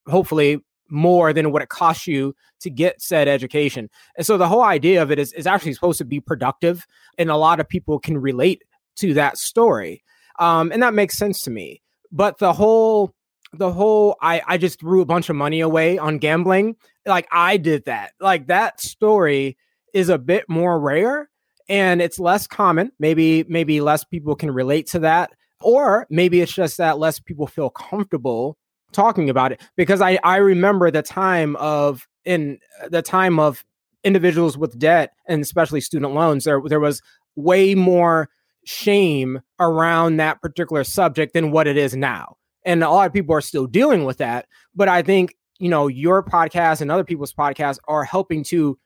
hopefully 0.08 0.60
more 0.88 1.32
than 1.32 1.52
what 1.52 1.62
it 1.62 1.68
costs 1.68 2.06
you 2.06 2.34
to 2.60 2.70
get 2.70 3.00
said 3.00 3.28
education. 3.28 3.88
And 4.16 4.26
so 4.26 4.38
the 4.38 4.48
whole 4.48 4.62
idea 4.62 5.02
of 5.02 5.10
it 5.10 5.18
is, 5.18 5.32
is 5.34 5.46
actually 5.46 5.74
supposed 5.74 5.98
to 5.98 6.04
be 6.04 6.20
productive. 6.20 6.84
And 7.18 7.30
a 7.30 7.36
lot 7.36 7.60
of 7.60 7.68
people 7.68 7.98
can 7.98 8.18
relate 8.18 8.62
to 8.96 9.14
that 9.14 9.38
story. 9.38 10.02
Um, 10.38 10.72
and 10.72 10.82
that 10.82 10.94
makes 10.94 11.16
sense 11.16 11.42
to 11.42 11.50
me. 11.50 11.82
But 12.10 12.38
the 12.38 12.52
whole 12.52 13.14
the 13.52 13.72
whole 13.72 14.16
I, 14.20 14.42
I 14.46 14.58
just 14.58 14.80
threw 14.80 15.00
a 15.00 15.06
bunch 15.06 15.28
of 15.28 15.36
money 15.36 15.60
away 15.60 15.98
on 15.98 16.18
gambling. 16.18 16.76
Like 17.06 17.28
I 17.32 17.56
did 17.56 17.84
that. 17.86 18.12
Like 18.20 18.46
that 18.46 18.80
story 18.80 19.56
is 19.92 20.08
a 20.08 20.18
bit 20.18 20.44
more 20.48 20.78
rare 20.78 21.28
and 21.68 22.00
it's 22.00 22.18
less 22.18 22.46
common. 22.46 22.92
Maybe 22.98 23.44
maybe 23.48 23.80
less 23.80 24.04
people 24.04 24.34
can 24.34 24.50
relate 24.50 24.86
to 24.88 25.00
that. 25.00 25.30
Or 25.60 26.06
maybe 26.10 26.40
it's 26.40 26.52
just 26.52 26.78
that 26.78 26.98
less 26.98 27.20
people 27.20 27.46
feel 27.46 27.70
comfortable 27.70 28.56
talking 28.92 29.30
about 29.30 29.52
it 29.52 29.60
because 29.76 30.00
I 30.00 30.18
I 30.24 30.36
remember 30.36 30.90
the 30.90 31.02
time 31.02 31.56
of 31.56 32.06
in 32.24 32.58
the 32.88 33.02
time 33.02 33.38
of 33.38 33.64
individuals 34.02 34.56
with 34.56 34.78
debt 34.78 35.12
and 35.26 35.42
especially 35.42 35.80
student 35.80 36.14
loans 36.14 36.44
there 36.44 36.60
there 36.64 36.80
was 36.80 37.02
way 37.36 37.74
more 37.74 38.28
shame 38.64 39.40
around 39.58 40.16
that 40.16 40.40
particular 40.40 40.84
subject 40.84 41.34
than 41.34 41.50
what 41.50 41.66
it 41.66 41.76
is 41.76 41.96
now. 41.96 42.36
And 42.64 42.84
a 42.84 42.90
lot 42.90 43.06
of 43.06 43.12
people 43.12 43.34
are 43.34 43.40
still 43.40 43.66
dealing 43.66 44.04
with 44.04 44.18
that, 44.18 44.46
but 44.74 44.88
I 44.88 45.02
think, 45.02 45.34
you 45.58 45.68
know, 45.68 45.86
your 45.86 46.22
podcast 46.22 46.80
and 46.80 46.90
other 46.90 47.04
people's 47.04 47.32
podcasts 47.32 47.78
are 47.88 48.04
helping 48.04 48.44
to 48.44 48.78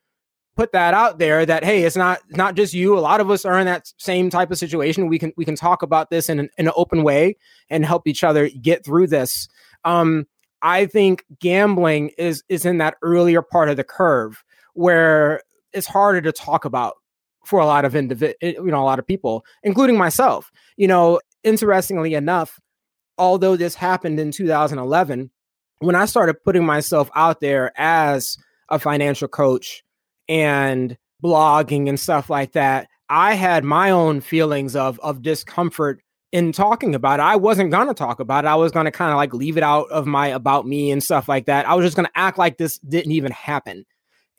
put 0.55 0.71
that 0.71 0.93
out 0.93 1.19
there 1.19 1.45
that 1.45 1.63
hey 1.63 1.83
it's 1.83 1.95
not 1.95 2.19
not 2.29 2.55
just 2.55 2.73
you. 2.73 2.97
A 2.97 2.99
lot 2.99 3.19
of 3.19 3.29
us 3.29 3.45
are 3.45 3.59
in 3.59 3.65
that 3.65 3.91
same 3.97 4.29
type 4.29 4.51
of 4.51 4.57
situation. 4.57 5.07
We 5.07 5.19
can 5.19 5.33
we 5.37 5.45
can 5.45 5.55
talk 5.55 5.81
about 5.81 6.09
this 6.09 6.29
in 6.29 6.39
an, 6.39 6.49
in 6.57 6.67
an 6.67 6.73
open 6.75 7.03
way 7.03 7.37
and 7.69 7.85
help 7.85 8.07
each 8.07 8.23
other 8.23 8.49
get 8.49 8.85
through 8.85 9.07
this. 9.07 9.47
Um, 9.83 10.25
I 10.61 10.85
think 10.85 11.25
gambling 11.39 12.11
is 12.17 12.43
is 12.49 12.65
in 12.65 12.77
that 12.79 12.95
earlier 13.01 13.41
part 13.41 13.69
of 13.69 13.77
the 13.77 13.83
curve 13.83 14.43
where 14.73 15.41
it's 15.73 15.87
harder 15.87 16.21
to 16.21 16.31
talk 16.31 16.65
about 16.65 16.95
for 17.45 17.59
a 17.59 17.65
lot 17.65 17.85
of 17.85 17.93
individ, 17.93 18.33
eh, 18.41 18.53
you 18.57 18.65
know, 18.65 18.81
a 18.81 18.85
lot 18.85 18.99
of 18.99 19.07
people, 19.07 19.45
including 19.63 19.97
myself. 19.97 20.51
You 20.77 20.87
know, 20.87 21.19
interestingly 21.43 22.13
enough, 22.13 22.59
although 23.17 23.55
this 23.55 23.75
happened 23.75 24.19
in 24.19 24.31
2011, 24.31 25.29
when 25.79 25.95
I 25.95 26.05
started 26.05 26.43
putting 26.43 26.65
myself 26.65 27.09
out 27.15 27.41
there 27.41 27.71
as 27.77 28.37
a 28.69 28.79
financial 28.79 29.27
coach 29.27 29.83
and 30.27 30.97
blogging 31.23 31.87
and 31.89 31.99
stuff 31.99 32.29
like 32.29 32.53
that, 32.53 32.87
I 33.09 33.35
had 33.35 33.63
my 33.63 33.91
own 33.91 34.21
feelings 34.21 34.75
of 34.75 34.99
of 34.99 35.21
discomfort 35.21 36.01
in 36.31 36.51
talking 36.51 36.95
about 36.95 37.19
it. 37.19 37.23
I 37.23 37.35
wasn't 37.35 37.71
going 37.71 37.87
to 37.87 37.93
talk 37.93 38.19
about 38.19 38.45
it. 38.45 38.47
I 38.47 38.55
was 38.55 38.71
going 38.71 38.85
to 38.85 38.91
kind 38.91 39.11
of 39.11 39.17
like 39.17 39.33
leave 39.33 39.57
it 39.57 39.63
out 39.63 39.89
of 39.89 40.05
my 40.05 40.27
about 40.27 40.67
me 40.67 40.91
and 40.91 41.01
stuff 41.01 41.29
like 41.29 41.45
that. 41.45 41.67
I 41.67 41.75
was 41.75 41.85
just 41.85 41.95
going 41.95 42.07
to 42.07 42.17
act 42.17 42.37
like 42.37 42.57
this 42.57 42.77
didn't 42.79 43.11
even 43.11 43.31
happen. 43.31 43.85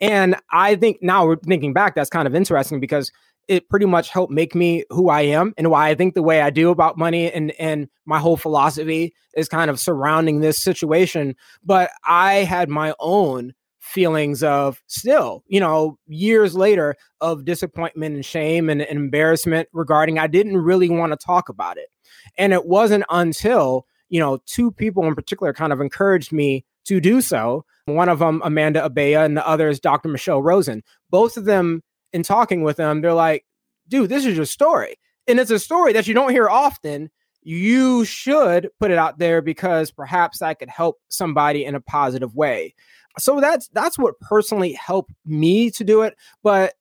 And 0.00 0.36
I 0.50 0.76
think 0.76 0.98
now 1.00 1.26
we're 1.26 1.36
thinking 1.36 1.72
back, 1.72 1.94
that's 1.94 2.10
kind 2.10 2.26
of 2.26 2.34
interesting 2.34 2.80
because 2.80 3.10
it 3.48 3.68
pretty 3.68 3.86
much 3.86 4.10
helped 4.10 4.32
make 4.32 4.54
me 4.54 4.84
who 4.90 5.08
I 5.08 5.22
am 5.22 5.54
and 5.56 5.70
why 5.70 5.88
I 5.88 5.94
think 5.94 6.14
the 6.14 6.22
way 6.22 6.40
I 6.40 6.50
do 6.50 6.70
about 6.70 6.98
money 6.98 7.30
and 7.30 7.52
and 7.52 7.88
my 8.04 8.18
whole 8.18 8.36
philosophy 8.36 9.14
is 9.36 9.48
kind 9.48 9.70
of 9.70 9.78
surrounding 9.78 10.40
this 10.40 10.60
situation. 10.60 11.36
But 11.64 11.90
I 12.04 12.34
had 12.36 12.68
my 12.68 12.94
own 12.98 13.54
feelings 13.86 14.42
of 14.42 14.82
still, 14.88 15.44
you 15.46 15.60
know, 15.60 15.96
years 16.06 16.56
later 16.56 16.96
of 17.20 17.44
disappointment 17.44 18.16
and 18.16 18.24
shame 18.24 18.68
and, 18.68 18.82
and 18.82 18.98
embarrassment 18.98 19.68
regarding 19.72 20.18
I 20.18 20.26
didn't 20.26 20.56
really 20.56 20.88
want 20.88 21.12
to 21.12 21.16
talk 21.16 21.48
about 21.48 21.78
it. 21.78 21.88
And 22.36 22.52
it 22.52 22.66
wasn't 22.66 23.04
until, 23.08 23.86
you 24.08 24.18
know, 24.18 24.38
two 24.46 24.72
people 24.72 25.06
in 25.06 25.14
particular 25.14 25.52
kind 25.52 25.72
of 25.72 25.80
encouraged 25.80 26.32
me 26.32 26.64
to 26.86 27.00
do 27.00 27.20
so. 27.20 27.64
One 27.86 28.08
of 28.08 28.18
them, 28.18 28.40
Amanda 28.44 28.84
Abella, 28.84 29.24
and 29.24 29.36
the 29.36 29.46
other 29.46 29.68
is 29.68 29.80
Dr. 29.80 30.08
Michelle 30.08 30.42
Rosen. 30.42 30.82
Both 31.10 31.36
of 31.36 31.44
them, 31.44 31.82
in 32.12 32.22
talking 32.22 32.62
with 32.62 32.76
them, 32.76 33.00
they're 33.00 33.14
like, 33.14 33.44
dude, 33.88 34.10
this 34.10 34.26
is 34.26 34.36
your 34.36 34.46
story. 34.46 34.96
And 35.26 35.40
it's 35.40 35.50
a 35.50 35.58
story 35.58 35.92
that 35.92 36.06
you 36.06 36.14
don't 36.14 36.30
hear 36.30 36.48
often. 36.48 37.10
You 37.42 38.04
should 38.04 38.70
put 38.80 38.90
it 38.90 38.98
out 38.98 39.18
there 39.18 39.40
because 39.40 39.90
perhaps 39.92 40.40
that 40.40 40.58
could 40.58 40.68
help 40.68 40.98
somebody 41.08 41.64
in 41.64 41.74
a 41.74 41.80
positive 41.80 42.34
way 42.34 42.74
so 43.18 43.40
that's 43.40 43.68
that's 43.68 43.98
what 43.98 44.18
personally 44.20 44.72
helped 44.72 45.12
me 45.24 45.70
to 45.70 45.84
do 45.84 46.02
it 46.02 46.16
but 46.42 46.74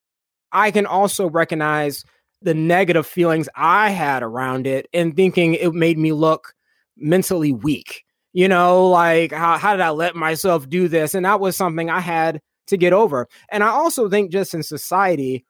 i 0.51 0.71
can 0.71 0.85
also 0.85 1.29
recognize 1.29 2.03
the 2.41 2.53
negative 2.53 3.07
feelings 3.07 3.49
i 3.55 3.89
had 3.89 4.23
around 4.23 4.67
it 4.67 4.87
and 4.93 5.15
thinking 5.15 5.53
it 5.53 5.73
made 5.73 5.97
me 5.97 6.11
look 6.11 6.53
mentally 6.97 7.51
weak 7.51 8.04
you 8.35 8.49
know 8.49 8.89
like 8.89 9.31
how, 9.31 9.57
how 9.57 9.71
did 9.71 9.81
i 9.81 9.89
let 9.89 10.15
myself 10.15 10.69
do 10.69 10.87
this? 10.87 11.15
And 11.15 11.25
that 11.25 11.39
was 11.39 11.55
something 11.55 11.89
i 11.89 12.01
had 12.01 12.41
to 12.67 12.77
get 12.77 12.93
over. 12.93 13.27
And 13.49 13.63
i 13.63 13.69
also 13.69 14.09
think 14.09 14.31
just 14.31 14.53
in 14.53 14.61
society 14.61 15.45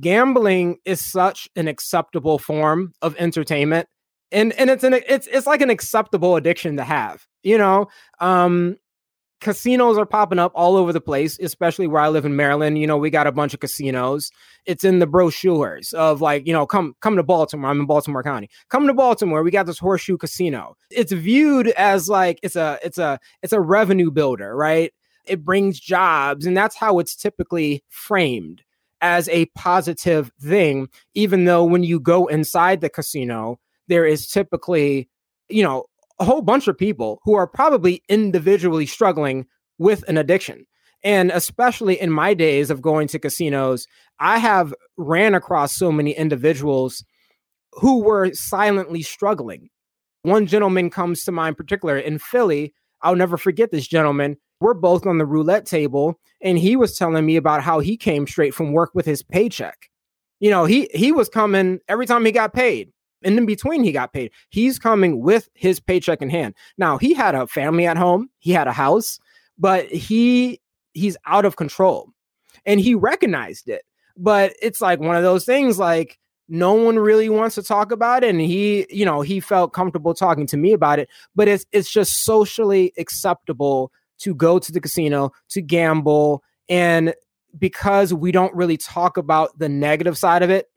gambling 0.00 0.78
is 0.84 1.04
such 1.04 1.48
an 1.54 1.68
acceptable 1.68 2.38
form 2.38 2.92
of 3.02 3.14
entertainment. 3.16 3.88
And 4.32 4.52
and 4.54 4.70
it's 4.70 4.84
an 4.84 4.94
it's 4.94 5.26
it's 5.28 5.46
like 5.46 5.60
an 5.60 5.70
acceptable 5.70 6.36
addiction 6.36 6.76
to 6.78 6.84
have 6.84 7.26
you 7.42 7.58
know? 7.58 7.88
Um 8.20 8.76
casinos 9.40 9.96
are 9.98 10.06
popping 10.06 10.38
up 10.38 10.52
all 10.54 10.76
over 10.76 10.92
the 10.92 11.00
place, 11.00 11.38
especially 11.38 11.86
where 11.86 12.02
I 12.02 12.08
live 12.08 12.24
in 12.24 12.36
Maryland. 12.36 12.78
You 12.78 12.86
know, 12.86 12.96
we 12.96 13.10
got 13.10 13.26
a 13.26 13.32
bunch 13.32 13.54
of 13.54 13.60
casinos. 13.60 14.30
It's 14.66 14.84
in 14.84 14.98
the 14.98 15.06
brochures 15.06 15.92
of 15.92 16.20
like, 16.20 16.46
you 16.46 16.52
know, 16.52 16.66
come 16.66 16.94
come 17.00 17.16
to 17.16 17.22
Baltimore. 17.22 17.70
I'm 17.70 17.80
in 17.80 17.86
Baltimore 17.86 18.22
County. 18.22 18.48
Come 18.68 18.86
to 18.86 18.94
Baltimore. 18.94 19.42
We 19.42 19.50
got 19.50 19.66
this 19.66 19.78
horseshoe 19.78 20.16
casino. 20.16 20.76
It's 20.90 21.12
viewed 21.12 21.68
as 21.68 22.08
like 22.08 22.40
it's 22.42 22.56
a 22.56 22.78
it's 22.82 22.98
a 22.98 23.18
it's 23.42 23.52
a 23.52 23.60
revenue 23.60 24.10
builder, 24.10 24.54
right? 24.56 24.92
It 25.26 25.44
brings 25.44 25.78
jobs, 25.78 26.46
and 26.46 26.56
that's 26.56 26.76
how 26.76 26.98
it's 26.98 27.14
typically 27.14 27.84
framed 27.88 28.62
as 29.00 29.28
a 29.28 29.46
positive 29.46 30.32
thing, 30.40 30.88
even 31.14 31.44
though 31.44 31.64
when 31.64 31.84
you 31.84 32.00
go 32.00 32.26
inside 32.26 32.80
the 32.80 32.90
casino, 32.90 33.60
there 33.86 34.04
is 34.04 34.26
typically, 34.26 35.08
you 35.48 35.62
know, 35.62 35.84
a 36.18 36.24
whole 36.24 36.42
bunch 36.42 36.68
of 36.68 36.76
people 36.76 37.20
who 37.24 37.34
are 37.34 37.46
probably 37.46 38.02
individually 38.08 38.86
struggling 38.86 39.46
with 39.78 40.06
an 40.08 40.16
addiction. 40.18 40.66
And 41.04 41.30
especially 41.30 42.00
in 42.00 42.10
my 42.10 42.34
days 42.34 42.70
of 42.70 42.82
going 42.82 43.06
to 43.08 43.18
casinos, 43.18 43.86
I 44.18 44.38
have 44.38 44.74
ran 44.96 45.34
across 45.34 45.76
so 45.76 45.92
many 45.92 46.10
individuals 46.12 47.04
who 47.72 48.02
were 48.02 48.32
silently 48.34 49.02
struggling. 49.02 49.68
One 50.22 50.46
gentleman 50.46 50.90
comes 50.90 51.22
to 51.24 51.32
mind, 51.32 51.56
particular 51.56 51.96
in 51.96 52.18
Philly. 52.18 52.74
I'll 53.02 53.14
never 53.14 53.36
forget 53.36 53.70
this 53.70 53.86
gentleman. 53.86 54.36
We're 54.60 54.74
both 54.74 55.06
on 55.06 55.18
the 55.18 55.26
roulette 55.26 55.66
table, 55.66 56.18
and 56.42 56.58
he 56.58 56.74
was 56.74 56.98
telling 56.98 57.24
me 57.24 57.36
about 57.36 57.62
how 57.62 57.78
he 57.78 57.96
came 57.96 58.26
straight 58.26 58.52
from 58.54 58.72
work 58.72 58.90
with 58.92 59.06
his 59.06 59.22
paycheck. 59.22 59.88
You 60.40 60.50
know, 60.50 60.64
he 60.64 60.88
he 60.92 61.12
was 61.12 61.28
coming 61.28 61.78
every 61.88 62.06
time 62.06 62.24
he 62.24 62.32
got 62.32 62.52
paid 62.52 62.90
and 63.22 63.38
in 63.38 63.46
between 63.46 63.82
he 63.82 63.92
got 63.92 64.12
paid. 64.12 64.30
He's 64.50 64.78
coming 64.78 65.20
with 65.20 65.48
his 65.54 65.80
paycheck 65.80 66.22
in 66.22 66.30
hand. 66.30 66.54
Now 66.76 66.98
he 66.98 67.14
had 67.14 67.34
a 67.34 67.46
family 67.46 67.86
at 67.86 67.96
home. 67.96 68.30
He 68.38 68.52
had 68.52 68.68
a 68.68 68.72
house 68.72 69.18
but 69.58 69.86
he 69.86 70.60
he's 70.94 71.16
out 71.26 71.44
of 71.44 71.56
control 71.56 72.10
and 72.64 72.80
he 72.80 72.94
recognized 72.94 73.68
it. 73.68 73.82
But 74.16 74.54
it's 74.62 74.80
like 74.80 75.00
one 75.00 75.16
of 75.16 75.22
those 75.22 75.44
things 75.44 75.78
like 75.78 76.18
no 76.48 76.72
one 76.72 76.98
really 76.98 77.28
wants 77.28 77.54
to 77.56 77.62
talk 77.62 77.92
about 77.92 78.24
it 78.24 78.30
and 78.30 78.40
he 78.40 78.86
you 78.88 79.04
know 79.04 79.20
he 79.20 79.38
felt 79.38 79.72
comfortable 79.74 80.14
talking 80.14 80.46
to 80.46 80.56
me 80.56 80.72
about 80.72 80.98
it 80.98 81.06
but 81.36 81.46
it's 81.46 81.66
it's 81.72 81.90
just 81.90 82.24
socially 82.24 82.90
acceptable 82.96 83.92
to 84.18 84.34
go 84.34 84.58
to 84.58 84.72
the 84.72 84.80
casino 84.80 85.30
to 85.50 85.60
gamble 85.60 86.42
and 86.70 87.12
because 87.58 88.14
we 88.14 88.32
don't 88.32 88.54
really 88.54 88.78
talk 88.78 89.18
about 89.18 89.58
the 89.58 89.68
negative 89.68 90.16
side 90.16 90.42
of 90.42 90.48
it 90.48 90.70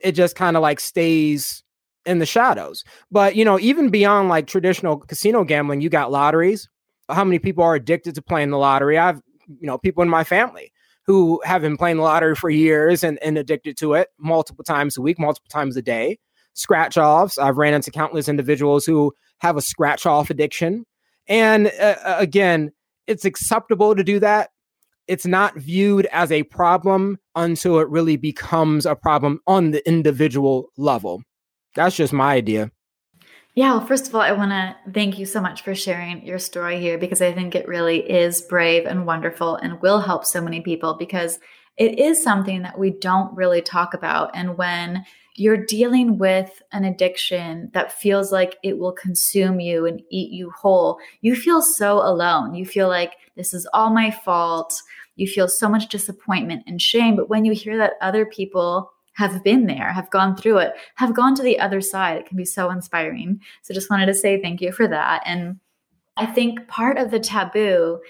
it 0.00 0.12
just 0.12 0.34
kind 0.34 0.56
of 0.56 0.62
like 0.62 0.80
stays 0.80 1.62
in 2.06 2.18
the 2.18 2.26
shadows. 2.26 2.84
But 3.10 3.36
you 3.36 3.44
know, 3.44 3.58
even 3.58 3.90
beyond 3.90 4.28
like 4.28 4.46
traditional 4.46 4.98
casino 4.98 5.44
gambling, 5.44 5.80
you 5.80 5.88
got 5.88 6.10
lotteries. 6.10 6.68
How 7.08 7.24
many 7.24 7.38
people 7.38 7.64
are 7.64 7.74
addicted 7.74 8.14
to 8.14 8.22
playing 8.22 8.50
the 8.50 8.58
lottery? 8.58 8.98
I've 8.98 9.20
you 9.60 9.66
know 9.66 9.78
people 9.78 10.02
in 10.02 10.08
my 10.08 10.24
family 10.24 10.72
who 11.06 11.40
have 11.44 11.62
been 11.62 11.76
playing 11.76 11.98
the 11.98 12.02
lottery 12.02 12.34
for 12.34 12.50
years 12.50 13.04
and, 13.04 13.18
and 13.22 13.36
addicted 13.36 13.76
to 13.76 13.94
it 13.94 14.08
multiple 14.18 14.64
times 14.64 14.96
a 14.96 15.02
week, 15.02 15.18
multiple 15.18 15.50
times 15.50 15.76
a 15.76 15.82
day. 15.82 16.18
Scratch 16.54 16.96
offs. 16.96 17.36
I've 17.36 17.58
ran 17.58 17.74
into 17.74 17.90
countless 17.90 18.28
individuals 18.28 18.86
who 18.86 19.12
have 19.38 19.56
a 19.56 19.62
scratch 19.62 20.06
off 20.06 20.30
addiction. 20.30 20.86
And 21.28 21.66
uh, 21.66 21.96
uh, 22.04 22.16
again, 22.18 22.72
it's 23.06 23.24
acceptable 23.24 23.94
to 23.94 24.04
do 24.04 24.18
that. 24.20 24.50
It's 25.06 25.26
not 25.26 25.56
viewed 25.56 26.06
as 26.06 26.32
a 26.32 26.44
problem 26.44 27.18
until 27.34 27.78
it 27.80 27.88
really 27.90 28.16
becomes 28.16 28.86
a 28.86 28.94
problem 28.94 29.40
on 29.46 29.72
the 29.72 29.86
individual 29.86 30.70
level. 30.78 31.22
That's 31.74 31.96
just 31.96 32.12
my 32.12 32.34
idea. 32.34 32.70
Yeah, 33.54 33.72
well, 33.72 33.86
first 33.86 34.08
of 34.08 34.14
all, 34.14 34.20
I 34.20 34.32
want 34.32 34.50
to 34.50 34.74
thank 34.92 35.16
you 35.16 35.26
so 35.26 35.40
much 35.40 35.62
for 35.62 35.76
sharing 35.76 36.26
your 36.26 36.40
story 36.40 36.80
here 36.80 36.98
because 36.98 37.22
I 37.22 37.32
think 37.32 37.54
it 37.54 37.68
really 37.68 37.98
is 37.98 38.42
brave 38.42 38.84
and 38.84 39.06
wonderful 39.06 39.54
and 39.56 39.80
will 39.80 40.00
help 40.00 40.24
so 40.24 40.40
many 40.40 40.60
people 40.60 40.94
because 40.94 41.38
it 41.76 41.98
is 41.98 42.22
something 42.22 42.62
that 42.62 42.78
we 42.78 42.90
don't 42.90 43.34
really 43.36 43.62
talk 43.62 43.94
about. 43.94 44.30
And 44.34 44.56
when 44.58 45.04
you're 45.36 45.64
dealing 45.66 46.18
with 46.18 46.62
an 46.72 46.84
addiction 46.84 47.70
that 47.74 47.92
feels 47.92 48.32
like 48.32 48.56
it 48.64 48.78
will 48.78 48.92
consume 48.92 49.60
you 49.60 49.86
and 49.86 50.02
eat 50.10 50.32
you 50.32 50.50
whole, 50.50 50.98
you 51.20 51.36
feel 51.36 51.62
so 51.62 51.98
alone. 51.98 52.54
You 52.54 52.64
feel 52.66 52.88
like 52.88 53.12
this 53.36 53.54
is 53.54 53.68
all 53.72 53.90
my 53.90 54.10
fault. 54.10 54.80
You 55.14 55.28
feel 55.28 55.46
so 55.46 55.68
much 55.68 55.88
disappointment 55.88 56.64
and 56.66 56.80
shame. 56.80 57.14
But 57.14 57.28
when 57.28 57.44
you 57.44 57.52
hear 57.52 57.76
that 57.78 57.94
other 58.00 58.26
people 58.26 58.90
have 59.14 59.42
been 59.44 59.66
there, 59.66 59.92
have 59.92 60.10
gone 60.10 60.36
through 60.36 60.58
it, 60.58 60.72
have 60.96 61.14
gone 61.14 61.34
to 61.36 61.42
the 61.42 61.58
other 61.58 61.80
side, 61.80 62.18
it 62.18 62.26
can 62.26 62.36
be 62.36 62.44
so 62.44 62.70
inspiring. 62.70 63.40
So 63.62 63.74
just 63.74 63.90
wanted 63.90 64.06
to 64.06 64.14
say 64.14 64.40
thank 64.40 64.60
you 64.60 64.72
for 64.72 64.86
that. 64.88 65.22
And 65.24 65.58
I 66.16 66.26
think 66.26 66.68
part 66.68 66.98
of 66.98 67.10
the 67.10 67.20
taboo 67.20 68.00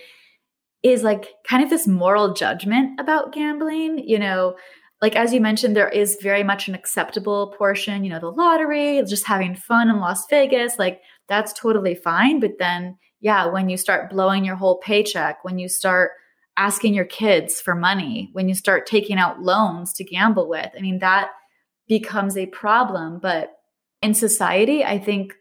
is 0.82 1.02
like 1.02 1.28
kind 1.48 1.62
of 1.62 1.70
this 1.70 1.86
moral 1.86 2.34
judgment 2.34 3.00
about 3.00 3.32
gambling. 3.32 4.06
You 4.06 4.18
know, 4.18 4.56
like 5.00 5.16
as 5.16 5.32
you 5.32 5.40
mentioned, 5.40 5.76
there 5.76 5.88
is 5.88 6.18
very 6.22 6.42
much 6.42 6.68
an 6.68 6.74
acceptable 6.74 7.54
portion, 7.58 8.04
you 8.04 8.10
know, 8.10 8.20
the 8.20 8.30
lottery, 8.30 9.02
just 9.06 9.26
having 9.26 9.54
fun 9.54 9.88
in 9.88 10.00
Las 10.00 10.26
Vegas, 10.28 10.78
like 10.78 11.00
that's 11.28 11.52
totally 11.52 11.94
fine. 11.94 12.40
But 12.40 12.58
then, 12.58 12.96
yeah, 13.20 13.46
when 13.46 13.68
you 13.68 13.76
start 13.76 14.10
blowing 14.10 14.44
your 14.44 14.56
whole 14.56 14.78
paycheck, 14.78 15.44
when 15.44 15.58
you 15.58 15.68
start 15.68 16.12
asking 16.56 16.94
your 16.94 17.04
kids 17.04 17.60
for 17.60 17.74
money, 17.74 18.30
when 18.32 18.48
you 18.48 18.54
start 18.54 18.86
taking 18.86 19.18
out 19.18 19.42
loans 19.42 19.92
to 19.94 20.04
gamble 20.04 20.48
with, 20.48 20.70
I 20.76 20.80
mean, 20.80 20.98
that 21.00 21.30
becomes 21.88 22.36
a 22.36 22.46
problem. 22.46 23.18
But 23.18 23.58
in 24.02 24.14
society, 24.14 24.84
I 24.84 24.98
think 24.98 25.34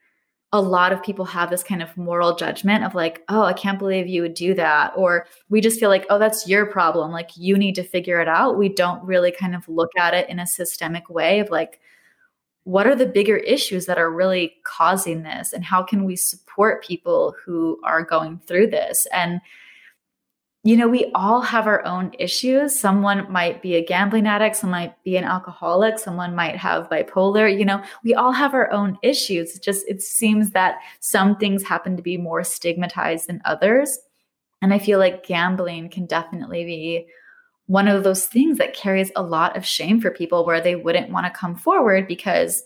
a 0.51 0.61
lot 0.61 0.93
of 0.93 1.01
people 1.01 1.26
have 1.26 1.49
this 1.49 1.64
kind 1.64 1.82
of 1.82 1.97
moral 1.97 2.36
judgment 2.36 2.84
of 2.84 2.93
like, 2.93 3.24
oh, 3.28 3.43
I 3.43 3.53
can't 3.53 3.80
believe 3.80 4.07
you 4.07 4.22
would 4.22 4.36
do 4.36 4.53
that. 4.53 4.93
Or 4.95 5.26
we 5.49 5.61
just 5.61 5.80
feel 5.80 5.89
like, 5.89 6.05
oh, 6.11 6.20
that's 6.20 6.47
your 6.47 6.68
problem. 6.68 7.11
Like, 7.11 7.32
you 7.36 7.57
need 7.57 7.74
to 7.76 7.84
figure 7.84 8.20
it 8.20 8.28
out. 8.28 8.57
We 8.57 8.70
don't 8.70 9.03
really 9.03 9.32
kind 9.32 9.55
of 9.55 9.68
look 9.68 9.89
at 9.97 10.14
it 10.14 10.30
in 10.30 10.39
a 10.39 10.45
systemic 10.45 11.09
way 11.09 11.39
of 11.39 11.49
like, 11.49 11.80
what 12.66 12.86
are 12.86 12.95
the 12.95 13.07
bigger 13.07 13.38
issues 13.38 13.88
that 13.88 13.97
are 13.97 14.11
really 14.11 14.53
causing 14.64 15.24
this? 15.24 15.53
And 15.53 15.66
how 15.66 15.84
can 15.84 16.05
we 16.05 16.16
support 16.16 16.84
people 16.84 17.36
who 17.43 17.80
are 17.84 18.03
going 18.03 18.39
through 18.45 18.68
this? 18.68 19.07
And 19.11 19.41
you 20.66 20.78
know, 20.78 20.88
we 20.88 21.11
all 21.14 21.41
have 21.41 21.68
our 21.68 21.86
own 21.86 22.11
issues. 22.18 22.80
Someone 22.80 23.30
might 23.30 23.61
be 23.61 23.76
a 23.76 23.86
gambling 23.86 24.28
addict, 24.28 24.55
someone 24.55 24.80
might 24.80 25.03
be 25.03 25.18
an 25.18 25.26
alcoholic, 25.26 25.99
someone 25.99 26.36
might 26.36 26.55
have 26.55 26.89
bipolar. 26.89 27.53
You 27.53 27.66
know, 27.66 27.84
we 28.03 28.14
all 28.14 28.32
have 28.32 28.53
our 28.53 28.72
own 28.72 28.97
issues. 29.03 29.57
It 29.57 29.61
just 29.61 29.86
it 29.89 30.01
seems 30.01 30.51
that 30.51 30.78
some 31.01 31.36
things 31.36 31.64
happen 31.64 31.97
to 31.97 32.01
be 32.03 32.16
more 32.16 32.45
stigmatized 32.45 33.28
than 33.28 33.41
others. 33.43 33.99
And 34.61 34.74
I 34.74 34.80
feel 34.80 34.99
like 34.99 35.26
gambling 35.26 35.89
can 35.89 36.05
definitely 36.05 36.64
be 36.64 37.07
one 37.66 37.89
of 37.89 38.05
those 38.05 38.26
things 38.26 38.57
that 38.57 38.74
carries 38.74 39.11
a 39.18 39.24
lot 39.24 39.57
of 39.57 39.66
shame 39.66 39.99
for 39.99 40.11
people 40.11 40.45
where 40.45 40.61
they 40.61 40.76
wouldn't 40.76 41.11
want 41.11 41.26
to 41.26 41.38
come 41.38 41.55
forward 41.55 42.07
because 42.07 42.64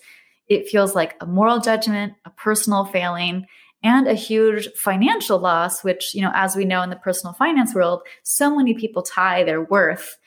it 0.47 0.69
feels 0.69 0.93
like 0.93 1.15
a 1.19 1.25
moral 1.25 1.59
judgment, 1.59 2.13
a 2.25 2.29
personal 2.29 2.85
failing, 2.85 3.47
and 3.83 4.07
a 4.07 4.13
huge 4.13 4.69
financial 4.75 5.39
loss, 5.39 5.83
which, 5.83 6.15
you 6.15 6.21
know, 6.21 6.31
as 6.33 6.55
we 6.55 6.65
know 6.65 6.81
in 6.81 6.89
the 6.89 6.95
personal 6.95 7.33
finance 7.33 7.75
world, 7.75 8.01
so 8.23 8.55
many 8.55 8.73
people 8.73 9.03
tie 9.03 9.43
their 9.43 9.61
worth 9.61 10.17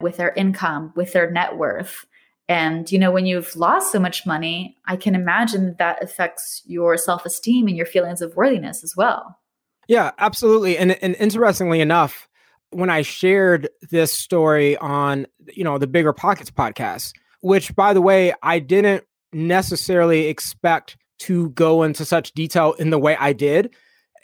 with 0.00 0.16
their 0.16 0.32
income, 0.34 0.92
with 0.94 1.12
their 1.12 1.30
net 1.30 1.56
worth. 1.56 2.04
And, 2.48 2.90
you 2.90 2.98
know, 2.98 3.10
when 3.10 3.26
you've 3.26 3.54
lost 3.56 3.92
so 3.92 3.98
much 3.98 4.24
money, 4.24 4.76
I 4.86 4.96
can 4.96 5.14
imagine 5.14 5.76
that 5.78 6.02
affects 6.02 6.62
your 6.66 6.96
self 6.96 7.26
esteem 7.26 7.66
and 7.66 7.76
your 7.76 7.86
feelings 7.86 8.22
of 8.22 8.36
worthiness 8.36 8.82
as 8.82 8.94
well. 8.96 9.38
Yeah, 9.86 10.12
absolutely. 10.18 10.78
And, 10.78 10.92
and 11.02 11.16
interestingly 11.16 11.80
enough, 11.80 12.28
when 12.70 12.90
I 12.90 13.02
shared 13.02 13.68
this 13.90 14.12
story 14.12 14.76
on, 14.76 15.26
you 15.54 15.64
know, 15.64 15.78
the 15.78 15.86
Bigger 15.86 16.12
Pockets 16.12 16.50
podcast, 16.50 17.12
which 17.40 17.74
by 17.74 17.94
the 17.94 18.02
way, 18.02 18.34
I 18.42 18.58
didn't 18.58 19.04
necessarily 19.32 20.26
expect 20.26 20.96
to 21.18 21.50
go 21.50 21.82
into 21.82 22.04
such 22.04 22.32
detail 22.32 22.74
in 22.74 22.90
the 22.90 22.98
way 22.98 23.16
I 23.16 23.32
did. 23.32 23.74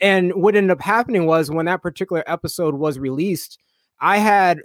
And 0.00 0.34
what 0.34 0.56
ended 0.56 0.70
up 0.70 0.80
happening 0.80 1.26
was 1.26 1.50
when 1.50 1.66
that 1.66 1.82
particular 1.82 2.24
episode 2.26 2.74
was 2.74 2.98
released, 2.98 3.58
I 4.00 4.18
had 4.18 4.60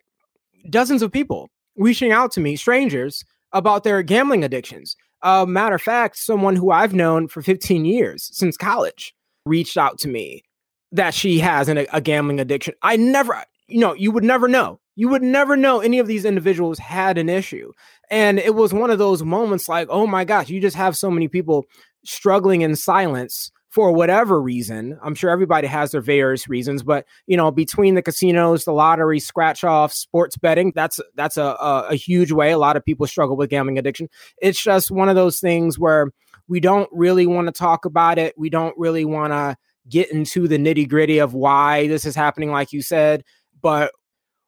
dozens 0.69 1.01
of 1.01 1.11
people 1.11 1.49
reaching 1.75 2.11
out 2.11 2.31
to 2.33 2.39
me, 2.39 2.55
strangers, 2.55 3.23
about 3.53 3.83
their 3.83 4.03
gambling 4.03 4.43
addictions. 4.43 4.95
Uh, 5.21 5.45
matter 5.45 5.75
of 5.75 5.81
fact, 5.81 6.17
someone 6.17 6.55
who 6.55 6.71
I've 6.71 6.93
known 6.93 7.27
for 7.27 7.41
15 7.41 7.85
years 7.85 8.29
since 8.31 8.57
college 8.57 9.13
reached 9.45 9.77
out 9.77 9.97
to 9.99 10.07
me 10.07 10.43
that 10.91 11.13
she 11.13 11.39
has 11.39 11.67
an, 11.69 11.85
a 11.91 12.01
gambling 12.01 12.39
addiction. 12.39 12.73
I 12.81 12.95
never, 12.95 13.43
you 13.67 13.79
know, 13.79 13.93
you 13.93 14.11
would 14.11 14.23
never 14.23 14.47
know. 14.47 14.79
You 14.95 15.07
would 15.09 15.23
never 15.23 15.55
know 15.55 15.79
any 15.79 15.99
of 15.99 16.07
these 16.07 16.25
individuals 16.25 16.77
had 16.77 17.17
an 17.17 17.29
issue. 17.29 17.71
And 18.09 18.39
it 18.39 18.55
was 18.55 18.73
one 18.73 18.89
of 18.89 18.97
those 18.97 19.23
moments 19.23 19.69
like, 19.69 19.87
oh 19.89 20.07
my 20.07 20.25
gosh, 20.25 20.49
you 20.49 20.59
just 20.59 20.75
have 20.75 20.97
so 20.97 21.09
many 21.09 21.27
people 21.27 21.65
struggling 22.09 22.61
in 22.61 22.75
silence 22.75 23.51
for 23.69 23.91
whatever 23.91 24.41
reason. 24.41 24.97
I'm 25.03 25.13
sure 25.13 25.29
everybody 25.29 25.67
has 25.67 25.91
their 25.91 26.01
various 26.01 26.49
reasons, 26.49 26.81
but 26.81 27.05
you 27.27 27.37
know, 27.37 27.51
between 27.51 27.95
the 27.95 28.01
casinos, 28.01 28.65
the 28.65 28.73
lottery, 28.73 29.19
scratch 29.19 29.63
off, 29.63 29.93
sports 29.93 30.37
betting, 30.37 30.71
that's 30.75 30.99
that's 31.15 31.37
a, 31.37 31.43
a, 31.43 31.87
a 31.91 31.95
huge 31.95 32.31
way. 32.31 32.51
A 32.51 32.57
lot 32.57 32.77
of 32.77 32.83
people 32.83 33.05
struggle 33.05 33.37
with 33.37 33.51
gambling 33.51 33.77
addiction. 33.77 34.09
It's 34.41 34.61
just 34.61 34.89
one 34.89 35.07
of 35.07 35.15
those 35.15 35.39
things 35.39 35.77
where 35.77 36.11
we 36.47 36.59
don't 36.59 36.89
really 36.91 37.27
want 37.27 37.47
to 37.47 37.53
talk 37.53 37.85
about 37.85 38.17
it. 38.17 38.33
We 38.37 38.49
don't 38.49 38.75
really 38.77 39.05
want 39.05 39.33
to 39.33 39.55
get 39.87 40.11
into 40.11 40.47
the 40.47 40.57
nitty 40.57 40.89
gritty 40.89 41.19
of 41.19 41.33
why 41.35 41.87
this 41.87 42.05
is 42.05 42.15
happening, 42.15 42.51
like 42.51 42.73
you 42.73 42.81
said. 42.81 43.23
But 43.61 43.91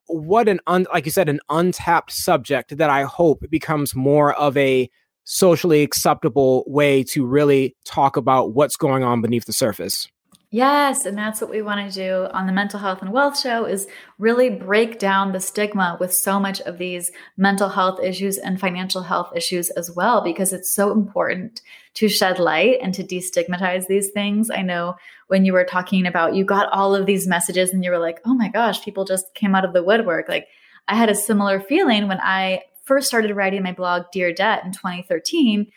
what 0.08 0.48
an 0.48 0.60
un, 0.66 0.88
like 0.92 1.06
you 1.06 1.12
said, 1.12 1.30
an 1.30 1.40
untapped 1.50 2.12
subject 2.12 2.78
that 2.78 2.90
I 2.90 3.04
hope 3.04 3.44
becomes 3.50 3.96
more 3.96 4.34
of 4.34 4.58
a 4.58 4.90
socially 5.24 5.84
acceptable 5.84 6.64
way 6.68 7.04
to 7.04 7.26
really 7.26 7.76
talk 7.86 8.18
about 8.18 8.54
what's 8.54 8.76
going 8.76 9.04
on 9.04 9.22
beneath 9.22 9.46
the 9.46 9.54
surface. 9.54 10.08
Yes, 10.54 11.06
and 11.06 11.18
that's 11.18 11.40
what 11.40 11.50
we 11.50 11.62
want 11.62 11.90
to 11.90 11.96
do 11.96 12.28
on 12.34 12.46
the 12.46 12.52
Mental 12.52 12.78
Health 12.78 13.02
and 13.02 13.14
Wealth 13.14 13.40
Show 13.40 13.64
is 13.64 13.88
really 14.20 14.50
break 14.50 15.00
down 15.00 15.32
the 15.32 15.40
stigma 15.40 15.96
with 15.98 16.14
so 16.14 16.42
much 16.42 16.60
of 16.62 16.78
these 16.78 17.10
mental 17.38 17.70
health 17.70 18.02
issues 18.04 18.38
and 18.38 18.60
financial 18.60 19.02
health 19.02 19.32
issues 19.34 19.70
as 19.70 19.90
well 19.90 20.22
because 20.22 20.52
it's 20.52 20.70
so 20.70 20.92
important 20.92 21.62
to 21.94 22.10
shed 22.10 22.38
light 22.38 22.80
and 22.82 22.94
to 22.96 23.04
destigmatize 23.04 23.88
these 23.88 24.10
things. 24.10 24.50
I 24.50 24.62
know 24.62 24.96
when 25.28 25.46
you 25.46 25.54
were 25.54 25.64
talking 25.64 26.06
about 26.06 26.36
you 26.36 26.44
got 26.44 26.70
all 26.74 26.94
of 26.94 27.06
these 27.06 27.28
messages 27.28 27.72
and 27.72 27.82
you 27.82 27.90
were 27.90 27.98
like, 27.98 28.20
"Oh 28.26 28.34
my 28.34 28.50
gosh, 28.50 28.84
people 28.84 29.06
just 29.06 29.34
came 29.34 29.56
out 29.56 29.64
of 29.64 29.72
the 29.72 29.84
woodwork." 29.84 30.28
Like 30.28 30.50
I 30.90 30.96
had 30.96 31.10
a 31.10 31.16
similar 31.16 31.62
feeling 31.62 32.10
when 32.10 32.20
I 32.22 32.64
first 32.92 33.08
started 33.08 33.34
writing 33.34 33.64
my 33.64 33.72
blog, 33.72 34.04
Dear 34.12 34.34
Debt, 34.34 34.66
in 34.66 34.74
2013, 34.74 35.72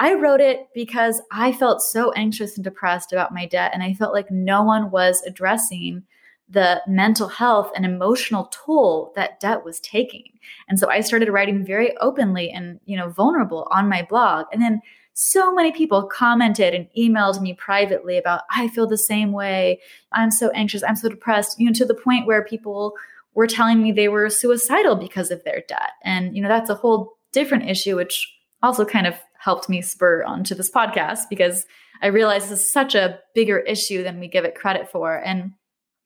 I 0.00 0.14
wrote 0.14 0.40
it 0.40 0.66
because 0.74 1.22
I 1.30 1.52
felt 1.52 1.80
so 1.80 2.10
anxious 2.14 2.56
and 2.56 2.64
depressed 2.64 3.12
about 3.12 3.32
my 3.32 3.46
debt. 3.46 3.70
And 3.72 3.84
I 3.84 3.94
felt 3.94 4.12
like 4.12 4.32
no 4.32 4.64
one 4.64 4.90
was 4.90 5.22
addressing 5.24 6.02
the 6.48 6.82
mental 6.88 7.28
health 7.28 7.70
and 7.76 7.84
emotional 7.84 8.50
toll 8.52 9.12
that 9.14 9.38
debt 9.38 9.64
was 9.64 9.78
taking. 9.78 10.24
And 10.68 10.76
so 10.76 10.90
I 10.90 11.02
started 11.02 11.28
writing 11.28 11.64
very 11.64 11.96
openly 11.98 12.50
and, 12.50 12.80
you 12.84 12.96
know, 12.96 13.10
vulnerable 13.10 13.68
on 13.70 13.88
my 13.88 14.02
blog. 14.02 14.46
And 14.52 14.60
then 14.60 14.80
so 15.12 15.54
many 15.54 15.70
people 15.70 16.02
commented 16.08 16.74
and 16.74 16.88
emailed 16.98 17.40
me 17.40 17.54
privately 17.54 18.18
about, 18.18 18.40
I 18.50 18.66
feel 18.66 18.88
the 18.88 18.98
same 18.98 19.30
way. 19.30 19.80
I'm 20.10 20.32
so 20.32 20.50
anxious. 20.50 20.82
I'm 20.82 20.96
so 20.96 21.10
depressed, 21.10 21.60
you 21.60 21.66
know, 21.66 21.72
to 21.74 21.84
the 21.84 21.94
point 21.94 22.26
where 22.26 22.44
people 22.44 22.94
were 23.36 23.46
telling 23.46 23.82
me 23.82 23.92
they 23.92 24.08
were 24.08 24.28
suicidal 24.30 24.96
because 24.96 25.30
of 25.30 25.44
their 25.44 25.62
debt. 25.68 25.92
And, 26.02 26.34
you 26.34 26.42
know, 26.42 26.48
that's 26.48 26.70
a 26.70 26.74
whole 26.74 27.18
different 27.32 27.68
issue, 27.68 27.94
which 27.94 28.34
also 28.62 28.84
kind 28.84 29.06
of 29.06 29.14
helped 29.38 29.68
me 29.68 29.82
spur 29.82 30.24
onto 30.24 30.54
this 30.54 30.70
podcast 30.70 31.28
because 31.28 31.66
I 32.02 32.06
realized 32.06 32.48
this 32.48 32.60
is 32.62 32.72
such 32.72 32.94
a 32.94 33.20
bigger 33.34 33.58
issue 33.58 34.02
than 34.02 34.18
we 34.18 34.26
give 34.26 34.46
it 34.46 34.54
credit 34.54 34.90
for. 34.90 35.14
And, 35.14 35.52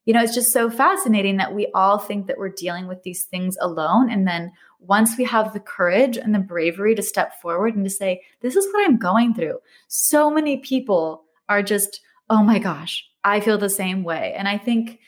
you 0.04 0.12
know, 0.12 0.22
it's 0.22 0.34
just 0.34 0.52
so 0.52 0.68
fascinating 0.68 1.36
that 1.36 1.54
we 1.54 1.68
all 1.72 1.98
think 1.98 2.26
that 2.26 2.36
we're 2.36 2.48
dealing 2.48 2.88
with 2.88 3.04
these 3.04 3.24
things 3.24 3.56
alone. 3.60 4.10
And 4.10 4.26
then 4.26 4.50
once 4.80 5.16
we 5.16 5.24
have 5.24 5.52
the 5.52 5.60
courage 5.60 6.16
and 6.16 6.34
the 6.34 6.40
bravery 6.40 6.96
to 6.96 7.02
step 7.02 7.40
forward 7.40 7.76
and 7.76 7.84
to 7.84 7.90
say, 7.90 8.22
this 8.40 8.56
is 8.56 8.66
what 8.72 8.84
I'm 8.84 8.98
going 8.98 9.34
through, 9.34 9.58
so 9.86 10.30
many 10.30 10.56
people 10.56 11.22
are 11.48 11.62
just, 11.62 12.00
oh 12.28 12.42
my 12.42 12.58
gosh, 12.58 13.06
I 13.22 13.38
feel 13.38 13.56
the 13.56 13.68
same 13.68 14.02
way. 14.02 14.34
And 14.36 14.48
I 14.48 14.58
think 14.58 14.98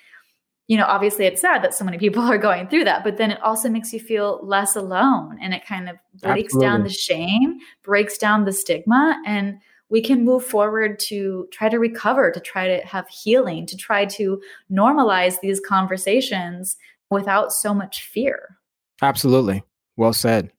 you 0.68 0.76
know, 0.76 0.86
obviously 0.86 1.26
it's 1.26 1.40
sad 1.40 1.62
that 1.62 1.74
so 1.74 1.84
many 1.84 1.98
people 1.98 2.22
are 2.32 2.38
going 2.38 2.68
through 2.68 2.84
that, 2.84 3.04
but 3.04 3.16
then 3.16 3.30
it 3.30 3.42
also 3.42 3.68
makes 3.68 3.92
you 3.92 4.00
feel 4.00 4.40
less 4.42 4.76
alone 4.76 5.38
and 5.40 5.54
it 5.54 5.66
kind 5.66 5.88
of 5.88 5.96
breaks 6.20 6.54
Absolutely. 6.54 6.66
down 6.66 6.82
the 6.84 6.90
shame, 6.90 7.58
breaks 7.82 8.18
down 8.18 8.44
the 8.44 8.52
stigma, 8.52 9.20
and 9.26 9.58
we 9.88 10.00
can 10.00 10.24
move 10.24 10.42
forward 10.42 10.98
to 10.98 11.46
try 11.52 11.68
to 11.68 11.78
recover, 11.78 12.30
to 12.30 12.40
try 12.40 12.66
to 12.66 12.86
have 12.86 13.06
healing, 13.08 13.66
to 13.66 13.76
try 13.76 14.06
to 14.06 14.40
normalize 14.70 15.40
these 15.40 15.60
conversations 15.60 16.76
without 17.10 17.52
so 17.52 17.74
much 17.74 18.04
fear. 18.04 18.56
Absolutely. 19.02 19.62
Well 19.96 20.14
said. 20.14 20.50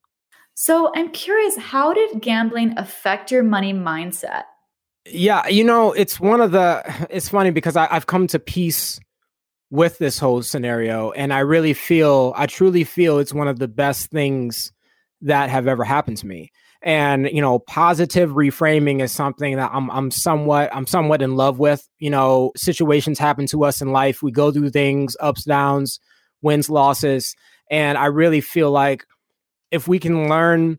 So 0.53 0.91
I'm 0.95 1.09
curious, 1.09 1.57
how 1.57 1.93
did 1.93 2.21
gambling 2.21 2.77
affect 2.77 3.31
your 3.31 3.41
money 3.41 3.73
mindset? 3.73 4.43
Yeah, 5.09 5.47
you 5.47 5.63
know, 5.63 5.91
it's 5.93 6.19
one 6.19 6.39
of 6.39 6.51
the. 6.51 6.83
It's 7.09 7.29
funny 7.29 7.49
because 7.49 7.75
I, 7.75 7.87
I've 7.89 8.05
come 8.05 8.27
to 8.27 8.39
peace 8.39 8.99
with 9.69 9.97
this 9.97 10.19
whole 10.19 10.43
scenario, 10.43 11.11
and 11.11 11.33
I 11.33 11.39
really 11.39 11.73
feel, 11.73 12.33
I 12.35 12.45
truly 12.45 12.83
feel, 12.83 13.19
it's 13.19 13.33
one 13.33 13.47
of 13.47 13.59
the 13.59 13.67
best 13.67 14.11
things 14.11 14.71
that 15.21 15.49
have 15.49 15.67
ever 15.67 15.83
happened 15.83 16.17
to 16.17 16.27
me. 16.27 16.51
And 16.83 17.29
you 17.31 17.41
know, 17.41 17.59
positive 17.59 18.31
reframing 18.31 19.01
is 19.01 19.11
something 19.11 19.55
that 19.55 19.71
I'm 19.73 19.89
I'm 19.89 20.11
somewhat 20.11 20.69
I'm 20.75 20.85
somewhat 20.85 21.21
in 21.21 21.37
love 21.37 21.57
with. 21.57 21.87
You 21.97 22.09
know, 22.09 22.51
situations 22.57 23.17
happen 23.17 23.47
to 23.47 23.63
us 23.63 23.81
in 23.81 23.93
life. 23.93 24.21
We 24.21 24.31
go 24.31 24.51
through 24.51 24.71
things, 24.71 25.15
ups, 25.21 25.45
downs, 25.45 25.99
wins, 26.41 26.69
losses, 26.69 27.35
and 27.71 27.97
I 27.97 28.07
really 28.07 28.41
feel 28.41 28.69
like 28.69 29.05
if 29.71 29.87
we 29.87 29.97
can 29.97 30.27
learn 30.27 30.77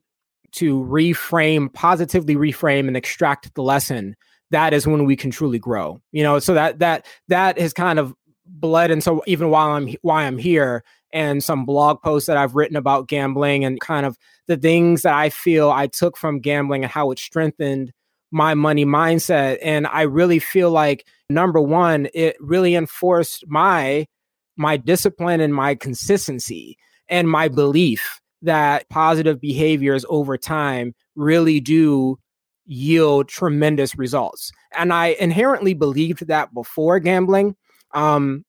to 0.53 0.78
reframe, 0.85 1.72
positively 1.72 2.37
reframe 2.37 2.87
and 2.87 2.97
extract 2.97 3.55
the 3.55 3.62
lesson, 3.62 4.14
that 4.51 4.72
is 4.72 4.87
when 4.87 5.07
we 5.07 5.16
can 5.16 5.30
truly 5.30 5.59
grow. 5.59 6.03
You 6.12 6.22
know, 6.22 6.39
so 6.39 6.53
that 6.53 6.80
that 6.80 7.07
that 7.28 7.59
has 7.59 7.72
kind 7.72 7.99
of 7.99 8.14
bled 8.61 8.90
and 8.90 9.02
so 9.02 9.22
even 9.26 9.50
while 9.50 9.72
I'm 9.72 9.94
why 10.02 10.24
I'm 10.24 10.38
here 10.38 10.84
and 11.12 11.42
some 11.42 11.64
blog 11.64 12.02
posts 12.02 12.26
that 12.26 12.36
I've 12.36 12.55
written 12.55 12.76
about 12.76 13.09
gambling 13.09 13.64
and 13.64 13.80
kind 13.80 14.07
of 14.07 14.16
the 14.46 14.57
things 14.57 15.02
that 15.02 15.14
I 15.14 15.30
feel 15.30 15.70
I 15.70 15.86
took 15.86 16.16
from 16.16 16.40
gambling 16.40 16.84
and 16.84 16.90
how 16.90 17.11
it 17.11 17.18
strengthened 17.18 17.92
my 18.30 18.55
money 18.55 18.84
mindset 18.84 19.59
and 19.62 19.86
I 19.86 20.02
really 20.02 20.38
feel 20.38 20.70
like 20.70 21.07
number 21.28 21.61
1 21.61 22.09
it 22.14 22.36
really 22.40 22.74
enforced 22.74 23.44
my 23.48 24.07
my 24.57 24.76
discipline 24.76 25.40
and 25.40 25.55
my 25.55 25.74
consistency 25.74 26.76
and 27.09 27.28
my 27.28 27.48
belief 27.48 28.20
that 28.42 28.88
positive 28.88 29.40
behaviors 29.40 30.05
over 30.09 30.36
time 30.38 30.94
really 31.16 31.61
do 31.61 32.18
yield 32.66 33.28
tremendous 33.28 33.96
results. 33.96 34.50
And 34.76 34.92
I 34.92 35.16
inherently 35.20 35.74
believed 35.74 36.26
that 36.28 36.55
before 36.55 36.98
gambling. 37.00 37.57
Um, 37.95 38.45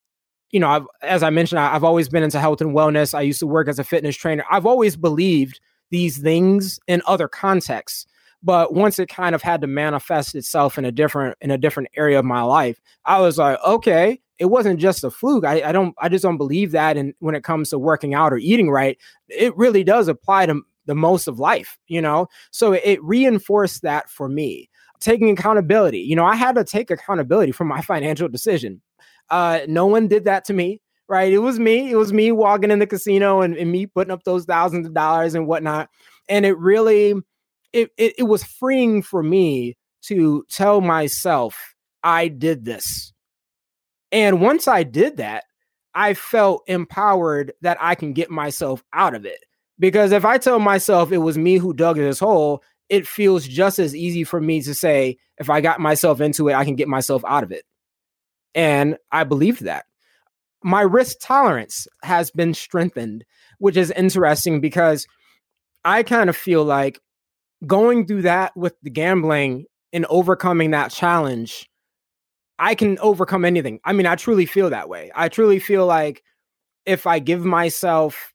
you 0.52 0.60
know, 0.60 0.70
I've, 0.70 0.86
as 1.02 1.24
I 1.24 1.30
mentioned, 1.30 1.60
I've 1.60 1.84
always 1.84 2.10
been 2.10 2.24
into 2.24 2.39
health 2.39 2.62
and 2.62 2.72
wellness. 2.76 3.14
I 3.14 3.22
used 3.22 3.39
to 3.39 3.48
work 3.48 3.68
as 3.68 3.80
a 3.80 3.84
fitness 3.84 4.16
trainer. 4.16 4.46
I've 4.50 4.66
always 4.66 4.96
believed 4.96 5.60
these 5.91 6.18
things 6.18 6.80
in 6.88 7.02
other 7.06 7.28
contexts. 7.28 8.06
But 8.43 8.74
once 8.74 9.00
it 9.00 9.10
kind 9.10 9.34
of 9.34 9.41
had 9.41 9.62
to 9.62 9.68
manifest 9.68 10.36
itself 10.36 10.78
in 10.78 10.86
a 10.86 10.91
different 10.91 11.36
in 11.41 11.50
a 11.50 11.58
different 11.58 11.89
area 11.98 12.20
of 12.20 12.26
my 12.26 12.41
life, 12.43 12.80
I 13.06 13.20
was 13.20 13.38
like, 13.38 13.58
okay, 13.66 14.20
it 14.38 14.46
wasn't 14.46 14.80
just 14.80 15.04
a 15.04 15.10
fluke. 15.10 15.46
I, 15.46 15.70
I 15.70 15.72
don't 15.72 15.96
I 16.00 16.10
just 16.10 16.22
don't 16.22 16.38
believe 16.38 16.72
that. 16.72 16.96
And 16.96 17.14
when 17.20 17.34
it 17.34 17.43
comes 17.43 17.70
to 17.70 17.80
working 17.80 18.14
out 18.14 18.34
or 18.34 18.38
eating 18.38 18.70
right, 18.70 18.98
it 19.30 19.56
really 19.58 19.84
does 19.84 20.08
apply 20.08 20.46
to 20.46 20.62
the 20.86 20.96
most 20.96 21.28
of 21.28 21.39
life, 21.39 21.80
you 21.88 22.02
know? 22.02 22.28
So 22.52 22.74
it 22.74 23.04
reinforced 23.04 23.82
that 23.82 24.10
for 24.10 24.30
me. 24.30 24.70
Taking 25.00 25.32
accountability. 25.32 26.00
You 26.00 26.16
know, 26.16 26.26
I 26.26 26.36
had 26.36 26.56
to 26.56 26.64
take 26.64 26.91
accountability 26.91 27.52
for 27.52 27.66
my 27.66 27.82
financial 27.93 28.28
decision. 28.28 28.82
Uh, 29.30 29.62
no 29.68 29.86
one 29.86 30.08
did 30.08 30.26
that 30.26 30.46
to 30.46 30.54
me, 30.54 30.82
right? 31.08 31.32
It 31.32 31.40
was 31.40 31.60
me. 31.60 31.92
It 31.92 31.96
was 31.96 32.14
me 32.14 32.32
walking 32.32 32.72
in 32.72 32.80
the 32.80 32.88
casino 32.88 33.42
and, 33.42 33.56
and 33.56 33.72
me 33.72 33.86
putting 33.88 34.12
up 34.12 34.24
those 34.24 34.46
thousands 34.46 34.88
of 34.88 34.94
dollars 34.94 35.36
and 35.36 35.48
whatnot. 35.48 35.90
And 36.30 36.46
it 36.46 36.58
really, 36.58 37.14
it, 37.74 37.92
it, 37.98 38.16
it 38.20 38.24
was 38.24 38.44
freeing 38.44 39.02
for 39.02 39.22
me 39.22 39.76
to 40.04 40.46
tell 40.50 40.82
myself 40.82 41.76
I 42.04 42.28
did 42.28 42.66
this. 42.66 43.14
And 44.12 44.42
once 44.42 44.68
I 44.68 44.84
did 44.84 45.18
that, 45.18 45.44
I 45.94 46.14
felt 46.14 46.64
empowered 46.68 47.54
that 47.62 47.78
I 47.82 47.96
can 47.96 48.14
get 48.14 48.30
myself 48.30 48.84
out 48.94 49.16
of 49.16 49.26
it. 49.26 49.40
Because 49.80 50.12
if 50.12 50.24
I 50.24 50.38
tell 50.38 50.60
myself 50.60 51.12
it 51.12 51.18
was 51.18 51.38
me 51.38 51.58
who 51.58 51.74
dug 51.74 51.98
this 51.98 52.20
hole, 52.20 52.64
it 52.90 53.08
feels 53.08 53.48
just 53.48 53.80
as 53.80 53.96
easy 53.96 54.24
for 54.24 54.40
me 54.40 54.62
to 54.62 54.76
say, 54.76 55.18
if 55.38 55.50
I 55.50 55.62
got 55.62 55.80
myself 55.80 56.22
into 56.22 56.48
it, 56.50 56.54
I 56.54 56.64
can 56.64 56.76
get 56.76 56.88
myself 56.88 57.24
out 57.28 57.44
of 57.44 57.52
it. 57.52 57.66
And 58.56 58.97
I 59.12 59.26
believed 59.26 59.64
that. 59.66 59.86
My 60.64 60.82
risk 60.82 61.18
tolerance 61.22 61.88
has 62.01 62.32
been 62.32 62.56
strengthened, 62.56 63.24
which 63.60 63.78
is 63.78 63.91
interesting 63.91 64.62
because 64.62 65.06
I 65.84 66.01
kind 66.01 66.30
of 66.30 66.36
feel 66.36 66.64
like 66.64 66.99
going 67.68 68.08
through 68.08 68.24
that 68.24 68.56
with 68.56 68.74
the 68.82 68.89
gambling 68.89 69.66
and 69.93 70.06
overcoming 70.08 70.72
that 70.72 70.91
challenge, 70.91 71.70
I 72.58 72.74
can 72.74 72.97
overcome 72.99 73.45
anything. 73.45 73.80
I 73.84 73.93
mean, 73.93 74.08
I 74.08 74.16
truly 74.16 74.45
feel 74.45 74.70
that 74.72 74.89
way. 74.89 75.12
I 75.14 75.30
truly 75.30 75.60
feel 75.60 75.86
like 75.86 76.24
if 76.86 77.06
I 77.06 77.20
give 77.20 77.43
myself 77.43 78.34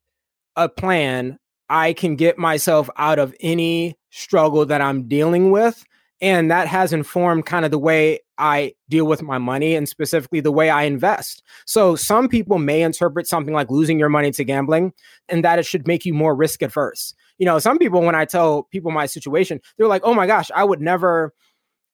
a 0.56 0.68
plan, 0.68 1.38
I 1.68 1.92
can 1.92 2.16
get 2.16 2.38
myself 2.38 2.90
out 2.96 3.18
of 3.18 3.34
any 3.40 3.96
struggle 4.10 4.66
that 4.66 4.80
I'm 4.80 5.08
dealing 5.08 5.50
with. 5.50 5.84
And 6.20 6.50
that 6.50 6.66
has 6.66 6.92
informed 6.92 7.46
kind 7.46 7.64
of 7.64 7.70
the 7.70 7.78
way 7.78 8.20
I 8.36 8.74
deal 8.88 9.06
with 9.06 9.22
my 9.22 9.38
money 9.38 9.74
and 9.74 9.88
specifically 9.88 10.40
the 10.40 10.52
way 10.52 10.68
I 10.68 10.82
invest. 10.82 11.42
So, 11.66 11.96
some 11.96 12.28
people 12.28 12.58
may 12.58 12.82
interpret 12.82 13.26
something 13.26 13.54
like 13.54 13.70
losing 13.70 13.98
your 13.98 14.08
money 14.08 14.30
to 14.32 14.44
gambling 14.44 14.92
and 15.28 15.44
that 15.44 15.58
it 15.58 15.66
should 15.66 15.86
make 15.86 16.04
you 16.04 16.14
more 16.14 16.34
risk 16.34 16.62
adverse. 16.62 17.14
You 17.38 17.46
know, 17.46 17.58
some 17.58 17.78
people, 17.78 18.02
when 18.02 18.14
I 18.14 18.26
tell 18.26 18.64
people 18.64 18.90
my 18.90 19.06
situation, 19.06 19.60
they're 19.76 19.86
like, 19.86 20.02
oh 20.04 20.14
my 20.14 20.26
gosh, 20.26 20.50
I 20.54 20.64
would 20.64 20.80
never 20.80 21.32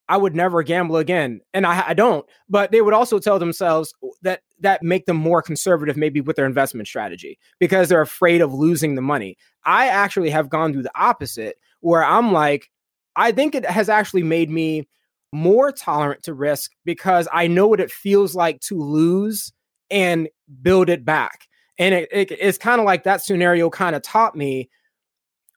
I 0.09 0.17
would 0.17 0.37
never 0.37 0.63
gamble 0.63 0.97
again. 0.97 1.41
And 1.53 1.67
I, 1.67 1.89
I, 1.89 1.95
don't, 1.95 2.25
but 2.49 2.71
they 2.71 2.81
would 2.81 2.95
also 2.95 3.19
tell 3.19 3.39
themselves 3.39 3.93
that 4.23 4.43
that 4.61 4.83
make 4.83 5.07
them 5.07 5.17
more 5.17 5.43
conservative, 5.43 5.97
maybe 5.97 6.21
with 6.21 6.37
their 6.37 6.47
investment 6.47 6.87
strategy 6.87 7.39
because 7.59 7.89
they're 7.89 8.01
afraid 8.01 8.41
of 8.41 8.55
losing 8.55 8.95
the 8.95 9.03
money. 9.03 9.37
I 9.65 9.89
actually 9.89 10.31
have 10.31 10.49
gone 10.49 10.73
through 10.73 10.85
the 10.85 10.99
opposite 10.99 11.57
where 11.81 12.05
I'm 12.05 12.33
like, 12.33 12.71
I 13.17 13.33
think 13.33 13.55
it 13.55 13.65
has 13.65 13.89
actually 13.89 14.23
made 14.23 14.51
me 14.51 14.87
more 15.33 15.73
tolerant 15.73 16.23
to 16.25 16.35
risk 16.35 16.73
because 16.85 17.29
I 17.33 17.47
know 17.47 17.67
what 17.67 17.81
it 17.81 17.91
feels 17.91 18.35
like 18.35 18.61
to 18.63 18.79
lose 18.79 19.53
and 19.91 20.29
build 20.63 20.89
it 20.89 21.05
back. 21.05 21.47
And 21.79 21.95
it, 21.95 22.09
it, 22.11 22.31
it's 22.33 22.59
kind 22.59 22.81
of 22.81 22.85
like 22.85 23.05
that 23.05 23.23
scenario 23.23 23.69
kind 23.71 23.97
of 23.97 24.03
taught 24.03 24.37
me 24.37 24.71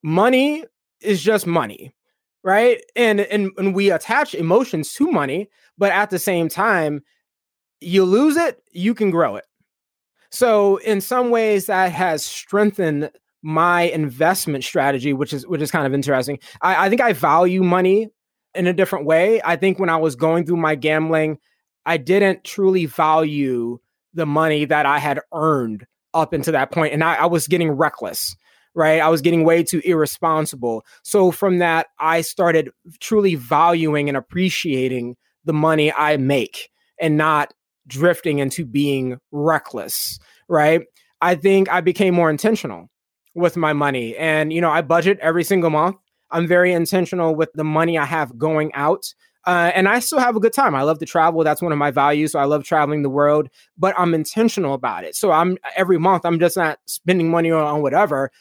money 0.03 0.66
is 1.01 1.22
just 1.22 1.45
money 1.47 1.93
right 2.43 2.82
and, 2.95 3.20
and 3.22 3.51
and 3.57 3.76
we 3.76 3.91
attach 3.91 4.34
emotions 4.34 4.93
to 4.93 5.12
money 5.12 5.49
but 5.78 5.91
at 5.91 6.10
the 6.10 6.20
same 6.20 6.47
time 6.47 7.01
you 7.82 8.03
lose 8.03 8.38
it 8.38 8.62
you 8.72 8.93
can 8.93 9.12
grow 9.12 9.36
it 9.36 9.45
so 10.30 10.78
in 10.78 11.01
some 11.01 11.32
ways 11.32 11.66
that 11.66 11.91
has 11.91 12.24
strengthened 12.24 13.12
my 13.42 13.84
investment 13.84 14.64
strategy 14.64 15.14
which 15.14 15.34
is 15.34 15.48
which 15.48 15.62
is 15.62 15.72
kind 15.72 15.88
of 15.88 15.94
interesting 15.94 16.40
I, 16.62 16.86
I 16.86 16.90
think 16.90 17.02
i 17.02 17.14
value 17.14 17.64
money 17.64 18.10
in 18.54 18.68
a 18.68 18.74
different 18.74 19.06
way 19.06 19.42
i 19.44 19.56
think 19.56 19.80
when 19.80 19.90
i 19.90 19.98
was 19.98 20.16
going 20.16 20.46
through 20.46 20.58
my 20.58 20.76
gambling 20.76 21.38
i 21.86 21.98
didn't 21.98 22.44
truly 22.44 22.86
value 22.86 23.80
the 24.14 24.26
money 24.26 24.66
that 24.66 24.86
i 24.86 25.00
had 25.00 25.22
earned 25.34 25.86
up 26.14 26.34
into 26.34 26.52
that 26.52 26.72
point 26.72 26.94
and 26.94 27.04
I, 27.04 27.16
I 27.16 27.26
was 27.28 27.48
getting 27.48 27.72
reckless 27.72 28.36
right? 28.76 29.02
I 29.02 29.10
was 29.10 29.22
getting 29.22 29.44
way 29.44 29.64
too 29.64 29.82
irresponsible. 29.84 30.86
So 31.04 31.32
from 31.32 31.60
that, 31.60 31.88
I 32.00 32.22
started 32.22 32.70
truly 33.00 33.36
valuing 33.36 34.08
and 34.08 34.18
appreciating 34.18 35.18
the 35.46 35.54
money 35.54 35.92
I 35.92 36.18
make 36.18 36.70
and 37.00 37.18
not 37.18 37.54
drifting 37.88 38.40
into 38.40 38.66
being 38.66 39.18
reckless, 39.32 40.20
right? 40.48 40.82
I 41.22 41.36
think 41.36 41.70
I 41.70 41.82
became 41.82 42.14
more 42.14 42.30
intentional 42.30 42.90
with 43.34 43.57
my 43.57 43.73
money. 43.73 44.15
And, 44.17 44.51
you 44.51 44.61
know, 44.61 44.71
I 44.71 44.82
budget 44.82 45.19
every 45.21 45.43
single 45.43 45.69
month. 45.69 45.97
I'm 46.32 46.47
very 46.47 46.73
intentional 46.73 47.36
with 47.36 47.51
the 47.53 47.63
money 47.63 47.97
I 47.97 48.05
have 48.05 48.38
going 48.38 48.71
out. 48.73 49.13
Uh, 49.45 49.71
and 49.73 49.88
I 49.88 49.99
still 49.99 50.19
have 50.19 50.36
a 50.36 50.39
good 50.39 50.53
time. 50.53 50.75
I 50.75 50.84
love 50.84 50.99
to 50.99 51.05
travel. 51.05 51.43
That's 51.43 51.61
one 51.61 51.71
of 51.71 51.77
my 51.77 51.91
values. 51.91 52.34
So 52.34 52.39
I 52.39 52.43
love 52.45 52.63
traveling 52.63 53.01
the 53.01 53.09
world, 53.09 53.49
but 53.77 53.95
I'm 53.97 54.13
intentional 54.13 54.73
about 54.73 55.05
it. 55.05 55.15
So 55.15 55.32
I'm 55.32 55.57
every 55.75 55.97
month, 55.97 56.25
I'm 56.25 56.39
just 56.39 56.57
not 56.57 56.80
spending 56.86 57.32
money 57.32 57.49
on, 57.49 57.63
on 57.63 57.82
whatever 57.82 58.32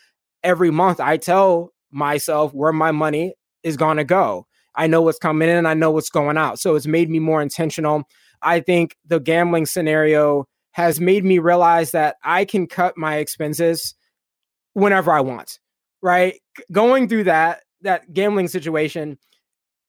every 0.42 0.70
month 0.70 1.00
I 1.00 1.16
tell 1.16 1.72
myself 1.90 2.52
where 2.52 2.72
my 2.72 2.92
money 2.92 3.34
is 3.62 3.76
going 3.76 3.96
to 3.96 4.04
go. 4.04 4.46
I 4.74 4.86
know 4.86 5.02
what's 5.02 5.18
coming 5.18 5.48
in 5.48 5.56
and 5.56 5.68
I 5.68 5.74
know 5.74 5.90
what's 5.90 6.10
going 6.10 6.36
out. 6.36 6.58
So 6.58 6.74
it's 6.74 6.86
made 6.86 7.10
me 7.10 7.18
more 7.18 7.42
intentional. 7.42 8.04
I 8.42 8.60
think 8.60 8.96
the 9.06 9.18
gambling 9.18 9.66
scenario 9.66 10.46
has 10.72 11.00
made 11.00 11.24
me 11.24 11.38
realize 11.38 11.90
that 11.90 12.16
I 12.22 12.44
can 12.44 12.66
cut 12.66 12.96
my 12.96 13.16
expenses 13.16 13.94
whenever 14.78 15.12
I 15.12 15.20
want. 15.20 15.58
Right? 16.00 16.40
Going 16.70 17.08
through 17.08 17.24
that 17.24 17.62
that 17.82 18.12
gambling 18.12 18.48
situation 18.48 19.18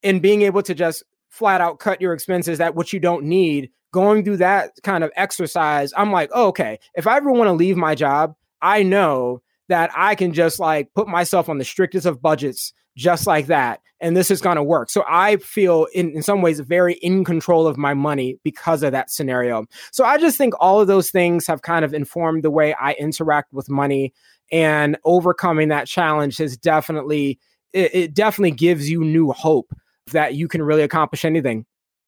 and 0.04 0.22
being 0.22 0.44
able 0.44 0.62
to 0.64 0.76
just 0.76 1.04
flat 1.30 1.62
out 1.62 1.80
cut 1.80 2.02
your 2.02 2.14
expenses 2.14 2.58
that 2.58 2.76
what 2.76 2.94
you 2.94 3.00
don't 3.00 3.24
need, 3.24 3.70
going 3.92 4.24
through 4.24 4.38
that 4.38 4.72
kind 4.84 5.04
of 5.04 5.12
exercise, 5.16 5.94
I'm 5.96 6.12
like, 6.12 6.30
oh, 6.34 6.48
okay, 6.48 6.80
if 6.96 7.08
I 7.08 7.18
ever 7.18 7.32
want 7.32 7.48
to 7.48 7.54
leave 7.54 7.78
my 7.78 7.96
job, 7.96 8.36
I 8.62 8.84
know 8.84 9.42
that 9.68 9.92
I 9.96 10.16
can 10.16 10.34
just 10.34 10.60
like 10.60 10.94
put 10.94 11.08
myself 11.08 11.50
on 11.50 11.58
the 11.58 11.66
strictest 11.66 12.06
of 12.06 12.22
budgets 12.22 12.74
just 12.98 13.28
like 13.28 13.48
that. 13.48 13.80
And 14.02 14.16
this 14.16 14.32
is 14.32 14.42
going 14.42 14.56
to 14.56 14.64
work. 14.64 14.90
So 14.90 15.04
I 15.08 15.38
feel 15.38 15.88
in, 15.94 16.12
in 16.12 16.24
some 16.24 16.42
ways 16.42 16.60
very 16.62 16.94
in 16.96 17.24
control 17.24 17.68
of 17.68 17.78
my 17.78 17.94
money 17.94 18.40
because 18.44 18.82
of 18.82 18.94
that 18.94 19.12
scenario. 19.12 19.66
So 19.92 20.06
I 20.06 20.18
just 20.18 20.38
think 20.38 20.54
all 20.60 20.80
of 20.80 20.88
those 20.88 21.12
things 21.12 21.46
have 21.48 21.62
kind 21.62 21.84
of 21.84 21.94
informed 21.94 22.44
the 22.44 22.52
way 22.52 22.74
I 22.74 22.94
interact 22.94 23.54
with 23.54 23.70
money 23.70 24.14
and 24.52 24.98
overcoming 25.06 25.70
that 25.70 25.88
challenge 25.88 26.38
has 26.38 26.58
definitely, 26.58 27.40
it, 27.74 27.96
it 27.96 28.14
definitely 28.14 28.52
gives 28.52 28.90
you 28.90 29.04
new 29.04 29.32
hope 29.32 29.74
that 30.12 30.36
you 30.36 30.48
can 30.48 30.62
really 30.62 30.84
accomplish 30.84 31.26
anything. 31.26 31.66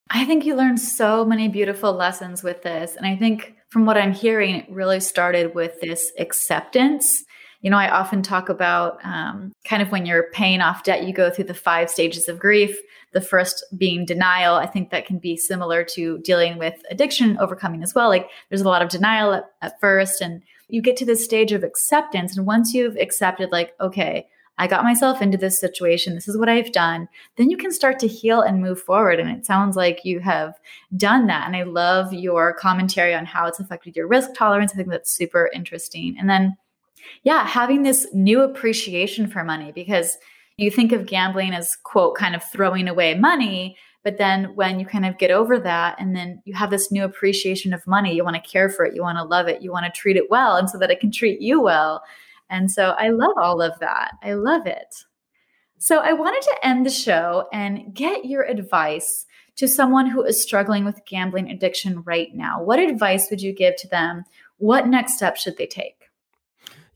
I 0.09 0.25
think 0.25 0.45
you 0.45 0.55
learned 0.55 0.79
so 0.79 1.23
many 1.23 1.47
beautiful 1.47 1.93
lessons 1.93 2.43
with 2.43 2.63
this. 2.63 2.95
And 2.95 3.05
I 3.05 3.15
think 3.15 3.55
from 3.69 3.85
what 3.85 3.97
I'm 3.97 4.13
hearing, 4.13 4.55
it 4.55 4.69
really 4.69 4.99
started 4.99 5.55
with 5.55 5.79
this 5.79 6.11
acceptance. 6.19 7.23
You 7.61 7.69
know, 7.69 7.77
I 7.77 7.89
often 7.89 8.21
talk 8.21 8.49
about 8.49 8.97
um, 9.05 9.53
kind 9.65 9.81
of 9.81 9.91
when 9.91 10.05
you're 10.05 10.31
paying 10.31 10.61
off 10.61 10.83
debt, 10.83 11.05
you 11.05 11.13
go 11.13 11.29
through 11.29 11.45
the 11.45 11.53
five 11.53 11.89
stages 11.89 12.27
of 12.27 12.39
grief. 12.39 12.77
The 13.13 13.19
first 13.19 13.65
being 13.77 14.05
denial. 14.05 14.55
I 14.55 14.65
think 14.65 14.89
that 14.91 15.05
can 15.05 15.19
be 15.19 15.35
similar 15.35 15.83
to 15.95 16.19
dealing 16.19 16.57
with 16.57 16.81
addiction, 16.89 17.37
overcoming 17.39 17.83
as 17.83 17.93
well. 17.93 18.07
Like 18.07 18.29
there's 18.47 18.61
a 18.61 18.69
lot 18.69 18.81
of 18.81 18.87
denial 18.87 19.33
at, 19.33 19.43
at 19.61 19.79
first, 19.81 20.21
and 20.21 20.41
you 20.71 20.81
get 20.81 20.95
to 20.97 21.05
this 21.05 21.23
stage 21.23 21.51
of 21.51 21.63
acceptance. 21.63 22.35
And 22.35 22.47
once 22.47 22.73
you've 22.73 22.95
accepted, 22.95 23.51
like, 23.51 23.73
okay, 23.81 24.25
I 24.57 24.67
got 24.67 24.83
myself 24.83 25.21
into 25.21 25.37
this 25.37 25.59
situation. 25.59 26.15
This 26.15 26.27
is 26.27 26.37
what 26.37 26.47
I've 26.47 26.71
done. 26.71 27.09
Then 27.35 27.49
you 27.49 27.57
can 27.57 27.71
start 27.71 27.99
to 27.99 28.07
heal 28.07 28.41
and 28.41 28.61
move 28.61 28.81
forward. 28.81 29.19
And 29.19 29.29
it 29.29 29.45
sounds 29.45 29.75
like 29.75 30.05
you 30.05 30.19
have 30.21 30.53
done 30.95 31.27
that. 31.27 31.45
And 31.45 31.55
I 31.55 31.63
love 31.63 32.13
your 32.13 32.53
commentary 32.53 33.13
on 33.13 33.25
how 33.25 33.47
it's 33.47 33.59
affected 33.59 33.95
your 33.95 34.07
risk 34.07 34.33
tolerance. 34.33 34.71
I 34.71 34.75
think 34.75 34.89
that's 34.89 35.11
super 35.11 35.49
interesting. 35.53 36.15
And 36.17 36.29
then, 36.29 36.55
yeah, 37.23 37.45
having 37.45 37.83
this 37.83 38.07
new 38.13 38.41
appreciation 38.41 39.27
for 39.27 39.43
money 39.43 39.71
because 39.73 40.17
you 40.57 40.71
think 40.71 40.91
of 40.93 41.07
gambling 41.07 41.53
as, 41.53 41.75
quote, 41.83 42.15
kind 42.15 42.35
of 42.35 42.43
throwing 42.43 42.87
away 42.87 43.15
money. 43.15 43.75
But 44.03 44.17
then 44.17 44.55
when 44.55 44.79
you 44.79 44.85
kind 44.85 45.05
of 45.05 45.17
get 45.17 45.31
over 45.31 45.59
that 45.59 45.99
and 45.99 46.15
then 46.15 46.41
you 46.45 46.55
have 46.55 46.71
this 46.71 46.91
new 46.91 47.03
appreciation 47.03 47.73
of 47.73 47.85
money, 47.85 48.15
you 48.15 48.23
want 48.23 48.35
to 48.35 48.49
care 48.51 48.69
for 48.69 48.83
it, 48.85 48.95
you 48.95 49.01
want 49.01 49.17
to 49.17 49.23
love 49.23 49.47
it, 49.47 49.61
you 49.61 49.71
want 49.71 49.85
to 49.85 49.99
treat 49.99 50.17
it 50.17 50.29
well, 50.29 50.55
and 50.55 50.69
so 50.69 50.77
that 50.79 50.89
it 50.89 50.99
can 50.99 51.11
treat 51.11 51.39
you 51.41 51.61
well 51.61 52.01
and 52.51 52.69
so 52.69 52.89
I 52.99 53.09
love 53.09 53.37
all 53.37 53.61
of 53.61 53.79
that. 53.79 54.11
I 54.21 54.33
love 54.33 54.67
it. 54.67 55.05
So 55.77 55.99
I 55.99 56.13
wanted 56.13 56.41
to 56.43 56.67
end 56.67 56.85
the 56.85 56.91
show 56.91 57.47
and 57.51 57.95
get 57.95 58.25
your 58.25 58.43
advice 58.43 59.25
to 59.55 59.67
someone 59.67 60.05
who 60.05 60.23
is 60.23 60.41
struggling 60.41 60.83
with 60.83 61.05
gambling 61.07 61.49
addiction 61.49 62.03
right 62.03 62.27
now. 62.35 62.61
What 62.61 62.77
advice 62.77 63.29
would 63.31 63.41
you 63.41 63.53
give 63.53 63.77
to 63.77 63.87
them? 63.87 64.25
What 64.57 64.85
next 64.85 65.15
steps 65.15 65.41
should 65.41 65.57
they 65.57 65.65
take? 65.65 66.00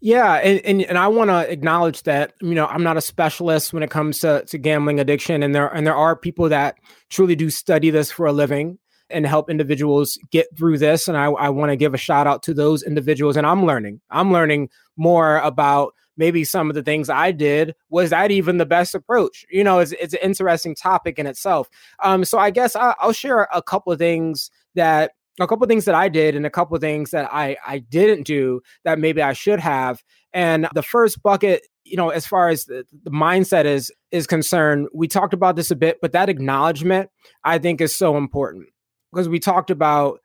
Yeah, 0.06 0.36
and 0.36 0.60
and, 0.64 0.84
and 0.84 0.98
I 1.00 1.08
want 1.08 1.32
to 1.32 1.52
acknowledge 1.52 2.04
that 2.04 2.34
you 2.40 2.54
know 2.54 2.68
I'm 2.68 2.84
not 2.84 2.96
a 2.96 3.02
specialist 3.02 3.74
when 3.74 3.82
it 3.82 3.90
comes 3.90 4.20
to, 4.20 4.46
to 4.46 4.60
gambling 4.60 5.00
addiction, 5.00 5.42
and 5.42 5.56
there 5.56 5.68
and 5.68 5.88
there 5.88 5.96
are 5.96 6.16
people 6.16 6.48
that 6.50 6.76
truly 7.10 7.36
do 7.36 7.50
study 7.50 7.90
this 7.90 8.12
for 8.12 8.28
a 8.28 8.32
living 8.32 8.78
and 9.10 9.26
help 9.26 9.50
individuals 9.50 10.20
get 10.30 10.46
through 10.56 10.78
this. 10.78 11.08
And 11.08 11.18
I, 11.18 11.26
I 11.26 11.50
want 11.50 11.72
to 11.72 11.76
give 11.76 11.96
a 11.96 11.98
shout 11.98 12.28
out 12.28 12.44
to 12.44 12.54
those 12.54 12.84
individuals. 12.84 13.36
And 13.36 13.48
I'm 13.48 13.66
learning. 13.66 14.00
I'm 14.12 14.32
learning 14.32 14.70
more 14.96 15.40
about 15.40 15.96
maybe 16.18 16.44
some 16.44 16.70
of 16.70 16.76
the 16.76 16.84
things 16.84 17.10
I 17.10 17.32
did. 17.32 17.74
Was 17.90 18.12
that 18.12 18.30
even 18.30 18.58
the 18.60 18.66
best 18.68 18.94
approach? 18.94 19.44
You 19.50 19.64
know, 19.64 19.80
it's, 19.80 19.92
it's 19.94 20.14
an 20.14 20.20
interesting 20.22 20.76
topic 20.76 21.18
in 21.18 21.26
itself. 21.26 21.68
Um, 22.04 22.26
so 22.26 22.38
I 22.38 22.52
guess 22.52 22.76
I, 22.76 22.94
I'll 23.00 23.12
share 23.12 23.48
a 23.52 23.62
couple 23.64 23.92
of 23.92 23.98
things 23.98 24.52
that 24.76 25.14
a 25.40 25.48
couple 25.48 25.64
of 25.64 25.70
things 25.70 25.86
that 25.86 25.96
I 25.96 26.10
did 26.10 26.36
and 26.36 26.46
a 26.46 26.50
couple 26.50 26.76
of 26.76 26.82
things 26.82 27.12
that 27.12 27.30
I 27.32 27.58
I 27.66 27.80
didn't 27.80 28.24
do 28.24 28.62
that 28.84 29.00
maybe 29.00 29.22
I 29.22 29.34
should 29.34 29.60
have. 29.60 30.04
And 30.34 30.68
the 30.74 30.84
first 30.84 31.22
bucket, 31.22 31.68
you 31.84 31.98
know, 31.98 32.10
as 32.10 32.26
far 32.26 32.50
as 32.50 32.66
the, 32.66 32.86
the 33.04 33.12
mindset 33.12 33.66
is 33.66 33.92
is 34.12 34.28
concerned, 34.28 34.88
we 34.94 35.08
talked 35.08 35.34
about 35.34 35.56
this 35.56 35.72
a 35.72 35.76
bit, 35.76 35.98
but 36.02 36.14
that 36.14 36.30
acknowledgement 36.30 37.10
I 37.44 37.58
think 37.58 37.82
is 37.82 37.96
so 37.96 38.18
important 38.18 38.68
because 39.12 39.30
we 39.30 39.40
talked 39.40 39.72
about 39.72 40.20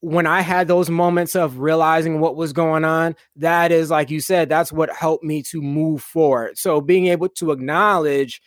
when 0.00 0.26
I 0.26 0.40
had 0.40 0.68
those 0.68 0.90
moments 0.90 1.34
of 1.34 1.58
realizing 1.58 2.20
what 2.20 2.36
was 2.36 2.52
going 2.52 2.84
on, 2.84 3.16
that 3.36 3.72
is, 3.72 3.90
like 3.90 4.10
you 4.10 4.20
said, 4.20 4.48
that's 4.48 4.72
what 4.72 4.94
helped 4.94 5.24
me 5.24 5.42
to 5.44 5.62
move 5.62 6.02
forward. 6.02 6.58
So 6.58 6.80
being 6.80 7.06
able 7.06 7.28
to 7.30 7.50
acknowledge 7.50 8.40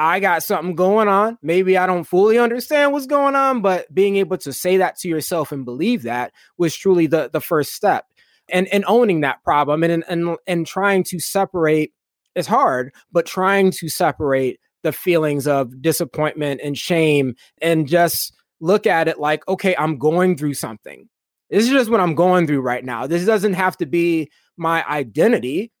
I 0.00 0.18
got 0.18 0.42
something 0.42 0.74
going 0.74 1.08
on, 1.08 1.36
maybe 1.42 1.76
I 1.76 1.86
don't 1.86 2.04
fully 2.04 2.38
understand 2.38 2.92
what's 2.92 3.06
going 3.06 3.36
on, 3.36 3.60
but 3.60 3.92
being 3.94 4.16
able 4.16 4.38
to 4.38 4.50
say 4.50 4.78
that 4.78 4.96
to 5.00 5.08
yourself 5.08 5.52
and 5.52 5.62
believe 5.62 6.04
that 6.04 6.32
was 6.56 6.74
truly 6.74 7.06
the, 7.06 7.28
the 7.30 7.40
first 7.42 7.74
step. 7.74 8.06
And, 8.48 8.66
and 8.68 8.82
owning 8.88 9.20
that 9.20 9.44
problem 9.44 9.84
and, 9.84 10.02
and, 10.08 10.36
and 10.46 10.66
trying 10.66 11.04
to 11.04 11.20
separate 11.20 11.92
is 12.34 12.46
hard, 12.46 12.94
but 13.12 13.26
trying 13.26 13.72
to 13.72 13.90
separate 13.90 14.58
the 14.82 14.92
feelings 14.92 15.46
of 15.46 15.82
disappointment 15.82 16.62
and 16.64 16.78
shame 16.78 17.34
and 17.60 17.86
just 17.86 18.32
look 18.58 18.86
at 18.86 19.06
it 19.06 19.20
like, 19.20 19.46
okay, 19.48 19.76
I'm 19.76 19.98
going 19.98 20.34
through 20.38 20.54
something. 20.54 21.10
This 21.50 21.64
is 21.64 21.70
just 21.70 21.90
what 21.90 22.00
I'm 22.00 22.14
going 22.14 22.46
through 22.46 22.62
right 22.62 22.84
now. 22.84 23.06
This 23.06 23.26
doesn't 23.26 23.52
have 23.52 23.76
to 23.76 23.86
be 23.86 24.30
my 24.56 24.82
identity. 24.88 25.72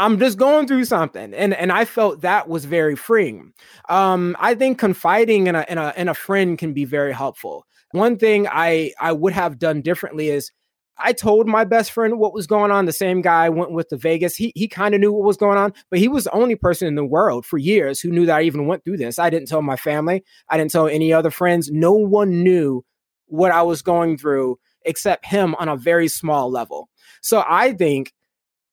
I'm 0.00 0.18
just 0.18 0.38
going 0.38 0.66
through 0.66 0.86
something. 0.86 1.34
And 1.34 1.52
and 1.52 1.70
I 1.70 1.84
felt 1.84 2.22
that 2.22 2.48
was 2.48 2.64
very 2.64 2.96
freeing. 2.96 3.52
Um, 3.88 4.34
I 4.40 4.54
think 4.54 4.78
confiding 4.78 5.46
in 5.46 5.54
a 5.54 5.66
in 5.68 5.76
a 5.76 5.92
in 5.94 6.08
a 6.08 6.14
friend 6.14 6.56
can 6.56 6.72
be 6.72 6.86
very 6.86 7.12
helpful. 7.12 7.66
One 7.92 8.16
thing 8.16 8.48
I 8.48 8.92
I 8.98 9.12
would 9.12 9.34
have 9.34 9.58
done 9.58 9.82
differently 9.82 10.30
is 10.30 10.52
I 10.96 11.12
told 11.12 11.46
my 11.46 11.64
best 11.64 11.92
friend 11.92 12.18
what 12.18 12.32
was 12.32 12.46
going 12.46 12.70
on. 12.70 12.86
The 12.86 12.92
same 12.92 13.20
guy 13.20 13.50
went 13.50 13.72
with 13.72 13.90
the 13.90 13.98
Vegas. 13.98 14.34
He 14.36 14.52
he 14.54 14.68
kind 14.68 14.94
of 14.94 15.02
knew 15.02 15.12
what 15.12 15.26
was 15.26 15.36
going 15.36 15.58
on, 15.58 15.74
but 15.90 15.98
he 15.98 16.08
was 16.08 16.24
the 16.24 16.32
only 16.32 16.56
person 16.56 16.88
in 16.88 16.94
the 16.94 17.04
world 17.04 17.44
for 17.44 17.58
years 17.58 18.00
who 18.00 18.10
knew 18.10 18.24
that 18.24 18.38
I 18.38 18.42
even 18.42 18.66
went 18.66 18.84
through 18.84 18.96
this. 18.96 19.18
I 19.18 19.28
didn't 19.28 19.48
tell 19.48 19.60
my 19.60 19.76
family. 19.76 20.24
I 20.48 20.56
didn't 20.56 20.72
tell 20.72 20.88
any 20.88 21.12
other 21.12 21.30
friends. 21.30 21.70
No 21.70 21.92
one 21.92 22.42
knew 22.42 22.86
what 23.26 23.52
I 23.52 23.62
was 23.62 23.82
going 23.82 24.16
through 24.16 24.58
except 24.86 25.26
him 25.26 25.54
on 25.56 25.68
a 25.68 25.76
very 25.76 26.08
small 26.08 26.50
level. 26.50 26.88
So 27.20 27.44
I 27.46 27.74
think 27.74 28.14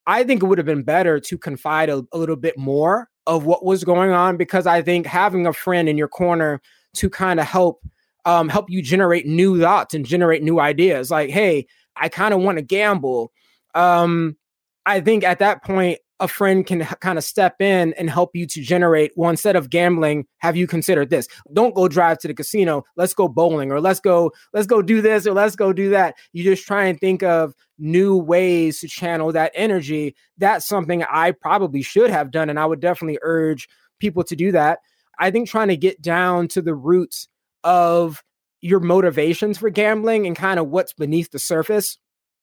I 0.08 0.24
think 0.24 0.42
it 0.42 0.46
would 0.46 0.58
have 0.58 0.66
been 0.66 0.84
better 0.84 1.20
to 1.20 1.38
confide 1.38 1.90
a, 1.90 2.04
a 2.14 2.18
little 2.18 2.38
bit 2.38 2.58
more 2.58 3.10
of 3.28 3.46
what 3.46 3.66
was 3.66 3.84
going 3.84 4.12
on 4.12 4.38
because 4.38 4.66
I 4.66 4.82
think 4.82 5.06
having 5.06 5.46
a 5.46 5.54
friend 5.54 5.90
in 5.90 5.98
your 5.98 6.08
corner 6.08 6.62
to 6.96 7.10
kind 7.10 7.40
of 7.40 7.46
help 7.46 7.82
um, 8.26 8.50
help 8.50 8.70
you 8.70 8.82
generate 8.82 9.26
new 9.26 9.60
thoughts 9.60 9.94
and 9.94 10.06
generate 10.06 10.44
new 10.44 10.60
ideas. 10.60 11.12
Like, 11.12 11.30
hey, 11.30 11.68
I 11.96 12.10
kind 12.10 12.34
of 12.34 12.42
want 12.42 12.58
to 12.58 12.62
gamble. 12.62 13.32
Um, 13.76 14.38
I 14.86 15.02
think 15.02 15.24
at 15.24 15.40
that 15.40 15.64
point, 15.64 16.00
a 16.20 16.28
friend 16.28 16.66
can 16.66 16.84
kind 17.00 17.18
of 17.18 17.24
step 17.24 17.62
in 17.62 17.94
and 17.94 18.10
help 18.10 18.36
you 18.36 18.48
to 18.48 18.62
generate 18.62 19.12
well 19.16 19.30
instead 19.30 19.56
of 19.56 19.70
gambling 19.70 20.26
have 20.40 20.56
you 20.56 20.68
considered 20.68 21.10
this. 21.10 21.28
Don't 21.54 21.76
go 21.76 21.88
drive 21.88 22.18
to 22.20 22.28
the 22.28 22.34
casino 22.34 22.84
let's 22.96 23.14
go 23.14 23.28
bowling 23.28 23.72
or 23.72 23.80
let's 23.80 24.00
go 24.00 24.32
let's 24.54 24.68
go 24.68 24.82
do 24.82 25.02
this 25.02 25.28
or 25.28 25.34
let's 25.34 25.56
go 25.56 25.74
do 25.74 25.90
that. 25.92 26.16
You 26.34 26.44
just 26.44 26.66
try 26.66 26.86
and 26.86 27.00
think 27.00 27.24
of 27.24 27.54
new 27.78 28.18
ways 28.18 28.80
to 28.80 28.88
channel 28.88 29.32
that 29.32 29.52
energy. 29.54 30.16
That's 30.38 30.66
something 30.66 31.04
i 31.04 31.32
probably 31.32 31.82
should 31.82 32.10
have 32.10 32.32
done 32.32 32.50
and 32.50 32.60
i 32.60 32.66
would 32.66 32.80
definitely 32.80 33.20
urge 33.22 33.68
people 34.00 34.24
to 34.24 34.36
do 34.36 34.52
that. 34.52 34.80
I 35.20 35.32
think 35.32 35.50
trying 35.50 35.70
to 35.70 35.78
get 35.78 36.02
down 36.02 36.48
to 36.50 36.62
the 36.62 36.76
roots 36.76 37.28
of 37.64 38.24
your 38.62 38.80
motivations 38.80 39.58
for 39.58 39.70
gambling 39.70 40.26
and 40.26 40.36
kind 40.36 40.60
of 40.60 40.68
what's 40.68 40.94
beneath 40.94 41.32
the 41.32 41.40
surface. 41.40 41.98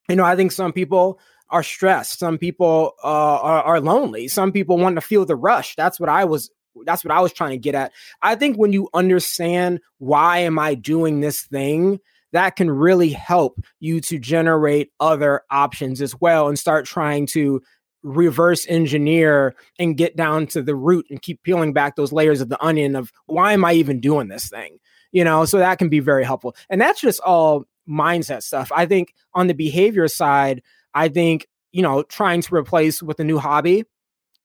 You 0.08 0.16
know, 0.16 0.24
I 0.24 0.36
think 0.36 0.52
some 0.52 0.72
people 0.72 1.18
are 1.54 1.62
stressed. 1.62 2.18
Some 2.18 2.36
people 2.36 2.92
uh, 3.02 3.06
are, 3.06 3.62
are 3.62 3.80
lonely. 3.80 4.28
Some 4.28 4.52
people 4.52 4.76
want 4.76 4.96
to 4.96 5.00
feel 5.00 5.24
the 5.24 5.36
rush. 5.36 5.74
That's 5.76 5.98
what 5.98 6.08
I 6.08 6.24
was. 6.24 6.50
That's 6.84 7.04
what 7.04 7.12
I 7.12 7.20
was 7.20 7.32
trying 7.32 7.52
to 7.52 7.58
get 7.58 7.74
at. 7.74 7.92
I 8.20 8.34
think 8.34 8.56
when 8.56 8.72
you 8.72 8.88
understand 8.92 9.80
why 9.98 10.38
am 10.38 10.58
I 10.58 10.74
doing 10.74 11.20
this 11.20 11.42
thing, 11.42 12.00
that 12.32 12.56
can 12.56 12.68
really 12.68 13.10
help 13.10 13.60
you 13.78 14.00
to 14.02 14.18
generate 14.18 14.90
other 14.98 15.42
options 15.50 16.02
as 16.02 16.20
well 16.20 16.48
and 16.48 16.58
start 16.58 16.84
trying 16.84 17.26
to 17.28 17.62
reverse 18.02 18.66
engineer 18.68 19.54
and 19.78 19.96
get 19.96 20.16
down 20.16 20.48
to 20.48 20.62
the 20.62 20.74
root 20.74 21.06
and 21.08 21.22
keep 21.22 21.42
peeling 21.44 21.72
back 21.72 21.94
those 21.94 22.12
layers 22.12 22.40
of 22.40 22.48
the 22.48 22.62
onion 22.62 22.96
of 22.96 23.12
why 23.26 23.52
am 23.52 23.64
I 23.64 23.74
even 23.74 24.00
doing 24.00 24.28
this 24.28 24.48
thing? 24.48 24.78
you 25.14 25.22
know, 25.22 25.44
so 25.44 25.58
that 25.58 25.78
can 25.78 25.88
be 25.88 26.00
very 26.00 26.24
helpful. 26.24 26.56
And 26.68 26.80
that's 26.80 27.00
just 27.00 27.20
all 27.20 27.64
mindset 27.88 28.42
stuff. 28.42 28.72
I 28.74 28.84
think 28.84 29.14
on 29.32 29.46
the 29.46 29.54
behavior 29.54 30.08
side, 30.08 30.60
I 30.94 31.08
think, 31.08 31.46
you 31.72 31.82
know, 31.82 32.02
trying 32.04 32.40
to 32.42 32.54
replace 32.54 33.02
with 33.02 33.20
a 33.20 33.24
new 33.24 33.38
hobby 33.38 33.84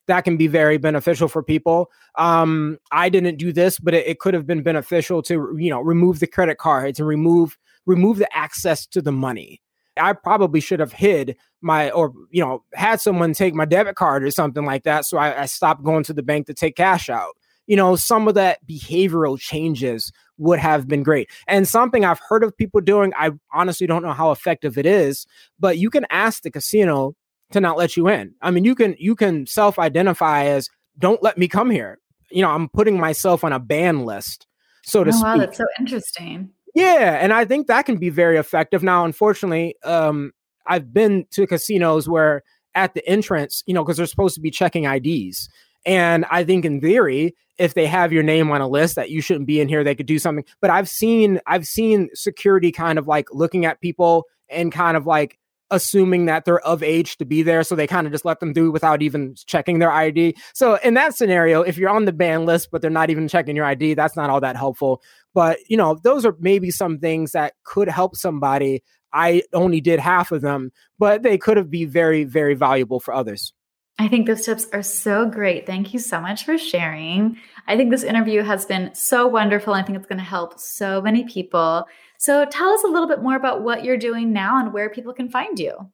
that 0.08 0.22
can 0.22 0.38
be 0.38 0.48
very 0.48 0.78
beneficial 0.78 1.28
for 1.28 1.44
people. 1.44 1.92
Um, 2.16 2.80
I 2.92 3.10
didn't 3.10 3.38
do 3.38 3.54
this, 3.54 3.80
but 3.80 3.94
it, 3.94 4.08
it 4.08 4.20
could 4.20 4.34
have 4.34 4.48
been 4.48 4.64
beneficial 4.64 5.22
to, 5.24 5.56
you 5.58 5.70
know, 5.70 5.82
remove 5.82 6.20
the 6.20 6.28
credit 6.28 6.58
cards 6.58 7.00
and 7.00 7.08
remove 7.08 7.58
remove 7.86 8.18
the 8.18 8.36
access 8.36 8.86
to 8.88 9.02
the 9.02 9.12
money. 9.12 9.62
I 9.98 10.14
probably 10.14 10.62
should 10.62 10.80
have 10.80 10.94
hid 10.94 11.36
my 11.62 11.92
or 11.92 12.14
you 12.32 12.44
know 12.44 12.64
had 12.74 13.02
someone 13.02 13.34
take 13.34 13.54
my 13.54 13.66
debit 13.66 13.96
card 13.96 14.24
or 14.24 14.32
something 14.32 14.66
like 14.66 14.84
that. 14.84 15.06
So 15.06 15.18
I, 15.18 15.44
I 15.44 15.46
stopped 15.46 15.84
going 15.84 16.04
to 16.06 16.14
the 16.14 16.24
bank 16.24 16.48
to 16.48 16.54
take 16.54 16.76
cash 16.76 17.10
out 17.10 17.36
you 17.70 17.76
know, 17.76 17.96
some 17.96 18.28
of 18.28 18.34
that 18.34 18.66
behavioral 18.66 19.40
changes 19.40 20.12
would 20.40 20.60
have 20.60 20.88
been 20.88 21.04
great. 21.04 21.30
And 21.48 21.68
something 21.68 22.04
I've 22.04 22.22
heard 22.28 22.44
of 22.44 22.58
people 22.58 22.82
doing, 22.82 23.14
I 23.18 23.32
honestly 23.54 23.86
don't 23.86 24.02
know 24.02 24.14
how 24.14 24.32
effective 24.32 24.78
it 24.78 24.86
is, 24.86 25.28
but 25.60 25.78
you 25.78 25.90
can 25.90 26.06
ask 26.10 26.42
the 26.42 26.52
casino 26.52 27.16
to 27.52 27.62
not 27.62 27.78
let 27.78 27.98
you 27.98 28.08
in. 28.08 28.34
I 28.42 28.52
mean, 28.52 28.64
you 28.64 28.76
can 28.76 28.96
you 28.98 29.16
can 29.16 29.46
self-identify 29.46 30.46
as 30.46 30.70
don't 30.98 31.22
let 31.22 31.38
me 31.38 31.48
come 31.48 31.70
here. 31.70 32.00
You 32.32 32.42
know, 32.42 32.50
I'm 32.50 32.70
putting 32.70 33.00
myself 33.00 33.44
on 33.44 33.54
a 33.54 33.60
ban 33.60 34.06
list, 34.06 34.48
so 34.84 35.04
to 35.04 35.10
oh, 35.10 35.14
speak. 35.14 35.24
Wow, 35.24 35.38
that's 35.38 35.58
so 35.58 35.66
interesting. 35.80 36.52
Yeah, 36.76 37.18
and 37.20 37.34
I 37.34 37.46
think 37.46 37.68
that 37.68 37.86
can 37.86 37.98
be 37.98 38.10
very 38.10 38.38
effective. 38.38 38.84
Now, 38.84 39.04
unfortunately, 39.06 39.76
um, 39.84 40.32
I've 40.68 40.94
been 40.94 41.26
to 41.32 41.48
casinos 41.48 42.08
where 42.08 42.44
at 42.76 42.94
the 42.94 43.08
entrance, 43.08 43.64
you 43.66 43.74
know, 43.74 43.84
because 43.84 43.98
they're 43.98 44.06
supposed 44.06 44.36
to 44.36 44.42
be 44.42 44.52
checking 44.52 44.86
IDs. 44.86 45.50
And 45.86 46.26
I 46.30 46.44
think 46.44 46.66
in 46.66 46.82
theory, 46.82 47.36
if 47.58 47.74
they 47.74 47.88
have 47.88 48.14
your 48.14 48.24
name 48.24 48.52
on 48.52 48.62
a 48.62 48.68
list 48.68 48.96
that 48.96 49.10
you 49.10 49.22
shouldn't 49.22 49.48
be 49.48 49.60
in 49.60 49.68
here, 49.68 49.84
they 49.84 49.96
could 49.96 50.06
do 50.06 50.20
something. 50.20 50.46
But 50.62 50.70
I've 50.70 50.90
seen 50.90 51.40
I've 51.46 51.66
seen 51.66 52.10
security 52.14 52.72
kind 52.72 52.98
of 52.98 53.08
like 53.08 53.28
looking 53.32 53.66
at 53.66 53.82
people 53.82 54.26
and 54.50 54.72
kind 54.72 54.98
of 54.98 55.06
like 55.06 55.38
assuming 55.72 56.26
that 56.26 56.46
they're 56.46 56.60
of 56.62 56.82
age 56.82 57.18
to 57.18 57.26
be 57.26 57.44
there. 57.44 57.64
So 57.64 57.76
they 57.76 57.88
kind 57.88 58.08
of 58.08 58.14
just 58.14 58.26
let 58.26 58.40
them 58.40 58.54
do 58.54 58.72
without 58.72 59.02
even 59.02 59.36
checking 59.46 59.80
their 59.80 59.92
ID. 59.92 60.36
So 60.54 60.76
in 60.84 60.96
that 60.96 61.16
scenario, 61.16 61.62
if 61.62 61.78
you're 61.78 61.90
on 61.90 62.06
the 62.06 62.12
ban 62.12 62.46
list, 62.46 62.70
but 62.72 62.82
they're 62.82 62.90
not 62.90 63.10
even 63.10 63.28
checking 63.28 63.56
your 63.56 63.66
ID, 63.66 63.94
that's 63.94 64.16
not 64.16 64.30
all 64.30 64.42
that 64.42 64.56
helpful. 64.56 65.02
But, 65.34 65.60
you 65.68 65.78
know, 65.78 66.00
those 66.04 66.26
are 66.26 66.36
maybe 66.40 66.72
some 66.72 66.98
things 66.98 67.32
that 67.32 67.54
could 67.64 67.88
help 67.88 68.16
somebody. 68.16 68.84
I 69.14 69.44
only 69.54 69.82
did 69.82 70.00
half 70.00 70.32
of 70.32 70.42
them, 70.42 70.72
but 70.98 71.24
they 71.24 71.38
could 71.38 71.58
have 71.58 71.70
be 71.70 71.86
very, 71.86 72.24
very 72.24 72.56
valuable 72.56 73.00
for 73.00 73.14
others. 73.14 73.54
I 74.00 74.08
think 74.08 74.28
those 74.28 74.46
tips 74.46 74.66
are 74.72 74.82
so 74.82 75.26
great. 75.26 75.66
Thank 75.66 75.94
you 75.94 76.00
so 76.00 76.22
much 76.22 76.46
for 76.46 76.58
sharing. 76.58 77.38
I 77.68 77.76
think 77.76 77.92
this 77.92 78.04
interview 78.04 78.44
has 78.44 78.66
been 78.66 78.96
so 78.96 79.28
wonderful. 79.28 79.74
I 79.74 79.84
think 79.84 79.98
it's 79.98 80.08
going 80.08 80.20
to 80.20 80.24
help 80.24 80.58
so 80.58 81.02
many 81.02 81.26
people. 81.26 81.86
So 82.18 82.46
tell 82.46 82.70
us 82.70 82.84
a 82.86 82.88
little 82.88 83.10
bit 83.10 83.22
more 83.22 83.36
about 83.36 83.62
what 83.62 83.84
you're 83.84 83.98
doing 83.98 84.32
now 84.32 84.58
and 84.58 84.72
where 84.72 84.90
people 84.90 85.14
can 85.14 85.30
find 85.30 85.60
you. 85.60 85.92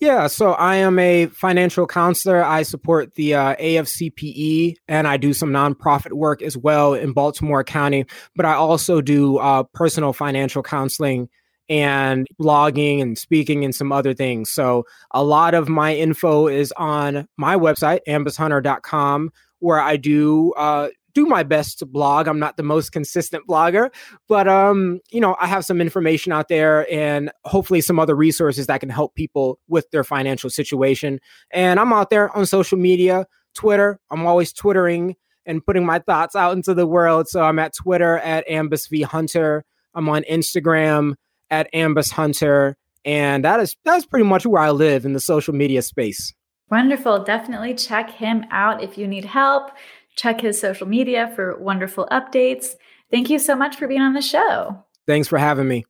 Yeah, 0.00 0.26
so 0.26 0.52
I 0.52 0.76
am 0.76 0.98
a 0.98 1.26
financial 1.26 1.86
counselor. 1.86 2.44
I 2.44 2.64
support 2.64 3.14
the 3.14 3.34
uh, 3.34 3.56
AFCPE 3.56 4.74
and 4.88 5.06
I 5.06 5.16
do 5.16 5.32
some 5.32 5.50
nonprofit 5.50 6.12
work 6.12 6.42
as 6.42 6.56
well 6.56 6.94
in 6.94 7.12
Baltimore 7.12 7.62
County. 7.62 8.06
But 8.34 8.44
I 8.44 8.54
also 8.54 9.00
do 9.00 9.38
uh, 9.38 9.62
personal 9.72 10.12
financial 10.12 10.64
counseling 10.64 11.28
and 11.68 12.26
blogging 12.40 13.02
and 13.02 13.18
speaking 13.18 13.64
and 13.64 13.74
some 13.74 13.92
other 13.92 14.14
things. 14.14 14.50
So 14.50 14.84
a 15.10 15.24
lot 15.24 15.54
of 15.54 15.68
my 15.68 15.94
info 15.94 16.48
is 16.48 16.72
on 16.76 17.26
my 17.36 17.56
website, 17.56 18.00
ambushunter.com, 18.08 19.30
where 19.58 19.80
I 19.80 19.96
do 19.96 20.52
uh, 20.52 20.88
do 21.16 21.24
my 21.24 21.42
best 21.42 21.78
to 21.78 21.86
blog. 21.86 22.28
I'm 22.28 22.38
not 22.38 22.58
the 22.58 22.62
most 22.62 22.92
consistent 22.92 23.46
blogger, 23.48 23.90
but 24.28 24.46
um, 24.46 25.00
you 25.10 25.20
know, 25.20 25.34
I 25.40 25.46
have 25.46 25.64
some 25.64 25.80
information 25.80 26.30
out 26.30 26.48
there 26.48 26.90
and 26.92 27.32
hopefully 27.44 27.80
some 27.80 27.98
other 27.98 28.14
resources 28.14 28.66
that 28.66 28.80
can 28.80 28.90
help 28.90 29.14
people 29.14 29.58
with 29.66 29.90
their 29.90 30.04
financial 30.04 30.50
situation. 30.50 31.18
And 31.50 31.80
I'm 31.80 31.92
out 31.92 32.10
there 32.10 32.34
on 32.36 32.44
social 32.44 32.76
media, 32.76 33.26
Twitter. 33.54 33.98
I'm 34.10 34.26
always 34.26 34.52
twittering 34.52 35.16
and 35.46 35.64
putting 35.64 35.86
my 35.86 36.00
thoughts 36.00 36.36
out 36.36 36.54
into 36.54 36.74
the 36.74 36.86
world. 36.86 37.28
So 37.28 37.42
I'm 37.42 37.58
at 37.58 37.74
Twitter 37.74 38.18
at 38.18 38.46
Ambus 38.46 38.90
V 38.90 39.00
Hunter. 39.02 39.64
I'm 39.94 40.10
on 40.10 40.22
Instagram 40.30 41.14
at 41.50 41.72
Ambus 41.72 42.12
Hunter. 42.12 42.76
And 43.04 43.44
that 43.44 43.60
is 43.60 43.76
that's 43.84 44.06
pretty 44.06 44.24
much 44.24 44.46
where 44.46 44.62
I 44.62 44.70
live 44.70 45.04
in 45.04 45.12
the 45.12 45.20
social 45.20 45.54
media 45.54 45.82
space. 45.82 46.34
Wonderful. 46.70 47.22
Definitely 47.22 47.74
check 47.74 48.10
him 48.10 48.44
out 48.50 48.82
if 48.82 48.98
you 48.98 49.06
need 49.06 49.24
help. 49.24 49.70
Check 50.16 50.40
his 50.40 50.60
social 50.60 50.88
media 50.88 51.30
for 51.36 51.56
wonderful 51.58 52.08
updates. 52.10 52.74
Thank 53.10 53.30
you 53.30 53.38
so 53.38 53.54
much 53.54 53.76
for 53.76 53.86
being 53.86 54.00
on 54.00 54.14
the 54.14 54.22
show. 54.22 54.84
Thanks 55.06 55.28
for 55.28 55.38
having 55.38 55.68
me. 55.68 55.84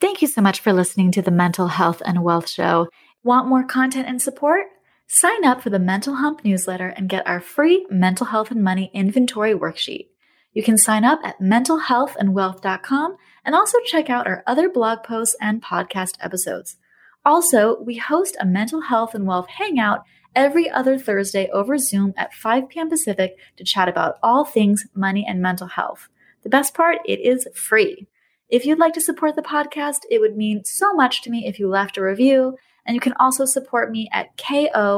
Thank 0.00 0.22
you 0.22 0.28
so 0.28 0.40
much 0.40 0.60
for 0.60 0.72
listening 0.72 1.10
to 1.12 1.22
the 1.22 1.30
Mental 1.30 1.68
Health 1.68 2.00
and 2.04 2.24
Wealth 2.24 2.48
Show. 2.48 2.88
Want 3.22 3.48
more 3.48 3.64
content 3.64 4.08
and 4.08 4.20
support? 4.20 4.66
Sign 5.06 5.44
up 5.44 5.60
for 5.60 5.70
the 5.70 5.78
Mental 5.78 6.16
Hump 6.16 6.44
newsletter 6.44 6.88
and 6.88 7.08
get 7.08 7.26
our 7.26 7.40
free 7.40 7.86
mental 7.90 8.26
health 8.26 8.50
and 8.50 8.64
money 8.64 8.90
inventory 8.94 9.54
worksheet. 9.54 10.08
You 10.52 10.62
can 10.62 10.78
sign 10.78 11.04
up 11.04 11.20
at 11.24 11.40
mentalhealthandwealth.com 11.40 13.16
and 13.44 13.54
also 13.54 13.78
check 13.84 14.08
out 14.08 14.26
our 14.26 14.42
other 14.46 14.68
blog 14.68 15.02
posts 15.02 15.36
and 15.40 15.62
podcast 15.62 16.16
episodes. 16.20 16.76
Also, 17.24 17.80
we 17.80 17.96
host 17.96 18.36
a 18.40 18.46
mental 18.46 18.82
health 18.82 19.14
and 19.14 19.26
wealth 19.26 19.48
hangout 19.48 20.04
every 20.34 20.68
other 20.68 20.98
Thursday 20.98 21.48
over 21.52 21.78
Zoom 21.78 22.12
at 22.16 22.34
5 22.34 22.68
p.m. 22.68 22.90
Pacific 22.90 23.36
to 23.56 23.64
chat 23.64 23.88
about 23.88 24.16
all 24.22 24.44
things 24.44 24.84
money 24.94 25.24
and 25.26 25.40
mental 25.40 25.68
health. 25.68 26.08
The 26.42 26.50
best 26.50 26.74
part, 26.74 26.98
it 27.06 27.20
is 27.20 27.48
free. 27.54 28.06
If 28.48 28.66
you'd 28.66 28.78
like 28.78 28.92
to 28.94 29.00
support 29.00 29.36
the 29.36 29.42
podcast, 29.42 30.00
it 30.10 30.20
would 30.20 30.36
mean 30.36 30.64
so 30.64 30.92
much 30.92 31.22
to 31.22 31.30
me 31.30 31.46
if 31.46 31.58
you 31.58 31.68
left 31.68 31.96
a 31.96 32.02
review. 32.02 32.56
And 32.86 32.94
you 32.94 33.00
can 33.00 33.14
also 33.18 33.46
support 33.46 33.90
me 33.90 34.10
at 34.12 34.36
ko-fi.com 34.36 34.90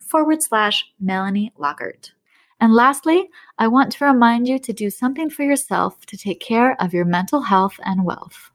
forward 0.00 0.42
slash 0.42 0.84
Melanie 1.00 1.52
Lockert. 1.58 2.12
And 2.62 2.72
lastly, 2.72 3.28
I 3.58 3.66
want 3.66 3.90
to 3.90 4.04
remind 4.04 4.46
you 4.46 4.56
to 4.56 4.72
do 4.72 4.88
something 4.88 5.28
for 5.30 5.42
yourself 5.42 6.06
to 6.06 6.16
take 6.16 6.38
care 6.38 6.80
of 6.80 6.94
your 6.94 7.04
mental 7.04 7.40
health 7.40 7.74
and 7.84 8.04
wealth. 8.04 8.51